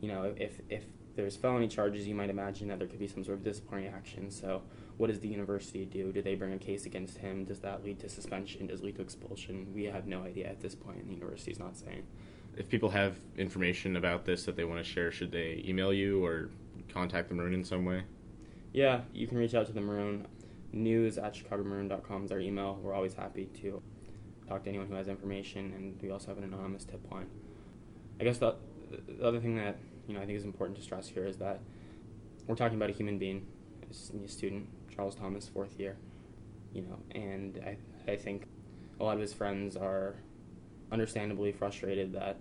You 0.00 0.08
know, 0.08 0.34
if 0.36 0.60
if 0.68 0.84
there's 1.16 1.34
felony 1.36 1.66
charges, 1.66 2.06
you 2.06 2.14
might 2.14 2.30
imagine 2.30 2.68
that 2.68 2.78
there 2.78 2.86
could 2.86 2.98
be 2.98 3.08
some 3.08 3.24
sort 3.24 3.38
of 3.38 3.44
disciplinary 3.44 3.88
action. 3.88 4.30
So, 4.30 4.62
what 4.98 5.08
does 5.08 5.20
the 5.20 5.28
university 5.28 5.84
do? 5.86 6.12
Do 6.12 6.20
they 6.22 6.34
bring 6.34 6.52
a 6.52 6.58
case 6.58 6.84
against 6.84 7.18
him? 7.18 7.44
Does 7.44 7.60
that 7.60 7.82
lead 7.82 7.98
to 8.00 8.08
suspension? 8.08 8.66
Does 8.66 8.80
it 8.80 8.86
lead 8.86 8.96
to 8.96 9.02
expulsion? 9.02 9.72
We 9.74 9.84
have 9.84 10.06
no 10.06 10.22
idea 10.22 10.46
at 10.48 10.60
this 10.60 10.74
point, 10.74 10.98
and 10.98 11.08
the 11.08 11.14
university's 11.14 11.58
not 11.58 11.76
saying. 11.76 12.02
If 12.56 12.68
people 12.68 12.90
have 12.90 13.18
information 13.36 13.96
about 13.96 14.24
this 14.24 14.44
that 14.44 14.56
they 14.56 14.64
want 14.64 14.84
to 14.84 14.84
share, 14.84 15.10
should 15.10 15.32
they 15.32 15.62
email 15.66 15.92
you 15.92 16.24
or 16.24 16.50
contact 16.88 17.28
the 17.28 17.34
Maroon 17.34 17.54
in 17.54 17.64
some 17.64 17.84
way? 17.84 18.02
Yeah, 18.72 19.00
you 19.12 19.26
can 19.26 19.38
reach 19.38 19.54
out 19.54 19.66
to 19.66 19.72
the 19.72 19.80
Maroon. 19.80 20.26
News 20.72 21.16
at 21.16 21.34
chicagomaroon.com 21.34 22.24
is 22.26 22.32
our 22.32 22.40
email. 22.40 22.78
We're 22.82 22.92
always 22.92 23.14
happy 23.14 23.46
to 23.62 23.82
talk 24.48 24.62
to 24.64 24.68
anyone 24.68 24.86
who 24.86 24.94
has 24.94 25.08
information, 25.08 25.72
and 25.76 26.00
we 26.00 26.10
also 26.10 26.28
have 26.28 26.38
an 26.38 26.44
anonymous 26.44 26.84
tip 26.84 27.00
line. 27.10 27.26
I 28.20 28.24
guess 28.24 28.38
the, 28.38 28.54
the 28.90 29.26
other 29.26 29.40
thing 29.40 29.56
that 29.56 29.78
you 30.06 30.14
know 30.14 30.20
I 30.20 30.26
think 30.26 30.38
is 30.38 30.44
important 30.44 30.76
to 30.78 30.82
stress 30.82 31.08
here 31.08 31.26
is 31.26 31.36
that 31.38 31.60
we're 32.46 32.54
talking 32.54 32.76
about 32.76 32.90
a 32.90 32.92
human 32.92 33.18
being, 33.18 33.46
a 33.90 34.28
student, 34.28 34.68
Charles 34.94 35.14
Thomas, 35.14 35.48
fourth 35.48 35.78
year, 35.78 35.96
you 36.72 36.82
know, 36.82 36.98
and 37.12 37.60
I 37.66 37.76
I 38.10 38.16
think 38.16 38.46
a 39.00 39.04
lot 39.04 39.14
of 39.14 39.20
his 39.20 39.32
friends 39.32 39.76
are 39.76 40.14
understandably 40.92 41.52
frustrated 41.52 42.12
that 42.12 42.38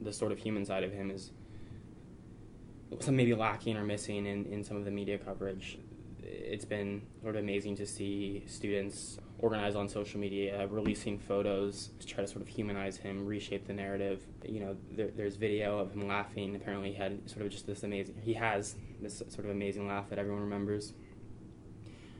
the 0.00 0.12
sort 0.12 0.32
of 0.32 0.38
human 0.38 0.64
side 0.64 0.84
of 0.84 0.92
him 0.92 1.10
is 1.10 1.30
some 3.00 3.16
maybe 3.16 3.34
lacking 3.34 3.76
or 3.76 3.84
missing 3.84 4.26
in, 4.26 4.46
in 4.46 4.64
some 4.64 4.76
of 4.76 4.84
the 4.84 4.90
media 4.90 5.18
coverage. 5.18 5.78
It's 6.22 6.64
been 6.64 7.02
sort 7.22 7.36
of 7.36 7.42
amazing 7.42 7.76
to 7.76 7.86
see 7.86 8.44
students 8.46 9.18
organize 9.38 9.76
on 9.76 9.88
social 9.88 10.18
media, 10.18 10.66
releasing 10.66 11.18
photos 11.18 11.90
to 12.00 12.06
try 12.06 12.22
to 12.22 12.28
sort 12.28 12.42
of 12.42 12.48
humanize 12.48 12.96
him, 12.96 13.24
reshape 13.24 13.66
the 13.66 13.72
narrative. 13.72 14.22
You 14.44 14.60
know, 14.60 14.76
there, 14.90 15.08
there's 15.08 15.36
video 15.36 15.78
of 15.78 15.92
him 15.92 16.08
laughing. 16.08 16.56
Apparently, 16.56 16.90
he 16.90 16.96
had 16.96 17.28
sort 17.30 17.42
of 17.42 17.50
just 17.50 17.66
this 17.66 17.84
amazing. 17.84 18.16
He 18.20 18.34
has 18.34 18.74
this 19.00 19.18
sort 19.18 19.44
of 19.44 19.50
amazing 19.50 19.86
laugh 19.86 20.08
that 20.10 20.18
everyone 20.18 20.42
remembers. 20.42 20.92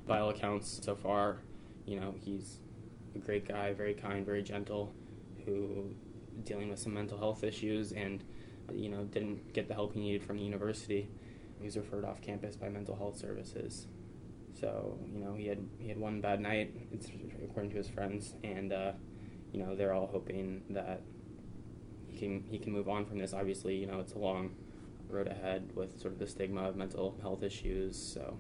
By 0.06 0.20
all 0.20 0.30
accounts, 0.30 0.80
so 0.82 0.94
far, 0.94 1.38
you 1.84 2.00
know, 2.00 2.14
he's 2.24 2.58
a 3.14 3.18
great 3.18 3.46
guy, 3.46 3.72
very 3.72 3.94
kind, 3.94 4.24
very 4.24 4.42
gentle, 4.42 4.94
who 5.44 5.94
dealing 6.44 6.70
with 6.70 6.78
some 6.78 6.94
mental 6.94 7.18
health 7.18 7.42
issues 7.42 7.92
and 7.92 8.22
you 8.72 8.88
know 8.88 9.02
didn't 9.04 9.52
get 9.52 9.66
the 9.66 9.74
help 9.74 9.94
he 9.94 10.00
needed 10.00 10.22
from 10.22 10.36
the 10.36 10.42
university. 10.44 11.08
He 11.58 11.64
was 11.64 11.76
referred 11.76 12.04
off 12.04 12.20
campus 12.20 12.54
by 12.56 12.68
mental 12.68 12.94
health 12.94 13.18
services. 13.18 13.86
So 14.60 14.98
you 15.12 15.20
know 15.20 15.34
he 15.34 15.46
had 15.46 15.58
he 15.78 15.88
had 15.88 15.98
one 15.98 16.20
bad 16.20 16.40
night, 16.40 16.74
it's 16.92 17.08
according 17.44 17.70
to 17.70 17.76
his 17.76 17.88
friends, 17.88 18.34
and 18.42 18.72
uh, 18.72 18.92
you 19.52 19.60
know 19.62 19.74
they're 19.74 19.92
all 19.92 20.06
hoping 20.06 20.62
that 20.70 21.02
he 22.08 22.18
can 22.18 22.44
he 22.50 22.58
can 22.58 22.72
move 22.72 22.88
on 22.88 23.04
from 23.04 23.18
this. 23.18 23.32
Obviously, 23.32 23.76
you 23.76 23.86
know 23.86 24.00
it's 24.00 24.14
a 24.14 24.18
long 24.18 24.50
road 25.08 25.28
ahead 25.28 25.70
with 25.74 25.98
sort 26.00 26.12
of 26.12 26.18
the 26.18 26.26
stigma 26.26 26.62
of 26.68 26.76
mental 26.76 27.16
health 27.22 27.42
issues. 27.42 27.96
So 27.96 28.36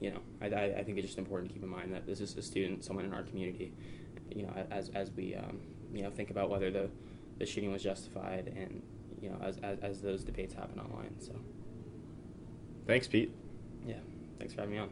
you 0.00 0.10
know 0.10 0.20
I, 0.40 0.46
I, 0.46 0.64
I 0.78 0.84
think 0.84 0.98
it's 0.98 1.08
just 1.08 1.18
important 1.18 1.50
to 1.50 1.54
keep 1.54 1.62
in 1.62 1.68
mind 1.68 1.92
that 1.94 2.06
this 2.06 2.20
is 2.20 2.36
a 2.36 2.42
student, 2.42 2.84
someone 2.84 3.04
in 3.04 3.12
our 3.12 3.22
community. 3.22 3.72
You 4.34 4.44
know 4.44 4.52
as 4.70 4.90
as 4.90 5.10
we 5.10 5.34
um, 5.34 5.60
you 5.92 6.02
know 6.02 6.10
think 6.10 6.30
about 6.30 6.48
whether 6.48 6.70
the 6.70 6.90
the 7.38 7.46
shooting 7.46 7.72
was 7.72 7.82
justified 7.82 8.52
and 8.56 8.82
you 9.20 9.30
know 9.30 9.38
as 9.42 9.58
as, 9.62 9.78
as 9.80 10.00
those 10.00 10.22
debates 10.22 10.54
happen 10.54 10.78
online. 10.78 11.18
So 11.18 11.32
Thanks, 12.86 13.06
Pete. 13.06 13.32
yeah. 13.86 13.94
Thanks 14.42 14.54
for 14.54 14.62
having 14.62 14.74
me 14.74 14.80
on. 14.80 14.90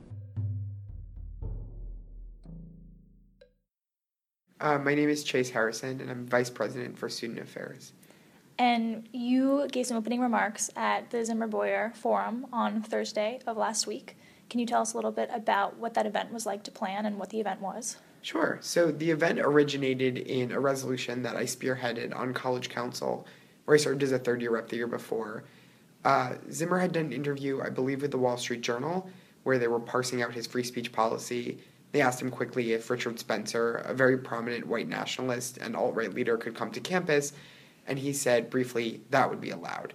Uh, 4.60 4.78
my 4.78 4.94
name 4.94 5.08
is 5.08 5.24
Chase 5.24 5.50
Harrison, 5.50 6.00
and 6.00 6.08
I'm 6.08 6.24
Vice 6.24 6.48
President 6.48 6.96
for 6.96 7.08
Student 7.08 7.40
Affairs. 7.40 7.92
And 8.60 9.08
you 9.12 9.66
gave 9.72 9.86
some 9.86 9.96
opening 9.96 10.20
remarks 10.20 10.70
at 10.76 11.10
the 11.10 11.24
Zimmer 11.24 11.48
Boyer 11.48 11.92
Forum 11.96 12.46
on 12.52 12.80
Thursday 12.80 13.40
of 13.44 13.56
last 13.56 13.88
week. 13.88 14.16
Can 14.48 14.60
you 14.60 14.66
tell 14.66 14.82
us 14.82 14.92
a 14.92 14.96
little 14.96 15.10
bit 15.10 15.28
about 15.34 15.78
what 15.78 15.94
that 15.94 16.06
event 16.06 16.32
was 16.32 16.46
like 16.46 16.62
to 16.62 16.70
plan 16.70 17.04
and 17.04 17.18
what 17.18 17.30
the 17.30 17.40
event 17.40 17.60
was? 17.60 17.96
Sure. 18.22 18.58
So 18.62 18.92
the 18.92 19.10
event 19.10 19.40
originated 19.40 20.16
in 20.16 20.52
a 20.52 20.60
resolution 20.60 21.24
that 21.24 21.34
I 21.34 21.42
spearheaded 21.42 22.14
on 22.14 22.34
College 22.34 22.68
Council, 22.68 23.26
where 23.64 23.74
I 23.74 23.78
served 23.80 24.04
as 24.04 24.12
a 24.12 24.18
third 24.20 24.42
year 24.42 24.52
rep 24.52 24.68
the 24.68 24.76
year 24.76 24.86
before. 24.86 25.42
Uh, 26.04 26.34
Zimmer 26.52 26.78
had 26.78 26.92
done 26.92 27.06
an 27.06 27.12
interview, 27.12 27.60
I 27.60 27.68
believe, 27.68 28.02
with 28.02 28.12
the 28.12 28.18
Wall 28.18 28.36
Street 28.36 28.60
Journal, 28.60 29.10
where 29.42 29.58
they 29.58 29.68
were 29.68 29.80
parsing 29.80 30.22
out 30.22 30.34
his 30.34 30.46
free 30.46 30.64
speech 30.64 30.92
policy. 30.92 31.58
They 31.92 32.00
asked 32.00 32.22
him 32.22 32.30
quickly 32.30 32.72
if 32.72 32.88
Richard 32.90 33.18
Spencer, 33.18 33.76
a 33.76 33.94
very 33.94 34.16
prominent 34.18 34.66
white 34.66 34.88
nationalist 34.88 35.58
and 35.58 35.74
alt 35.74 35.94
right 35.94 36.12
leader, 36.12 36.36
could 36.36 36.54
come 36.54 36.70
to 36.72 36.80
campus, 36.80 37.32
and 37.86 37.98
he 37.98 38.12
said 38.12 38.50
briefly 38.50 39.02
that 39.10 39.28
would 39.28 39.40
be 39.40 39.50
allowed. 39.50 39.94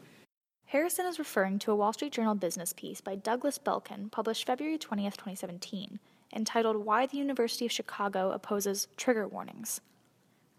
Harrison 0.65 1.05
is 1.05 1.19
referring 1.19 1.59
to 1.59 1.71
a 1.71 1.75
Wall 1.75 1.93
Street 1.93 2.11
Journal 2.11 2.35
business 2.35 2.73
piece 2.73 2.99
by 2.99 3.15
Douglas 3.15 3.57
Belkin 3.57 4.11
published 4.11 4.45
February 4.45 4.77
20th, 4.77 5.13
2017, 5.13 5.99
entitled 6.33 6.77
Why 6.77 7.05
the 7.05 7.17
University 7.17 7.65
of 7.65 7.71
Chicago 7.71 8.31
Opposes 8.31 8.87
Trigger 8.97 9.27
Warnings. 9.27 9.79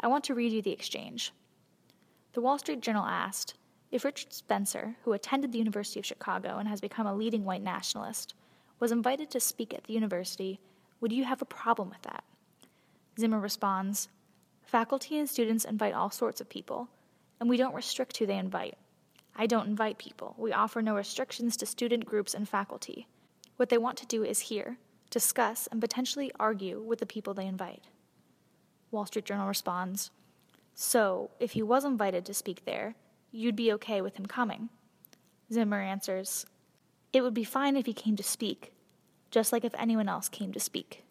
I 0.01 0.07
want 0.07 0.25
to 0.25 0.35
read 0.35 0.53
you 0.53 0.63
the 0.63 0.73
exchange. 0.73 1.33
The 2.33 2.41
Wall 2.41 2.59
Street 2.59 2.81
Journal 2.81 3.05
asked 3.05 3.55
if 3.91 4.05
Richard 4.05 4.33
Spencer, 4.33 4.97
who 5.03 5.13
attended 5.13 5.53
the 5.53 5.59
University 5.59 5.99
of 5.99 6.07
Chicago 6.07 6.59
and 6.59 6.69
has 6.69 6.81
become 6.81 7.07
a 7.07 7.15
leading 7.15 7.45
white 7.45 7.63
nationalist, 7.63 8.35
was 8.79 8.93
invited 8.93 9.31
to 9.31 9.41
speak 9.41 9.75
at 9.75 9.85
the 9.85 9.93
university, 9.93 10.61
would 11.01 11.13
you 11.13 11.25
have 11.25 11.43
a 11.43 11.47
problem 11.47 11.89
with 11.91 12.03
that? 12.03 12.25
Zimmer 13.19 13.41
responds 13.41 14.09
Faculty 14.65 15.19
and 15.19 15.29
students 15.29 15.65
invite 15.65 15.95
all 15.95 16.11
sorts 16.11 16.41
of 16.41 16.49
people, 16.49 16.89
and 17.39 17.49
we 17.49 17.57
don't 17.57 17.75
restrict 17.75 18.17
who 18.17 18.27
they 18.27 18.37
invite. 18.37 18.77
I 19.37 19.47
don't 19.47 19.69
invite 19.69 19.99
people. 19.99 20.35
We 20.39 20.53
offer 20.53 20.83
no 20.83 20.97
restrictions 20.97 21.57
to 21.59 21.67
student 21.67 22.05
groups 22.05 22.35
and 22.35 22.49
faculty. 22.49 23.07
What 23.57 23.69
they 23.69 23.79
want 23.79 23.97
to 23.99 24.07
do 24.07 24.25
is 24.25 24.41
hear, 24.41 24.79
discuss, 25.11 25.67
and 25.69 25.81
potentially 25.81 26.33
argue 26.41 26.81
with 26.81 26.99
the 26.99 27.07
people 27.07 27.33
they 27.33 27.47
invite. 27.47 27.85
Wall 28.91 29.07
Street 29.07 29.25
Journal 29.25 29.47
responds 29.47 30.11
So, 30.75 31.31
if 31.39 31.53
he 31.53 31.63
was 31.63 31.85
invited 31.85 32.25
to 32.27 32.35
speak 32.35 32.65
there, 32.65 32.97
you'd 33.31 33.57
be 33.57 33.73
okay 33.73 34.01
with 34.01 34.17
him 34.17 34.27
coming? 34.27 34.69
Zimmer 35.53 35.81
answers 35.81 36.47
It 37.13 37.23
would 37.23 37.35
be 37.35 37.45
fine 37.45 37.77
if 37.77 37.87
he 37.87 37.93
came 37.93 38.17
to 38.17 38.23
speak, 38.23 38.73
just 39.31 39.53
like 39.53 39.65
if 39.65 39.75
anyone 39.79 40.09
else 40.09 40.29
came 40.29 40.53
to 40.53 40.61
speak. 40.61 41.05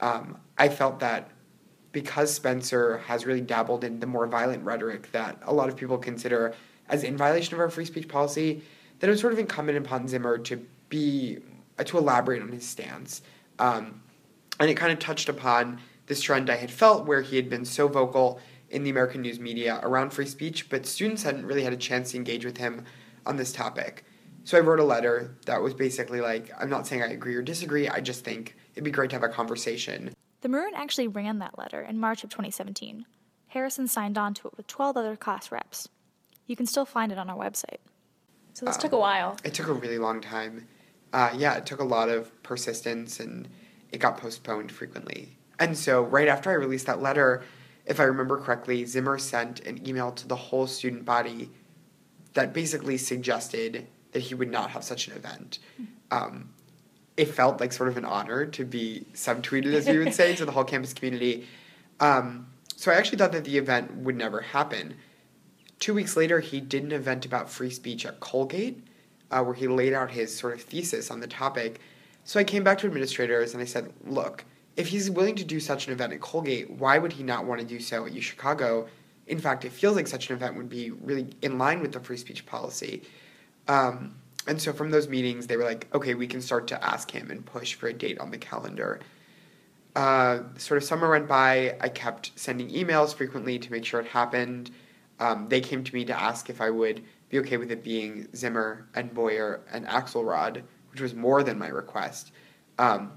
Um, 0.00 0.38
I 0.58 0.68
felt 0.68 1.00
that 1.00 1.30
because 1.92 2.32
Spencer 2.32 2.98
has 2.98 3.26
really 3.26 3.40
dabbled 3.40 3.84
in 3.84 4.00
the 4.00 4.06
more 4.06 4.26
violent 4.26 4.64
rhetoric 4.64 5.10
that 5.12 5.38
a 5.42 5.52
lot 5.52 5.68
of 5.68 5.76
people 5.76 5.98
consider 5.98 6.54
as 6.88 7.04
in 7.04 7.16
violation 7.16 7.54
of 7.54 7.60
our 7.60 7.70
free 7.70 7.84
speech 7.84 8.08
policy, 8.08 8.62
that 8.98 9.06
it 9.06 9.10
was 9.10 9.20
sort 9.20 9.32
of 9.32 9.38
incumbent 9.38 9.78
upon 9.78 10.08
Zimmer 10.08 10.36
to 10.38 10.66
be 10.88 11.38
uh, 11.78 11.84
to 11.84 11.98
elaborate 11.98 12.42
on 12.42 12.52
his 12.52 12.66
stance. 12.66 13.22
Um, 13.58 14.02
and 14.58 14.68
it 14.68 14.74
kind 14.74 14.92
of 14.92 14.98
touched 14.98 15.28
upon 15.28 15.80
this 16.06 16.20
trend 16.20 16.50
I 16.50 16.56
had 16.56 16.70
felt 16.70 17.06
where 17.06 17.22
he 17.22 17.36
had 17.36 17.48
been 17.48 17.64
so 17.64 17.88
vocal 17.88 18.40
in 18.68 18.82
the 18.82 18.90
American 18.90 19.22
news 19.22 19.40
media 19.40 19.80
around 19.82 20.10
free 20.10 20.26
speech, 20.26 20.68
but 20.68 20.84
students 20.84 21.22
hadn't 21.22 21.46
really 21.46 21.64
had 21.64 21.72
a 21.72 21.76
chance 21.76 22.10
to 22.10 22.16
engage 22.16 22.44
with 22.44 22.56
him 22.56 22.84
on 23.24 23.36
this 23.36 23.52
topic. 23.52 24.04
So 24.44 24.56
I 24.56 24.60
wrote 24.60 24.80
a 24.80 24.84
letter 24.84 25.36
that 25.46 25.60
was 25.62 25.74
basically 25.74 26.20
like, 26.20 26.50
I'm 26.58 26.70
not 26.70 26.86
saying 26.86 27.02
I 27.02 27.08
agree 27.08 27.34
or 27.34 27.42
disagree, 27.42 27.88
I 27.88 28.00
just 28.00 28.24
think 28.24 28.56
it'd 28.72 28.84
be 28.84 28.90
great 28.90 29.10
to 29.10 29.16
have 29.16 29.22
a 29.22 29.28
conversation. 29.28 30.12
The 30.40 30.48
Maroon 30.48 30.72
actually 30.74 31.08
ran 31.08 31.38
that 31.40 31.58
letter 31.58 31.82
in 31.82 31.98
March 31.98 32.24
of 32.24 32.30
2017. 32.30 33.04
Harrison 33.48 33.86
signed 33.86 34.16
on 34.16 34.32
to 34.34 34.48
it 34.48 34.56
with 34.56 34.66
12 34.66 34.96
other 34.96 35.16
class 35.16 35.52
reps. 35.52 35.88
You 36.46 36.56
can 36.56 36.66
still 36.66 36.86
find 36.86 37.12
it 37.12 37.18
on 37.18 37.28
our 37.28 37.36
website. 37.36 37.78
So 38.54 38.64
this 38.66 38.76
Um, 38.76 38.80
took 38.80 38.92
a 38.92 38.98
while. 38.98 39.36
It 39.44 39.54
took 39.54 39.68
a 39.68 39.72
really 39.72 39.98
long 39.98 40.20
time. 40.20 40.66
Uh, 41.12 41.30
yeah, 41.36 41.54
it 41.54 41.66
took 41.66 41.80
a 41.80 41.84
lot 41.84 42.08
of 42.08 42.42
persistence 42.42 43.20
and 43.20 43.48
it 43.92 43.98
got 43.98 44.16
postponed 44.16 44.72
frequently. 44.72 45.36
And 45.58 45.76
so, 45.76 46.02
right 46.02 46.28
after 46.28 46.50
I 46.50 46.54
released 46.54 46.86
that 46.86 47.02
letter, 47.02 47.42
if 47.84 48.00
I 48.00 48.04
remember 48.04 48.38
correctly, 48.38 48.84
Zimmer 48.86 49.18
sent 49.18 49.60
an 49.60 49.86
email 49.86 50.12
to 50.12 50.26
the 50.26 50.36
whole 50.36 50.66
student 50.66 51.04
body 51.04 51.50
that 52.34 52.52
basically 52.52 52.96
suggested 52.96 53.86
that 54.12 54.20
he 54.20 54.34
would 54.34 54.50
not 54.50 54.70
have 54.70 54.84
such 54.84 55.08
an 55.08 55.14
event. 55.14 55.58
Um, 56.10 56.50
it 57.16 57.26
felt 57.26 57.60
like 57.60 57.72
sort 57.72 57.88
of 57.88 57.96
an 57.96 58.04
honor 58.04 58.46
to 58.46 58.64
be 58.64 59.06
subtweeted, 59.14 59.74
as 59.74 59.86
we 59.86 59.98
would 59.98 60.14
say, 60.14 60.34
to 60.36 60.44
the 60.44 60.52
whole 60.52 60.64
campus 60.64 60.92
community. 60.94 61.46
Um, 62.00 62.46
so 62.76 62.90
I 62.90 62.94
actually 62.94 63.18
thought 63.18 63.32
that 63.32 63.44
the 63.44 63.58
event 63.58 63.94
would 63.96 64.16
never 64.16 64.40
happen. 64.40 64.94
Two 65.78 65.94
weeks 65.94 66.16
later, 66.16 66.40
he 66.40 66.60
did 66.60 66.82
an 66.82 66.92
event 66.92 67.26
about 67.26 67.50
free 67.50 67.70
speech 67.70 68.06
at 68.06 68.20
Colgate, 68.20 68.82
uh, 69.30 69.42
where 69.42 69.54
he 69.54 69.68
laid 69.68 69.92
out 69.92 70.10
his 70.10 70.36
sort 70.36 70.54
of 70.54 70.62
thesis 70.62 71.10
on 71.10 71.20
the 71.20 71.26
topic. 71.26 71.80
So 72.24 72.40
I 72.40 72.44
came 72.44 72.64
back 72.64 72.78
to 72.78 72.86
administrators 72.86 73.54
and 73.54 73.62
I 73.62 73.66
said, 73.66 73.92
look, 74.04 74.44
if 74.76 74.88
he's 74.88 75.10
willing 75.10 75.36
to 75.36 75.44
do 75.44 75.60
such 75.60 75.86
an 75.86 75.92
event 75.92 76.12
at 76.12 76.20
Colgate, 76.20 76.70
why 76.70 76.98
would 76.98 77.12
he 77.12 77.22
not 77.22 77.44
want 77.44 77.60
to 77.60 77.66
do 77.66 77.80
so 77.80 78.06
at 78.06 78.12
U 78.12 78.20
Chicago? 78.20 78.88
In 79.26 79.38
fact, 79.38 79.64
it 79.64 79.72
feels 79.72 79.96
like 79.96 80.06
such 80.06 80.30
an 80.30 80.36
event 80.36 80.56
would 80.56 80.68
be 80.68 80.90
really 80.90 81.28
in 81.42 81.58
line 81.58 81.80
with 81.80 81.92
the 81.92 82.00
free 82.00 82.16
speech 82.16 82.46
policy. 82.46 83.02
Um, 83.70 84.16
and 84.48 84.60
so 84.60 84.72
from 84.72 84.90
those 84.90 85.08
meetings, 85.08 85.46
they 85.46 85.56
were 85.56 85.62
like, 85.64 85.86
okay, 85.94 86.14
we 86.14 86.26
can 86.26 86.42
start 86.42 86.66
to 86.68 86.84
ask 86.84 87.08
him 87.10 87.30
and 87.30 87.46
push 87.46 87.74
for 87.74 87.86
a 87.86 87.92
date 87.92 88.18
on 88.18 88.32
the 88.32 88.38
calendar. 88.38 88.98
Uh, 89.94 90.40
sort 90.56 90.78
of 90.78 90.84
summer 90.84 91.08
went 91.08 91.28
by. 91.28 91.76
I 91.80 91.88
kept 91.88 92.32
sending 92.34 92.68
emails 92.70 93.14
frequently 93.14 93.60
to 93.60 93.70
make 93.70 93.84
sure 93.84 94.00
it 94.00 94.08
happened. 94.08 94.72
Um, 95.20 95.48
they 95.48 95.60
came 95.60 95.84
to 95.84 95.94
me 95.94 96.04
to 96.06 96.20
ask 96.20 96.50
if 96.50 96.60
I 96.60 96.70
would 96.70 97.04
be 97.28 97.38
okay 97.40 97.58
with 97.58 97.70
it 97.70 97.84
being 97.84 98.26
Zimmer 98.34 98.88
and 98.96 99.14
Boyer 99.14 99.60
and 99.70 99.86
Axelrod, 99.86 100.62
which 100.90 101.00
was 101.00 101.14
more 101.14 101.44
than 101.44 101.56
my 101.56 101.68
request. 101.68 102.32
Um, 102.78 103.12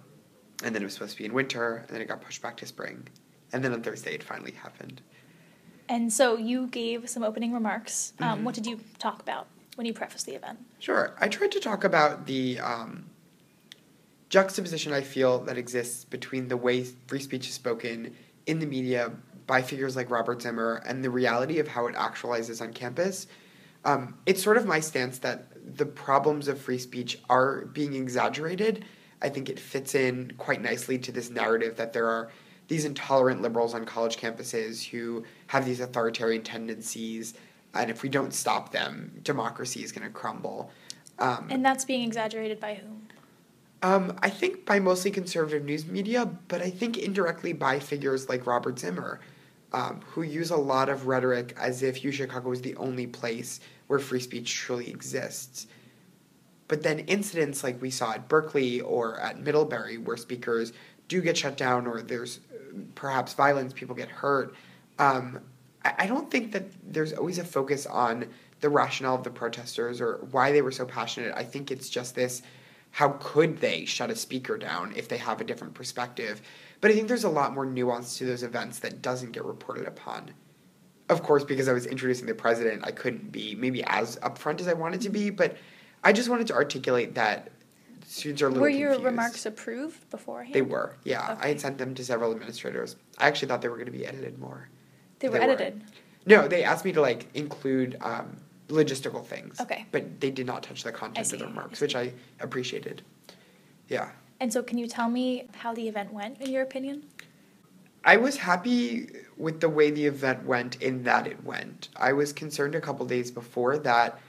and 0.64 0.76
then 0.76 0.84
it 0.84 0.86
was 0.86 0.94
supposed 0.94 1.14
to 1.14 1.18
be 1.18 1.26
in 1.26 1.34
winter, 1.34 1.78
and 1.78 1.90
then 1.90 2.02
it 2.02 2.08
got 2.08 2.22
pushed 2.22 2.44
back 2.44 2.58
to 2.58 2.68
spring. 2.68 3.08
And 3.54 3.64
then 3.64 3.74
on 3.74 3.82
Thursday, 3.82 4.14
it 4.14 4.22
finally 4.22 4.52
happened. 4.52 5.02
And 5.90 6.14
so 6.14 6.38
you 6.38 6.68
gave 6.68 7.10
some 7.10 7.24
opening 7.24 7.54
remarks. 7.54 8.14
Um, 8.20 8.40
Mhm. 8.40 8.44
What 8.44 8.56
did 8.56 8.68
you 8.68 8.82
talk 9.00 9.20
about 9.22 9.48
when 9.76 9.86
you 9.86 9.94
preface 9.94 10.24
the 10.24 10.34
event? 10.34 10.60
Sure. 10.80 11.16
I 11.20 11.28
tried 11.28 11.52
to 11.54 11.60
talk 11.60 11.84
about 11.84 12.26
the 12.26 12.60
um, 12.60 13.10
juxtaposition 14.30 14.94
I 14.94 15.02
feel 15.02 15.40
that 15.46 15.58
exists 15.58 16.06
between 16.06 16.48
the 16.48 16.58
way 16.58 16.84
free 17.08 17.20
speech 17.20 17.48
is 17.48 17.54
spoken 17.54 18.16
in 18.46 18.60
the 18.60 18.66
media 18.66 19.12
by 19.46 19.62
figures 19.62 19.96
like 19.96 20.10
Robert 20.10 20.42
Zimmer 20.42 20.82
and 20.86 21.04
the 21.04 21.10
reality 21.10 21.60
of 21.60 21.68
how 21.68 21.88
it 21.88 21.96
actualizes 21.96 22.62
on 22.62 22.74
campus. 22.74 23.28
Um, 23.86 24.18
it's 24.26 24.42
sort 24.42 24.58
of 24.58 24.66
my 24.66 24.80
stance 24.80 25.20
that 25.20 25.78
the 25.78 25.86
problems 25.86 26.48
of 26.48 26.60
free 26.60 26.78
speech 26.78 27.20
are 27.30 27.66
being 27.66 27.94
exaggerated. 27.94 28.86
I 29.22 29.30
think 29.30 29.50
it 29.50 29.60
fits 29.60 29.96
in 29.96 30.34
quite 30.38 30.62
nicely 30.62 30.98
to 31.00 31.12
this 31.12 31.30
narrative 31.30 31.76
that 31.78 31.94
there 31.94 32.08
are 32.08 32.30
these 32.68 32.86
intolerant 32.86 33.42
liberals 33.42 33.74
on 33.74 33.86
college 33.86 34.18
campuses 34.18 34.90
who 34.90 35.24
have 35.48 35.66
these 35.66 35.80
authoritarian 35.80 36.44
tendencies, 36.44 37.34
and 37.74 37.90
if 37.90 38.04
we 38.04 38.10
don't 38.10 38.34
stop 38.34 38.72
them, 38.72 39.20
democracy 39.24 39.84
is 39.84 39.92
going 39.92 40.08
to 40.08 40.14
crumble. 40.14 40.72
Um, 41.20 41.48
And 41.50 41.64
that's 41.66 41.86
being 41.86 42.04
exaggerated 42.04 42.60
by 42.60 42.76
whom? 42.76 43.08
um, 43.82 44.18
I 44.24 44.30
think 44.30 44.66
by 44.66 44.80
mostly 44.80 45.12
conservative 45.12 45.66
news 45.66 45.86
media, 45.86 46.26
but 46.48 46.62
I 46.62 46.70
think 46.70 46.98
indirectly 46.98 47.52
by 47.54 47.80
figures 47.80 48.30
like 48.30 48.48
Robert 48.48 48.80
Zimmer, 48.80 49.20
um, 49.74 50.02
who 50.06 50.22
use 50.22 50.52
a 50.52 50.56
lot 50.58 50.88
of 50.88 51.08
rhetoric 51.08 51.54
as 51.60 51.84
if 51.84 52.04
U 52.04 52.12
Chicago 52.12 52.52
is 52.52 52.62
the 52.62 52.76
only 52.78 53.08
place 53.08 53.60
where 53.88 54.00
free 54.00 54.20
speech 54.22 54.54
truly 54.56 54.90
exists. 54.90 55.68
But 56.70 56.84
then 56.84 57.00
incidents 57.00 57.64
like 57.64 57.82
we 57.82 57.90
saw 57.90 58.14
at 58.14 58.30
Berkeley 58.30 58.80
or 58.82 59.20
at 59.20 59.40
Middlebury, 59.40 59.98
where 59.98 60.16
speakers 60.16 60.72
do 61.10 61.22
get 61.22 61.38
shut 61.38 61.58
down 61.58 61.86
or 61.86 62.02
there's 62.02 62.40
perhaps 62.96 63.34
violence, 63.34 63.74
people 63.74 63.96
get 63.96 64.10
hurt. 64.10 64.56
Um, 64.98 65.40
I, 65.86 66.08
don't 66.08 66.32
think 66.32 66.52
that 66.54 66.66
there's 66.84 67.14
always 67.14 67.40
a 67.40 67.44
focus 67.44 67.86
on 67.86 68.30
the 68.62 68.70
rationale 68.70 69.16
of 69.16 69.24
the 69.24 69.30
protesters 69.30 70.00
or 70.00 70.26
why 70.32 70.52
they 70.52 70.62
were 70.62 70.72
so 70.72 70.86
passionate. 70.86 71.34
I 71.36 71.44
think 71.44 71.72
it's 71.72 71.90
just 71.90 72.16
this 72.16 72.42
how 72.94 73.10
could 73.20 73.58
they 73.58 73.86
shut 73.86 74.12
a 74.12 74.16
speaker 74.16 74.56
down 74.56 74.94
if 74.96 75.10
they 75.10 75.18
have 75.18 75.42
a 75.42 75.44
different 75.44 75.74
perspective? 75.74 76.44
But 76.80 76.92
I 76.92 76.94
think 76.94 77.08
there's 77.08 77.24
a 77.24 77.30
lot 77.30 77.52
more 77.52 77.66
nuance 77.66 78.20
to 78.20 78.26
those 78.26 78.44
events 78.44 78.80
that 78.80 79.02
doesn't 79.02 79.32
get 79.32 79.44
reported 79.46 79.88
upon. 79.88 80.30
Of 81.10 81.24
course, 81.24 81.44
because 81.44 81.68
I 81.68 81.74
was 81.74 81.88
introducing 81.88 82.28
the 82.28 82.36
president, 82.36 82.86
I 82.86 82.92
couldn't 82.92 83.32
be 83.32 83.56
maybe 83.56 83.84
as 83.86 84.18
upfront 84.18 84.62
as 84.62 84.68
I 84.68 84.74
wanted 84.74 85.02
to 85.02 85.10
be, 85.10 85.32
but 85.32 85.58
I 86.04 86.14
just 86.14 86.30
wanted 86.30 86.46
to 86.48 86.54
articulate 86.54 87.16
that 87.16 87.50
students 88.06 88.44
are 88.44 88.48
a 88.48 88.50
little 88.50 88.62
Were 88.62 88.70
your 88.70 88.90
confused. 88.90 89.06
remarks 89.06 89.46
approved 89.48 90.10
beforehand? 90.12 90.54
They 90.54 90.62
were, 90.62 90.96
yeah. 91.04 91.36
I 91.42 91.48
had 91.48 91.60
sent 91.60 91.80
them 91.80 91.96
to 91.96 92.06
several 92.06 92.32
administrators. 92.32 92.96
I 93.18 93.28
actually 93.28 93.48
thought 93.48 93.64
they 93.64 93.70
were 93.70 93.78
going 93.78 93.88
to 93.88 93.92
be 93.92 94.06
edited 94.06 94.38
more. 94.38 94.70
They 95.24 95.30
were 95.30 95.42
edited. 95.42 95.82
No, 96.26 96.50
they 96.50 96.66
asked 96.66 96.84
me 96.84 96.92
to 96.92 97.02
like 97.02 97.28
include 97.34 97.98
um, 98.02 98.36
logistical 98.68 99.26
things. 99.26 99.58
Okay. 99.62 99.86
But 99.90 100.20
they 100.20 100.32
did 100.32 100.46
not 100.46 100.64
touch 100.64 100.84
the 100.84 100.92
content 100.92 101.32
of 101.32 101.40
the 101.40 101.46
remarks, 101.46 101.80
see. 101.80 101.86
which 101.86 101.96
I 101.96 102.12
appreciated. 102.42 103.04
Yeah. 103.88 104.10
And 104.42 104.52
so, 104.52 104.62
can 104.62 104.78
you 104.78 104.86
tell 104.86 105.10
me 105.10 105.48
how 105.54 105.74
the 105.74 105.88
event 105.88 106.12
went, 106.12 106.42
in 106.42 106.52
your 106.52 106.62
opinion? 106.62 107.04
I 108.04 108.18
was 108.18 108.36
happy 108.36 109.08
with 109.38 109.62
the 109.62 109.70
way 109.70 109.92
the 109.92 110.06
event 110.06 110.46
went 110.46 110.82
in 110.82 111.04
that 111.04 111.26
it 111.26 111.42
went. 111.46 111.88
I 111.96 112.12
was 112.12 112.34
concerned 112.34 112.76
a 112.76 112.82
couple 112.82 113.06
days 113.06 113.32
before 113.32 113.78
that 113.78 114.20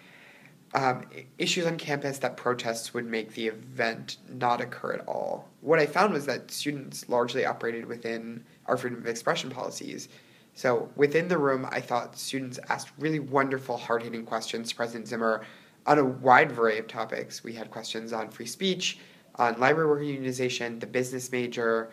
um, 0.75 1.07
issues 1.39 1.67
on 1.67 1.77
campus 1.77 2.19
that 2.19 2.37
protests 2.37 2.95
would 2.95 3.07
make 3.07 3.35
the 3.35 3.49
event 3.49 4.19
not 4.29 4.61
occur 4.61 4.93
at 4.93 5.09
all. 5.09 5.49
What 5.61 5.81
I 5.81 5.87
found 5.87 6.13
was 6.13 6.27
that 6.27 6.53
students 6.53 7.09
largely 7.09 7.45
operated 7.45 7.87
within 7.87 8.45
our 8.67 8.77
freedom 8.77 9.01
of 9.01 9.09
expression 9.09 9.51
policies. 9.51 10.09
So 10.55 10.89
within 10.95 11.29
the 11.29 11.39
room, 11.39 11.67
I 11.71 11.81
thought 11.81 12.17
students 12.17 12.59
asked 12.69 12.93
really 12.99 13.19
wonderful, 13.19 13.77
hard 13.77 14.03
hitting 14.03 14.25
questions 14.25 14.71
to 14.71 14.77
President 14.77 15.09
Zimmer 15.09 15.45
on 15.87 15.99
a 15.99 16.05
wide 16.05 16.53
variety 16.53 16.79
of 16.79 16.87
topics. 16.87 17.43
We 17.43 17.53
had 17.53 17.71
questions 17.71 18.13
on 18.13 18.31
free 18.31 18.47
speech, 18.47 18.99
on 19.35 19.59
library 19.59 19.89
worker 19.89 20.05
unionization, 20.05 20.79
the 20.79 20.87
business 20.87 21.33
major. 21.33 21.91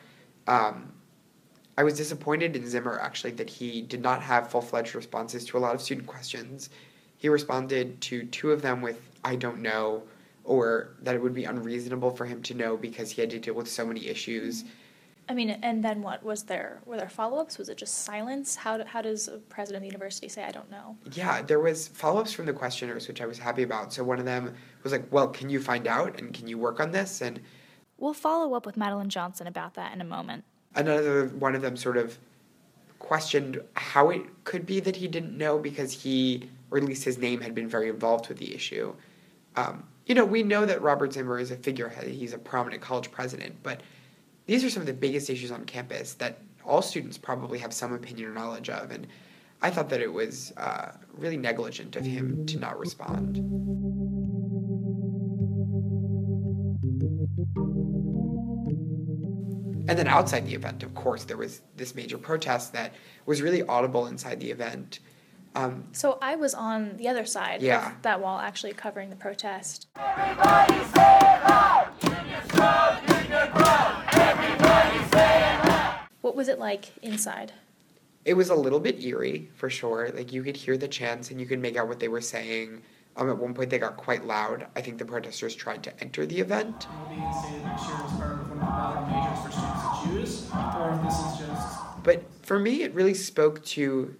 Um, 0.47 0.93
I 1.77 1.83
was 1.83 1.97
disappointed 1.97 2.55
in 2.55 2.67
Zimmer 2.67 2.99
actually 2.99 3.31
that 3.31 3.49
he 3.49 3.81
did 3.81 4.01
not 4.01 4.21
have 4.21 4.51
full 4.51 4.61
fledged 4.61 4.93
responses 4.93 5.45
to 5.45 5.57
a 5.57 5.59
lot 5.59 5.73
of 5.73 5.81
student 5.81 6.05
questions. 6.05 6.69
He 7.17 7.29
responded 7.29 7.99
to 8.01 8.25
two 8.25 8.51
of 8.51 8.61
them 8.61 8.81
with, 8.81 8.99
I 9.23 9.35
don't 9.35 9.61
know, 9.61 10.03
or 10.43 10.89
that 11.01 11.15
it 11.15 11.21
would 11.21 11.33
be 11.33 11.45
unreasonable 11.45 12.11
for 12.11 12.25
him 12.25 12.41
to 12.43 12.53
know 12.53 12.77
because 12.77 13.11
he 13.11 13.21
had 13.21 13.29
to 13.31 13.39
deal 13.39 13.53
with 13.53 13.67
so 13.69 13.85
many 13.85 14.07
issues. 14.07 14.65
I 15.31 15.33
mean, 15.33 15.49
and 15.49 15.81
then 15.81 16.01
what 16.01 16.25
was 16.25 16.43
there? 16.43 16.81
Were 16.85 16.97
there 16.97 17.07
follow 17.07 17.37
ups? 17.37 17.57
Was 17.57 17.69
it 17.69 17.77
just 17.77 17.99
silence? 17.99 18.53
How 18.57 18.75
do, 18.75 18.83
how 18.83 19.01
does 19.01 19.29
a 19.29 19.37
president 19.37 19.77
of 19.77 19.83
the 19.83 19.87
university 19.87 20.27
say 20.27 20.43
I 20.43 20.51
don't 20.51 20.69
know? 20.69 20.97
Yeah, 21.13 21.41
there 21.41 21.61
was 21.61 21.87
follow 21.87 22.19
ups 22.19 22.33
from 22.33 22.47
the 22.47 22.51
questioners, 22.53 23.07
which 23.07 23.21
I 23.21 23.25
was 23.25 23.39
happy 23.39 23.63
about. 23.63 23.93
So 23.93 24.03
one 24.03 24.19
of 24.19 24.25
them 24.25 24.53
was 24.83 24.91
like, 24.91 25.05
"Well, 25.09 25.29
can 25.29 25.49
you 25.49 25.61
find 25.61 25.87
out 25.87 26.19
and 26.19 26.33
can 26.33 26.49
you 26.49 26.57
work 26.57 26.81
on 26.81 26.91
this?" 26.91 27.21
And 27.21 27.39
We'll 27.97 28.13
follow 28.13 28.55
up 28.55 28.65
with 28.65 28.75
Madeline 28.75 29.07
Johnson 29.07 29.47
about 29.47 29.75
that 29.75 29.93
in 29.93 30.01
a 30.01 30.03
moment. 30.03 30.43
another 30.75 31.27
one 31.27 31.55
of 31.55 31.61
them 31.61 31.77
sort 31.77 31.95
of 31.95 32.17
questioned 32.99 33.61
how 33.75 34.09
it 34.09 34.23
could 34.43 34.65
be 34.65 34.81
that 34.81 34.97
he 34.97 35.07
didn't 35.07 35.37
know 35.37 35.57
because 35.57 35.93
he, 35.93 36.49
or 36.71 36.77
at 36.77 36.83
least 36.83 37.05
his 37.05 37.17
name, 37.17 37.39
had 37.39 37.55
been 37.55 37.69
very 37.69 37.87
involved 37.87 38.27
with 38.27 38.37
the 38.37 38.53
issue. 38.53 38.93
Um, 39.55 39.85
you 40.05 40.13
know, 40.13 40.25
we 40.25 40.43
know 40.43 40.65
that 40.65 40.81
Robert 40.81 41.13
Zimmer 41.13 41.39
is 41.39 41.51
a 41.51 41.55
figurehead; 41.55 42.09
he's 42.09 42.33
a 42.33 42.37
prominent 42.37 42.81
college 42.81 43.11
president, 43.11 43.55
but 43.63 43.79
these 44.51 44.65
are 44.65 44.69
some 44.69 44.81
of 44.81 44.87
the 44.87 44.93
biggest 44.93 45.29
issues 45.29 45.49
on 45.49 45.63
campus 45.63 46.15
that 46.15 46.39
all 46.65 46.81
students 46.81 47.17
probably 47.17 47.57
have 47.57 47.71
some 47.71 47.93
opinion 47.93 48.27
or 48.29 48.33
knowledge 48.33 48.69
of, 48.69 48.91
and 48.91 49.07
I 49.61 49.69
thought 49.69 49.87
that 49.91 50.01
it 50.01 50.11
was 50.11 50.51
uh, 50.57 50.91
really 51.13 51.37
negligent 51.37 51.95
of 51.95 52.03
him 52.03 52.45
to 52.47 52.59
not 52.59 52.77
respond. 52.77 53.37
And 59.87 59.97
then 59.97 60.07
outside 60.07 60.45
the 60.45 60.53
event, 60.53 60.83
of 60.83 60.93
course, 60.95 61.23
there 61.23 61.37
was 61.37 61.61
this 61.77 61.95
major 61.95 62.17
protest 62.17 62.73
that 62.73 62.93
was 63.25 63.41
really 63.41 63.63
audible 63.63 64.07
inside 64.07 64.41
the 64.41 64.51
event. 64.51 64.99
Um, 65.55 65.85
So 65.93 66.17
I 66.21 66.35
was 66.35 66.53
on 66.53 66.97
the 66.97 67.07
other 67.07 67.25
side 67.25 67.61
Yeah. 67.61 67.91
of 67.91 68.01
that 68.01 68.19
wall, 68.19 68.37
actually 68.39 68.73
covering 68.73 69.09
the 69.11 69.15
protest. 69.15 69.87
What 76.21 76.35
was 76.35 76.47
it 76.47 76.59
like 76.59 76.93
inside? 77.01 77.53
it 78.23 78.33
was 78.35 78.49
a 78.49 78.55
little 78.55 78.79
bit 78.79 79.03
eerie 79.03 79.49
for 79.55 79.69
sure. 79.69 80.11
Like 80.13 80.31
you 80.31 80.43
could 80.43 80.57
hear 80.57 80.77
the 80.77 80.87
chants 80.87 81.31
and 81.31 81.39
you 81.39 81.45
could 81.45 81.59
make 81.59 81.75
out 81.75 81.87
what 81.87 81.99
they 81.99 82.07
were 82.07 82.21
saying. 82.21 82.81
Um, 83.17 83.29
at 83.29 83.37
one 83.37 83.53
point, 83.53 83.69
they 83.69 83.79
got 83.79 83.97
quite 83.97 84.25
loud. 84.25 84.67
I 84.75 84.81
think 84.81 84.97
the 84.97 85.05
protesters 85.05 85.53
tried 85.53 85.83
to 85.83 86.01
enter 86.01 86.25
the 86.25 86.39
event. 86.39 86.87
But 92.03 92.23
for 92.43 92.57
me, 92.57 92.83
it 92.83 92.93
really 92.93 93.13
spoke 93.13 93.63
to 93.65 94.15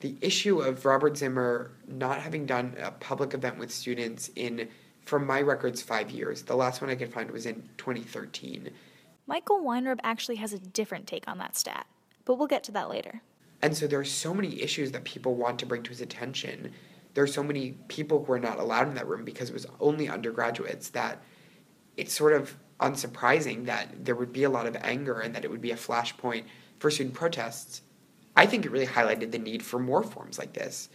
the 0.00 0.16
issue 0.20 0.60
of 0.60 0.84
Robert 0.84 1.18
Zimmer 1.18 1.72
not 1.86 2.20
having 2.20 2.46
done 2.46 2.76
a 2.80 2.92
public 2.92 3.34
event 3.34 3.58
with 3.58 3.70
students 3.70 4.30
in, 4.36 4.68
from 5.04 5.26
my 5.26 5.42
records, 5.42 5.82
five 5.82 6.10
years. 6.10 6.42
The 6.42 6.56
last 6.56 6.80
one 6.80 6.90
I 6.90 6.94
could 6.94 7.12
find 7.12 7.30
was 7.30 7.44
in 7.44 7.68
2013. 7.76 8.70
Michael 9.26 9.60
Weinreb 9.60 10.00
actually 10.02 10.36
has 10.36 10.52
a 10.52 10.58
different 10.58 11.06
take 11.06 11.26
on 11.26 11.38
that 11.38 11.56
stat, 11.56 11.86
but 12.24 12.34
we'll 12.34 12.46
get 12.46 12.64
to 12.64 12.72
that 12.72 12.90
later. 12.90 13.22
And 13.62 13.76
so 13.76 13.86
there 13.86 14.00
are 14.00 14.04
so 14.04 14.34
many 14.34 14.60
issues 14.60 14.92
that 14.92 15.04
people 15.04 15.34
want 15.34 15.58
to 15.60 15.66
bring 15.66 15.82
to 15.84 15.90
his 15.90 16.02
attention. 16.02 16.72
There 17.14 17.24
are 17.24 17.28
so 17.28 17.42
many 17.42 17.72
people 17.88 18.24
who 18.24 18.32
are 18.32 18.38
not 18.38 18.58
allowed 18.58 18.88
in 18.88 18.94
that 18.94 19.08
room 19.08 19.24
because 19.24 19.48
it 19.48 19.54
was 19.54 19.66
only 19.80 20.08
undergraduates 20.08 20.90
that 20.90 21.22
it's 21.96 22.12
sort 22.12 22.34
of 22.34 22.56
unsurprising 22.80 23.64
that 23.66 24.04
there 24.04 24.16
would 24.16 24.32
be 24.32 24.42
a 24.42 24.50
lot 24.50 24.66
of 24.66 24.76
anger 24.82 25.20
and 25.20 25.34
that 25.34 25.44
it 25.44 25.50
would 25.50 25.62
be 25.62 25.70
a 25.70 25.76
flashpoint 25.76 26.44
for 26.78 26.90
student 26.90 27.14
protests. 27.14 27.80
I 28.36 28.46
think 28.46 28.66
it 28.66 28.72
really 28.72 28.86
highlighted 28.86 29.30
the 29.30 29.38
need 29.38 29.62
for 29.62 29.78
more 29.78 30.02
forms 30.02 30.38
like 30.38 30.52
this. 30.52 30.90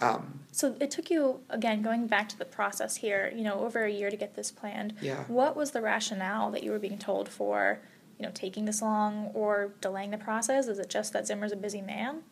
Um, 0.00 0.40
So 0.52 0.76
it 0.80 0.90
took 0.90 1.10
you, 1.10 1.40
again, 1.50 1.82
going 1.82 2.06
back 2.06 2.28
to 2.30 2.38
the 2.38 2.44
process 2.44 2.96
here, 2.96 3.32
you 3.34 3.42
know, 3.42 3.60
over 3.60 3.84
a 3.84 3.90
year 3.90 4.10
to 4.10 4.16
get 4.16 4.34
this 4.34 4.50
planned. 4.50 4.94
Yeah. 5.00 5.24
What 5.28 5.56
was 5.56 5.70
the 5.70 5.80
rationale 5.80 6.50
that 6.50 6.62
you 6.62 6.70
were 6.70 6.78
being 6.78 6.98
told 6.98 7.28
for, 7.28 7.80
you 8.18 8.24
know, 8.24 8.32
taking 8.34 8.64
this 8.66 8.82
long 8.82 9.30
or 9.34 9.72
delaying 9.80 10.10
the 10.10 10.18
process? 10.18 10.66
Is 10.66 10.78
it 10.78 10.88
just 10.88 11.12
that 11.12 11.26
Zimmer's 11.26 11.52
a 11.52 11.56
busy 11.56 11.80
man? 11.82 12.22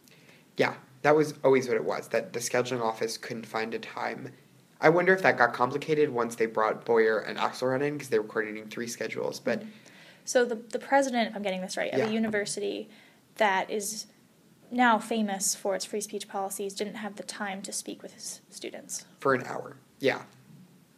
yeah, 0.57 0.75
that 1.03 1.17
was 1.17 1.35
always 1.43 1.67
what 1.67 1.77
it 1.77 1.85
was, 1.85 2.07
that 2.09 2.33
the 2.33 2.39
scheduling 2.39 2.81
office 2.81 3.17
couldn't 3.19 3.45
find 3.45 3.75
a 3.75 3.79
time. 3.79 4.29
I 4.81 4.89
wonder 4.89 5.13
if 5.13 5.21
that 5.23 5.37
got 5.37 5.53
complicated 5.53 6.09
once 6.11 6.37
they 6.37 6.47
brought 6.47 6.85
Boyer 6.85 7.19
and 7.19 7.37
Axelrod 7.39 7.83
in 7.83 7.95
because 7.95 8.09
they 8.09 8.19
were 8.21 8.25
coordinating 8.29 8.69
three 8.71 8.87
schedules. 8.87 9.41
But 9.41 9.65
So 10.25 10.45
the 10.45 10.55
the 10.55 10.79
president, 10.79 11.29
if 11.31 11.35
I'm 11.37 11.43
getting 11.43 11.61
this 11.61 11.77
right, 11.77 11.93
of 11.93 11.99
Yeah. 11.99 12.07
a 12.07 12.11
university 12.13 12.89
that 13.37 13.69
is 13.69 14.07
now 14.71 14.99
famous 14.99 15.55
for 15.55 15.75
its 15.75 15.85
free 15.85 16.01
speech 16.01 16.29
policies 16.29 16.75
didn't 16.75 16.95
have 16.97 17.17
the 17.17 17.23
time 17.23 17.63
to 17.63 17.73
speak 17.73 18.03
with 18.03 18.15
his 18.15 18.41
students. 18.51 19.05
for 19.21 19.35
an 19.35 19.45
hour, 19.47 19.77
yeah, 20.01 20.23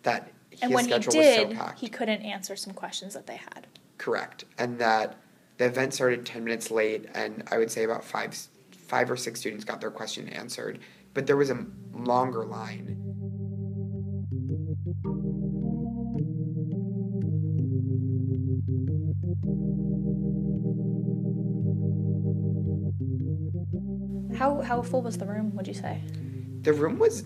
that 0.02 0.30
his 0.50 0.62
And 0.62 0.72
when 0.74 0.84
he 0.86 0.90
schedule 0.92 1.12
did, 1.12 1.48
was 1.48 1.56
so 1.58 1.62
packed. 1.64 1.80
he 1.80 1.88
couldn't 1.88 2.22
answer 2.22 2.56
some 2.56 2.72
questions 2.72 3.14
that 3.14 3.26
they 3.26 3.36
had. 3.36 3.66
Correct, 3.98 4.44
and 4.58 4.78
that 4.78 5.16
the 5.58 5.64
event 5.66 5.94
started 5.94 6.24
ten 6.26 6.44
minutes 6.44 6.70
late, 6.70 7.06
and 7.14 7.42
I 7.50 7.58
would 7.58 7.70
say 7.70 7.84
about 7.84 8.04
five, 8.04 8.36
five 8.72 9.10
or 9.10 9.16
six 9.16 9.40
students 9.40 9.64
got 9.64 9.80
their 9.80 9.90
question 9.90 10.28
answered, 10.28 10.78
but 11.14 11.26
there 11.26 11.36
was 11.36 11.50
a 11.50 11.66
longer 11.94 12.44
line. 12.44 13.05
How 24.46 24.60
how 24.60 24.80
full 24.80 25.02
was 25.02 25.18
the 25.18 25.26
room? 25.26 25.56
Would 25.56 25.66
you 25.66 25.74
say? 25.74 26.00
The 26.62 26.72
room 26.72 27.00
was 27.00 27.24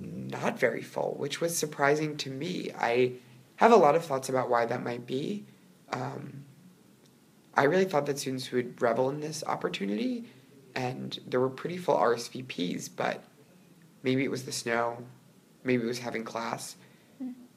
not 0.00 0.58
very 0.58 0.82
full, 0.82 1.14
which 1.16 1.40
was 1.40 1.56
surprising 1.56 2.16
to 2.16 2.28
me. 2.28 2.72
I 2.76 3.12
have 3.56 3.70
a 3.70 3.76
lot 3.76 3.94
of 3.94 4.04
thoughts 4.04 4.28
about 4.28 4.50
why 4.50 4.66
that 4.66 4.82
might 4.82 5.06
be. 5.06 5.44
Um, 5.92 6.44
I 7.54 7.64
really 7.64 7.84
thought 7.84 8.06
that 8.06 8.18
students 8.18 8.50
would 8.50 8.82
revel 8.82 9.08
in 9.10 9.20
this 9.20 9.44
opportunity, 9.46 10.24
and 10.74 11.16
there 11.24 11.38
were 11.38 11.48
pretty 11.48 11.76
full 11.76 11.96
RSVPs, 11.96 12.90
but 12.96 13.22
maybe 14.02 14.24
it 14.24 14.30
was 14.32 14.42
the 14.42 14.50
snow, 14.50 15.04
maybe 15.62 15.84
it 15.84 15.86
was 15.86 16.00
having 16.00 16.24
class. 16.24 16.74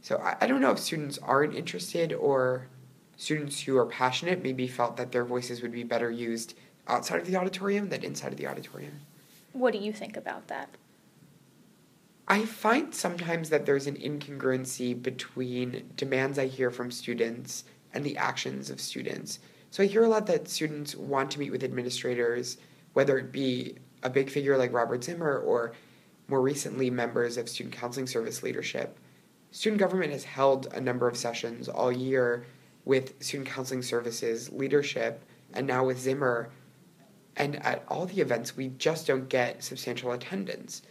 So 0.02 0.18
I, 0.18 0.38
I 0.42 0.46
don't 0.46 0.62
know 0.62 0.72
if 0.72 0.78
students 0.78 1.18
aren't 1.18 1.56
interested 1.56 2.14
or 2.14 2.68
students 3.18 3.62
who 3.62 3.76
are 3.76 3.88
passionate 3.88 4.44
maybe 4.44 4.68
felt 4.68 4.98
that 4.98 5.12
their 5.12 5.26
voices 5.26 5.64
would 5.64 5.72
be 5.72 5.84
better 5.84 6.12
used 6.12 6.54
outside 6.90 7.22
of 7.22 7.28
the 7.28 7.36
auditorium 7.36 7.90
than 7.90 8.04
inside 8.04 8.32
of 8.32 8.38
the 8.38 8.48
auditorium. 8.48 9.02
What 9.54 9.74
do 9.74 9.80
you 9.80 9.94
think 9.94 10.18
about 10.18 10.48
that? 10.48 10.70
I 12.28 12.46
find 12.46 12.94
sometimes 12.94 13.50
that 13.50 13.66
there's 13.66 13.88
an 13.88 13.96
incongruency 13.96 15.02
between 15.02 15.92
demands 15.96 16.38
I 16.38 16.46
hear 16.46 16.70
from 16.70 16.92
students 16.92 17.64
and 17.94 18.04
the 18.04 18.18
actions 18.18 18.70
of 18.70 18.80
students. 18.80 19.40
So 19.72 19.82
I 19.82 19.88
hear 19.88 20.04
a 20.04 20.08
lot 20.08 20.28
that 20.28 20.48
students 20.48 20.96
want 20.96 21.32
to 21.32 21.40
meet 21.40 21.52
with 21.52 21.64
administrators, 21.64 22.58
whether 22.94 23.18
it 23.18 23.32
be 23.32 23.78
a 24.04 24.10
big 24.10 24.30
figure 24.30 24.58
like 24.58 24.74
Robert 24.74 25.04
Zimmer 25.04 25.40
or 25.40 25.74
more 26.28 26.42
recently 26.42 26.92
members 26.92 27.38
of 27.38 27.50
student 27.50 27.76
counseling 27.76 28.06
service 28.08 28.44
leadership. 28.44 29.00
Student 29.52 29.80
government 29.80 30.12
has 30.12 30.24
held 30.24 30.68
a 30.74 30.82
number 30.82 31.08
of 31.08 31.18
sessions 31.18 31.68
all 31.68 31.92
year 31.92 32.46
with 32.86 33.22
student 33.24 33.50
counseling 33.50 33.82
services 33.82 34.52
leadership 34.52 35.24
and 35.54 35.66
now 35.66 35.84
with 35.84 36.00
Zimmer. 36.00 36.52
And 37.40 37.56
at 37.66 37.84
all 37.88 38.06
the 38.06 38.22
events, 38.22 38.56
we 38.56 38.68
just 38.68 39.08
don't 39.08 39.28
get 39.30 39.64
substantial 39.64 40.12
attendance. 40.12 40.82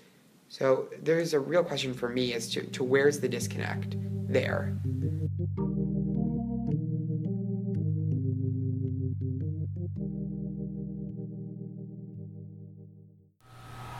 So 0.48 0.88
there's 1.02 1.34
a 1.34 1.40
real 1.40 1.62
question 1.62 1.94
for 1.94 2.08
me 2.08 2.32
as 2.32 2.50
to, 2.52 2.62
to 2.62 2.82
where's 2.82 3.20
the 3.20 3.28
disconnect 3.28 3.96
there. 4.28 4.76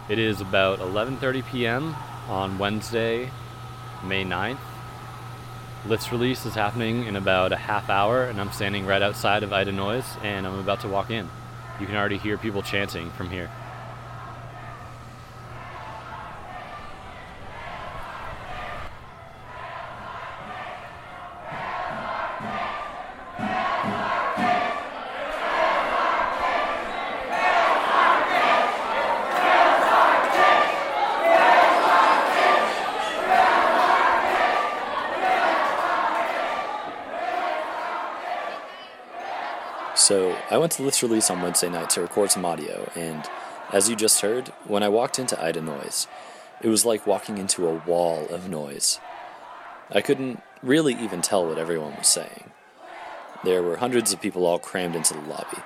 It 0.09 0.19
is 0.19 0.41
about 0.41 0.79
11:30 0.79 1.47
p.m. 1.51 1.95
on 2.29 2.59
Wednesday, 2.59 3.31
May 4.03 4.25
9th, 4.25 4.59
List 5.87 6.11
release 6.11 6.45
is 6.45 6.55
happening 6.55 7.07
in 7.07 7.15
about 7.15 7.53
a 7.53 7.57
half 7.57 7.89
hour, 7.89 8.25
and 8.25 8.41
I'm 8.41 8.51
standing 8.51 8.85
right 8.85 9.01
outside 9.01 9.43
of 9.43 9.53
Ida 9.53 9.71
Noyes, 9.71 10.05
and 10.23 10.47
I'm 10.47 10.59
about 10.59 10.81
to 10.81 10.89
walk 10.89 11.11
in. 11.11 11.31
You 11.81 11.87
can 11.87 11.97
already 11.97 12.19
hear 12.19 12.37
people 12.37 12.63
chanting 12.63 13.11
from 13.13 13.31
here. 13.31 13.49
So 39.95 40.35
I 40.51 40.58
went 40.69 40.77
to 40.77 40.83
List 40.83 41.01
Release 41.01 41.31
on 41.31 41.41
Wednesday 41.41 41.71
night 41.71 41.89
to 41.89 42.03
record 42.03 42.31
some 42.31 42.45
audio, 42.45 42.91
and 42.95 43.25
as 43.73 43.89
you 43.89 43.97
just 43.97 44.21
heard, 44.21 44.49
when 44.67 44.83
I 44.83 44.91
walked 44.91 45.19
into 45.19 45.43
Ida 45.43 45.63
Noyes, 45.63 46.07
it 46.61 46.69
was 46.69 46.85
like 46.85 47.07
walking 47.07 47.39
into 47.39 47.67
a 47.67 47.83
wall 47.87 48.27
of 48.29 48.51
noise. 48.51 49.01
I 49.91 50.03
couldn't 50.03 50.43
really 50.63 50.93
even 50.93 51.23
tell 51.23 51.47
what 51.47 51.57
everyone 51.57 51.97
was 51.97 52.07
saying. 52.07 52.51
There 53.45 53.63
were 53.63 53.77
hundreds 53.77 54.13
of 54.13 54.21
people 54.21 54.45
all 54.45 54.59
crammed 54.59 54.95
into 54.95 55.15
the 55.15 55.21
lobby. 55.21 55.57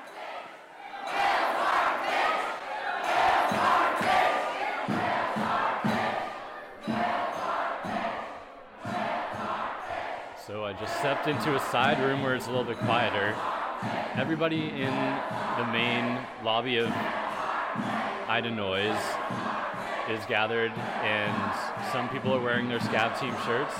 So 10.46 10.64
I 10.64 10.76
just 10.78 10.96
stepped 10.98 11.26
into 11.26 11.56
a 11.56 11.60
side 11.72 11.98
room 11.98 12.22
where 12.22 12.36
it's 12.36 12.46
a 12.46 12.50
little 12.50 12.62
bit 12.62 12.78
quieter. 12.78 13.34
Everybody 14.16 14.68
in 14.70 14.94
the 15.58 15.66
main 15.72 16.18
lobby 16.44 16.76
of 16.78 16.92
Ida 18.28 18.50
Noyes 18.50 18.98
is 20.08 20.24
gathered, 20.26 20.72
and 20.72 21.52
some 21.92 22.08
people 22.08 22.34
are 22.34 22.40
wearing 22.40 22.68
their 22.68 22.78
Scav 22.78 23.18
Team 23.18 23.34
shirts, 23.46 23.74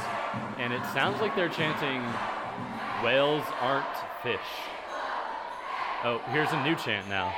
and 0.59 0.73
it 0.73 0.85
sounds 0.93 1.21
like 1.21 1.37
they're 1.37 1.49
chanting, 1.49 2.03
Whales 3.05 3.45
aren't 3.61 3.85
fish. 4.23 4.39
Oh, 6.05 6.21
here's 6.31 6.51
a 6.53 6.63
new 6.65 6.75
chant 6.77 7.09
now. 7.09 7.35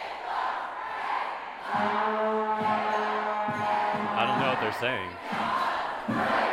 I 4.17 4.27
don't 4.27 4.39
know 4.41 4.49
what 4.49 4.61
they're 4.61 4.73
saying. 4.81 6.44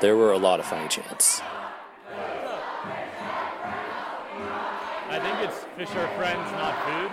There 0.00 0.16
were 0.16 0.32
a 0.32 0.38
lot 0.38 0.60
of 0.60 0.66
funny 0.66 0.88
chants. 0.88 1.42
I 5.10 5.18
think 5.20 5.36
it's 5.46 5.58
fish 5.76 5.94
are 5.94 6.08
friends, 6.16 6.50
not 6.52 6.74
food. 6.86 7.10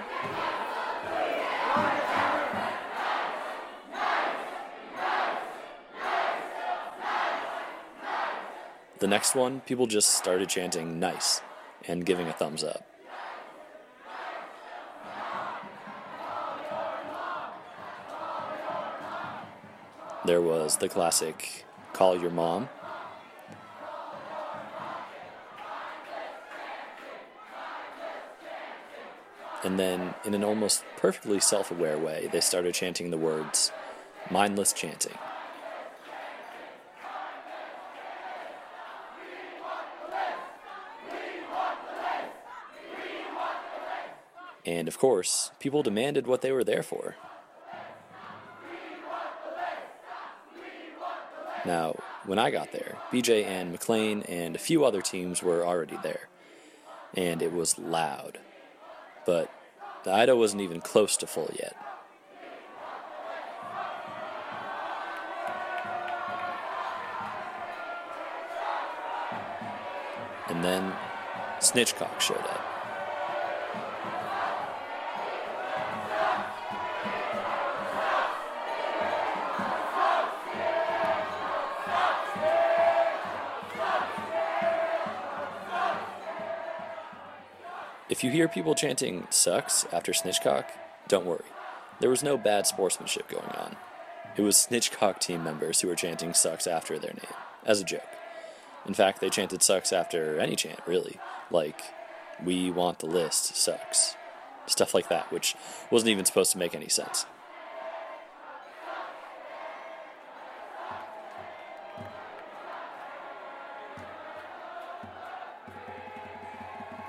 The 8.99 9.07
next 9.07 9.35
one, 9.35 9.59
people 9.61 9.85
just 9.85 10.11
started 10.11 10.47
chanting 10.47 10.97
nice 10.97 11.41
and 11.89 12.05
giving 12.05 12.29
a 12.29 12.33
thumbs 12.33 12.63
up. 12.63 12.87
There 20.25 20.41
was 20.41 20.77
the 20.77 20.87
classic 20.87 21.65
call 21.97 22.15
your 22.15 22.29
mom. 22.29 22.69
And 29.63 29.79
then, 29.79 30.13
in 30.23 30.35
an 30.35 30.43
almost 30.43 30.83
perfectly 30.97 31.39
self 31.39 31.71
aware 31.71 31.97
way, 31.97 32.29
they 32.31 32.39
started 32.39 32.75
chanting 32.75 33.09
the 33.09 33.17
words 33.17 33.71
mindless 34.29 34.73
chanting. 34.73 35.17
And 44.65 44.87
of 44.87 44.99
course, 44.99 45.51
people 45.59 45.81
demanded 45.81 46.27
what 46.27 46.41
they 46.41 46.51
were 46.51 46.63
there 46.63 46.83
for. 46.83 47.15
Now, 51.67 51.97
when 52.25 52.39
I 52.39 52.49
got 52.49 52.71
there, 52.71 52.95
BJ 53.11 53.43
and 53.43 53.73
McLean 53.73 54.21
and 54.23 54.55
a 54.55 54.59
few 54.59 54.85
other 54.85 55.01
teams 55.01 55.43
were 55.43 55.65
already 55.65 55.97
there. 56.01 56.29
And 57.13 57.41
it 57.41 57.51
was 57.51 57.77
loud. 57.77 58.39
But 59.25 59.51
the 60.05 60.13
Ida 60.13 60.37
wasn't 60.37 60.61
even 60.61 60.79
close 60.79 61.17
to 61.17 61.27
full 61.27 61.51
yet. 61.59 61.75
And 70.47 70.63
then 70.63 70.93
Snitchcock 71.59 72.21
showed 72.21 72.37
up. 72.37 72.76
If 88.17 88.23
you 88.23 88.31
hear 88.31 88.47
people 88.47 88.73
chanting 88.73 89.27
sucks 89.29 89.85
after 89.93 90.11
Snitchcock, 90.11 90.65
don't 91.07 91.27
worry. 91.27 91.45
There 91.99 92.09
was 92.09 92.23
no 92.23 92.35
bad 92.35 92.65
sportsmanship 92.65 93.29
going 93.29 93.51
on. 93.51 93.75
It 94.35 94.41
was 94.41 94.55
Snitchcock 94.55 95.19
team 95.19 95.43
members 95.43 95.81
who 95.81 95.87
were 95.87 95.93
chanting 95.93 96.33
sucks 96.33 96.65
after 96.65 96.97
their 96.97 97.13
name, 97.13 97.35
as 97.63 97.79
a 97.79 97.83
joke. 97.83 98.09
In 98.87 98.95
fact, 98.95 99.21
they 99.21 99.29
chanted 99.29 99.61
sucks 99.61 99.93
after 99.93 100.39
any 100.39 100.55
chant, 100.55 100.79
really. 100.87 101.19
Like, 101.51 101.79
we 102.43 102.71
want 102.71 102.97
the 102.97 103.05
list, 103.05 103.55
sucks. 103.55 104.15
Stuff 104.65 104.95
like 104.95 105.09
that, 105.09 105.31
which 105.31 105.53
wasn't 105.91 106.09
even 106.09 106.25
supposed 106.25 106.51
to 106.53 106.57
make 106.57 106.73
any 106.73 106.89
sense. 106.89 107.27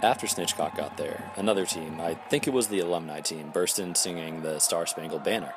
After 0.01 0.29
Snitchcock 0.29 0.77
got 0.77 0.97
there, 0.97 1.33
another 1.35 1.67
team, 1.67 2.01
I 2.01 2.15
think 2.15 2.47
it 2.47 2.53
was 2.53 2.69
the 2.69 2.79
alumni 2.79 3.21
team, 3.21 3.51
burst 3.51 3.81
in 3.81 3.97
singing 3.97 4.43
the 4.43 4.61
Star 4.61 4.87
Spangled 4.87 5.25
Banner. 5.25 5.53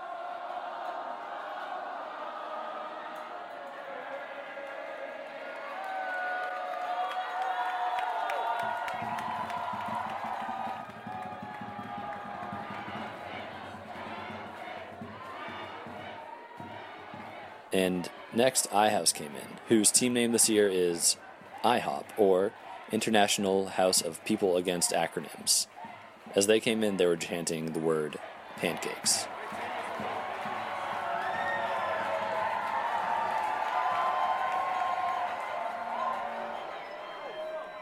And 17.71 18.09
next, 18.33 18.69
iHouse 18.71 19.13
came 19.13 19.35
in, 19.35 19.59
whose 19.67 19.91
team 19.91 20.13
name 20.13 20.31
this 20.31 20.49
year 20.49 20.67
is 20.67 21.17
IHOP, 21.63 22.05
or 22.17 22.51
International 22.91 23.67
House 23.67 24.01
of 24.01 24.23
People 24.25 24.57
Against 24.57 24.91
Acronyms. 24.91 25.67
As 26.35 26.47
they 26.47 26.59
came 26.59 26.83
in, 26.83 26.97
they 26.97 27.05
were 27.05 27.17
chanting 27.17 27.73
the 27.73 27.79
word 27.79 28.17
pancakes. 28.57 29.27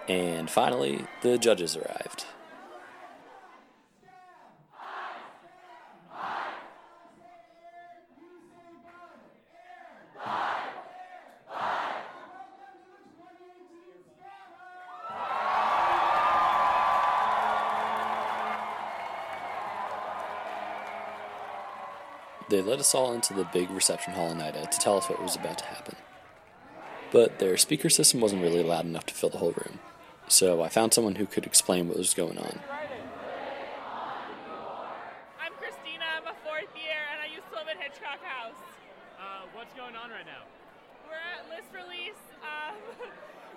And 0.07 0.49
finally, 0.49 1.05
the 1.21 1.37
judges 1.37 1.75
arrived. 1.75 2.25
They 22.49 22.61
led 22.61 22.79
us 22.79 22.95
all 22.95 23.13
into 23.13 23.33
the 23.33 23.47
big 23.53 23.69
reception 23.69 24.13
hall 24.13 24.31
in 24.31 24.41
Ida 24.41 24.65
to 24.65 24.79
tell 24.79 24.97
us 24.97 25.07
what 25.07 25.21
was 25.21 25.35
about 25.35 25.59
to 25.59 25.65
happen. 25.65 25.95
But 27.11 27.39
their 27.39 27.57
speaker 27.57 27.89
system 27.89 28.19
wasn't 28.19 28.41
really 28.41 28.63
loud 28.63 28.85
enough 28.85 29.05
to 29.07 29.13
fill 29.13 29.29
the 29.29 29.37
whole 29.37 29.51
room, 29.51 29.79
so 30.27 30.61
I 30.61 30.69
found 30.69 30.93
someone 30.93 31.15
who 31.15 31.25
could 31.25 31.45
explain 31.45 31.87
what 31.87 31.97
was 31.97 32.13
going 32.13 32.37
on. 32.37 32.59
I'm 36.19 36.27
a 36.27 36.35
fourth 36.43 36.67
year 36.75 36.99
and 37.15 37.23
I 37.23 37.31
used 37.31 37.47
to 37.47 37.55
live 37.55 37.71
in 37.71 37.79
Hitchcock 37.79 38.19
House. 38.19 38.59
Uh, 39.15 39.47
what's 39.55 39.71
going 39.71 39.95
on 39.95 40.11
right 40.11 40.27
now? 40.27 40.43
We're 41.07 41.15
at 41.15 41.47
list 41.47 41.71
release, 41.71 42.19
um, 42.43 42.75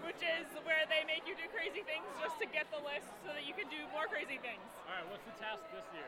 which 0.06 0.22
is 0.22 0.46
where 0.62 0.86
they 0.86 1.02
make 1.10 1.26
you 1.26 1.34
do 1.34 1.42
crazy 1.50 1.82
things 1.82 2.06
just 2.22 2.38
to 2.38 2.46
get 2.46 2.70
the 2.70 2.78
list 2.86 3.10
so 3.26 3.34
that 3.34 3.42
you 3.42 3.50
can 3.50 3.66
do 3.66 3.82
more 3.90 4.06
crazy 4.06 4.38
things. 4.38 4.62
All 4.86 4.94
right, 4.94 5.06
what's 5.10 5.26
the 5.26 5.34
task 5.42 5.66
this 5.74 5.82
year? 5.90 6.06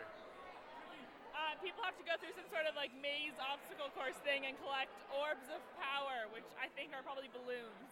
Uh, 1.34 1.58
people 1.58 1.82
have 1.82 1.98
to 1.98 2.06
go 2.06 2.14
through 2.22 2.38
some 2.38 2.46
sort 2.54 2.70
of 2.70 2.78
like 2.78 2.94
maze 3.02 3.34
obstacle 3.42 3.90
course 3.98 4.14
thing 4.22 4.46
and 4.46 4.54
collect 4.62 4.94
orbs 5.10 5.50
of 5.50 5.58
power, 5.74 6.30
which 6.30 6.46
I 6.54 6.70
think 6.78 6.94
are 6.94 7.02
probably 7.02 7.34
balloons. 7.34 7.90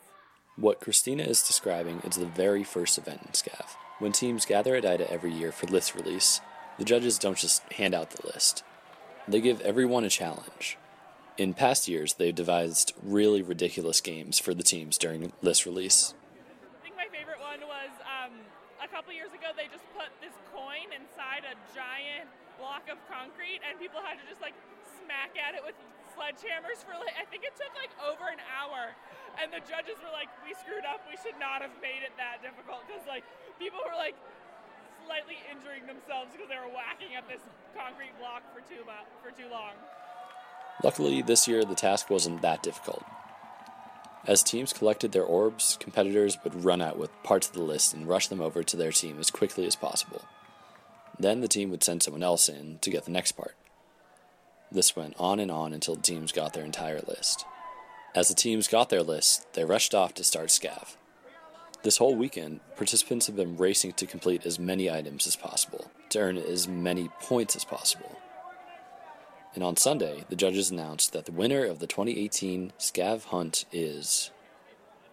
What 0.54 0.78
Christina 1.02 1.24
is 1.24 1.42
describing 1.42 1.98
is 2.04 2.14
the 2.14 2.26
very 2.26 2.62
first 2.62 2.96
event 2.96 3.22
in 3.22 3.32
SCAV. 3.32 3.74
When 3.98 4.12
teams 4.12 4.46
gather 4.46 4.76
at 4.76 4.86
IDA 4.86 5.10
every 5.10 5.32
year 5.32 5.50
for 5.50 5.66
list 5.66 5.96
release, 5.96 6.40
the 6.78 6.84
judges 6.84 7.18
don't 7.18 7.36
just 7.36 7.60
hand 7.72 7.92
out 7.92 8.10
the 8.10 8.24
list. 8.28 8.62
They 9.26 9.40
give 9.40 9.60
everyone 9.62 10.04
a 10.04 10.08
challenge. 10.08 10.78
In 11.36 11.54
past 11.54 11.88
years, 11.88 12.14
they've 12.14 12.32
devised 12.32 12.92
really 13.02 13.42
ridiculous 13.42 14.00
games 14.00 14.38
for 14.38 14.54
the 14.54 14.62
teams 14.62 14.96
during 14.96 15.32
list 15.42 15.66
release. 15.66 16.14
Luckily, 40.92 41.22
this 41.22 41.48
year 41.48 41.64
the 41.64 41.74
task 41.74 42.10
wasn't 42.10 42.42
that 42.42 42.62
difficult. 42.62 43.02
As 44.26 44.42
teams 44.42 44.74
collected 44.74 45.12
their 45.12 45.24
orbs, 45.24 45.78
competitors 45.80 46.36
would 46.44 46.66
run 46.66 46.82
out 46.82 46.98
with 46.98 47.22
parts 47.22 47.48
of 47.48 47.54
the 47.54 47.62
list 47.62 47.94
and 47.94 48.06
rush 48.06 48.26
them 48.26 48.42
over 48.42 48.62
to 48.62 48.76
their 48.76 48.92
team 48.92 49.16
as 49.18 49.30
quickly 49.30 49.66
as 49.66 49.74
possible. 49.74 50.20
Then 51.18 51.40
the 51.40 51.48
team 51.48 51.70
would 51.70 51.82
send 51.82 52.02
someone 52.02 52.22
else 52.22 52.46
in 52.46 52.78
to 52.82 52.90
get 52.90 53.06
the 53.06 53.10
next 53.10 53.32
part. 53.32 53.54
This 54.70 54.94
went 54.94 55.14
on 55.18 55.40
and 55.40 55.50
on 55.50 55.72
until 55.72 55.96
teams 55.96 56.30
got 56.30 56.52
their 56.52 56.62
entire 56.62 57.00
list. 57.00 57.46
As 58.14 58.28
the 58.28 58.34
teams 58.34 58.68
got 58.68 58.90
their 58.90 59.02
list, 59.02 59.50
they 59.54 59.64
rushed 59.64 59.94
off 59.94 60.12
to 60.16 60.24
start 60.24 60.48
SCAV. 60.48 60.96
This 61.84 61.96
whole 61.96 62.14
weekend, 62.14 62.60
participants 62.76 63.28
have 63.28 63.36
been 63.36 63.56
racing 63.56 63.94
to 63.94 64.04
complete 64.04 64.44
as 64.44 64.58
many 64.58 64.90
items 64.90 65.26
as 65.26 65.36
possible, 65.36 65.90
to 66.10 66.18
earn 66.18 66.36
as 66.36 66.68
many 66.68 67.08
points 67.22 67.56
as 67.56 67.64
possible. 67.64 68.18
And 69.54 69.62
on 69.62 69.76
Sunday, 69.76 70.24
the 70.28 70.36
judges 70.36 70.70
announced 70.70 71.12
that 71.12 71.26
the 71.26 71.32
winner 71.32 71.64
of 71.66 71.78
the 71.78 71.86
2018 71.86 72.72
SCAV 72.78 73.24
Hunt 73.24 73.64
is 73.70 74.30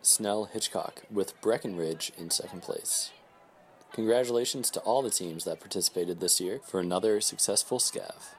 Snell 0.01 0.45
Hitchcock, 0.45 1.01
with 1.11 1.39
Breckinridge 1.41 2.13
in 2.17 2.29
second 2.29 2.61
place. 2.61 3.11
Congratulations 3.91 4.69
to 4.71 4.79
all 4.81 5.01
the 5.01 5.09
teams 5.09 5.43
that 5.43 5.59
participated 5.59 6.19
this 6.19 6.39
year 6.39 6.61
for 6.63 6.79
another 6.79 7.19
successful 7.19 7.79
SCAV. 7.79 8.38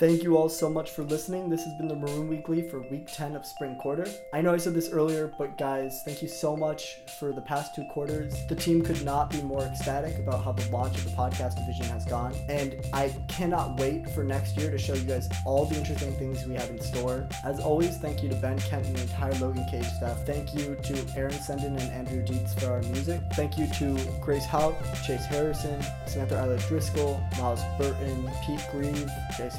Thank 0.00 0.22
you 0.22 0.38
all 0.38 0.48
so 0.48 0.70
much 0.70 0.92
for 0.92 1.02
listening. 1.02 1.50
This 1.50 1.62
has 1.64 1.74
been 1.74 1.86
the 1.86 1.94
Maroon 1.94 2.26
Weekly 2.26 2.66
for 2.66 2.80
week 2.80 3.06
10 3.12 3.36
of 3.36 3.44
spring 3.44 3.76
quarter. 3.76 4.06
I 4.32 4.40
know 4.40 4.54
I 4.54 4.56
said 4.56 4.72
this 4.72 4.88
earlier, 4.88 5.30
but 5.36 5.58
guys, 5.58 6.00
thank 6.06 6.22
you 6.22 6.28
so 6.28 6.56
much 6.56 6.96
for 7.18 7.34
the 7.34 7.42
past 7.42 7.74
two 7.74 7.84
quarters. 7.84 8.34
The 8.48 8.56
team 8.56 8.80
could 8.80 9.04
not 9.04 9.28
be 9.28 9.42
more 9.42 9.60
ecstatic 9.60 10.16
about 10.16 10.42
how 10.42 10.52
the 10.52 10.66
launch 10.70 10.96
of 10.96 11.04
the 11.04 11.10
podcast 11.10 11.56
division 11.56 11.84
has 11.92 12.06
gone. 12.06 12.34
And 12.48 12.76
I 12.94 13.14
cannot 13.28 13.78
wait 13.78 14.08
for 14.08 14.24
next 14.24 14.56
year 14.56 14.70
to 14.70 14.78
show 14.78 14.94
you 14.94 15.02
guys 15.02 15.28
all 15.44 15.66
the 15.66 15.76
interesting 15.76 16.14
things 16.14 16.46
we 16.46 16.54
have 16.54 16.70
in 16.70 16.80
store. 16.80 17.28
As 17.44 17.60
always, 17.60 17.98
thank 17.98 18.22
you 18.22 18.30
to 18.30 18.36
Ben 18.36 18.58
Kent 18.58 18.86
and 18.86 18.96
the 18.96 19.02
entire 19.02 19.34
Logan 19.34 19.66
Cage 19.70 19.84
staff. 19.84 20.24
Thank 20.24 20.54
you 20.54 20.76
to 20.76 21.06
Aaron 21.14 21.34
Cendan 21.34 21.78
and 21.78 21.92
Andrew 21.92 22.22
Dietz 22.22 22.54
for 22.54 22.70
our 22.70 22.80
music. 22.84 23.20
Thank 23.34 23.58
you 23.58 23.66
to 23.74 23.98
Grace 24.22 24.46
Hauck, 24.46 24.76
Chase 25.06 25.26
Harrison, 25.26 25.78
Samantha 26.06 26.36
Eyler-Driscoll, 26.36 27.20
Miles 27.36 27.60
Burton, 27.76 28.30
Pete 28.46 28.66
Grieve, 28.72 29.10
Chase 29.36 29.56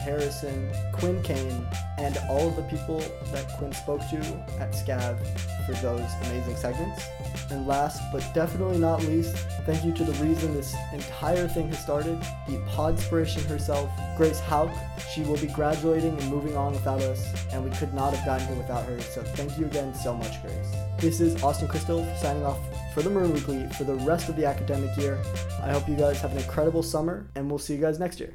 Quinn 0.93 1.21
Kane, 1.23 1.67
and 1.97 2.17
all 2.29 2.47
of 2.47 2.55
the 2.55 2.63
people 2.63 2.99
that 3.32 3.47
Quinn 3.57 3.73
spoke 3.73 4.01
to 4.09 4.17
at 4.59 4.71
SCAV 4.71 5.17
for 5.65 5.73
those 5.73 6.09
amazing 6.23 6.55
segments. 6.55 7.03
And 7.49 7.67
last 7.67 8.01
but 8.11 8.23
definitely 8.34 8.77
not 8.77 9.03
least, 9.03 9.36
thank 9.65 9.84
you 9.84 9.93
to 9.93 10.03
the 10.03 10.13
reason 10.23 10.53
this 10.53 10.75
entire 10.93 11.47
thing 11.47 11.67
has 11.67 11.79
started, 11.79 12.19
the 12.47 12.57
podspiration 12.69 13.45
herself, 13.45 13.89
Grace 14.17 14.39
Hauck. 14.39 14.71
She 15.13 15.21
will 15.23 15.38
be 15.38 15.47
graduating 15.47 16.17
and 16.17 16.29
moving 16.29 16.55
on 16.55 16.71
without 16.71 17.01
us, 17.01 17.34
and 17.51 17.63
we 17.63 17.69
could 17.77 17.93
not 17.93 18.13
have 18.13 18.25
gotten 18.25 18.47
here 18.47 18.55
without 18.55 18.86
her. 18.86 18.99
So 19.01 19.21
thank 19.23 19.57
you 19.57 19.65
again 19.65 19.93
so 19.93 20.15
much, 20.15 20.41
Grace. 20.41 20.75
This 20.97 21.19
is 21.19 21.43
Austin 21.43 21.67
Christhilf 21.67 22.17
signing 22.19 22.45
off 22.45 22.59
for 22.93 23.01
the 23.01 23.09
Maroon 23.09 23.34
Weekly 23.34 23.67
for 23.77 23.84
the 23.84 23.95
rest 23.95 24.29
of 24.29 24.36
the 24.36 24.45
academic 24.45 24.95
year. 24.97 25.19
I 25.61 25.71
hope 25.71 25.88
you 25.88 25.95
guys 25.95 26.21
have 26.21 26.32
an 26.32 26.38
incredible 26.38 26.84
summer, 26.84 27.27
and 27.36 27.49
we'll 27.49 27.59
see 27.59 27.75
you 27.75 27.82
guys 27.82 27.99
next 27.99 28.19
year. 28.19 28.34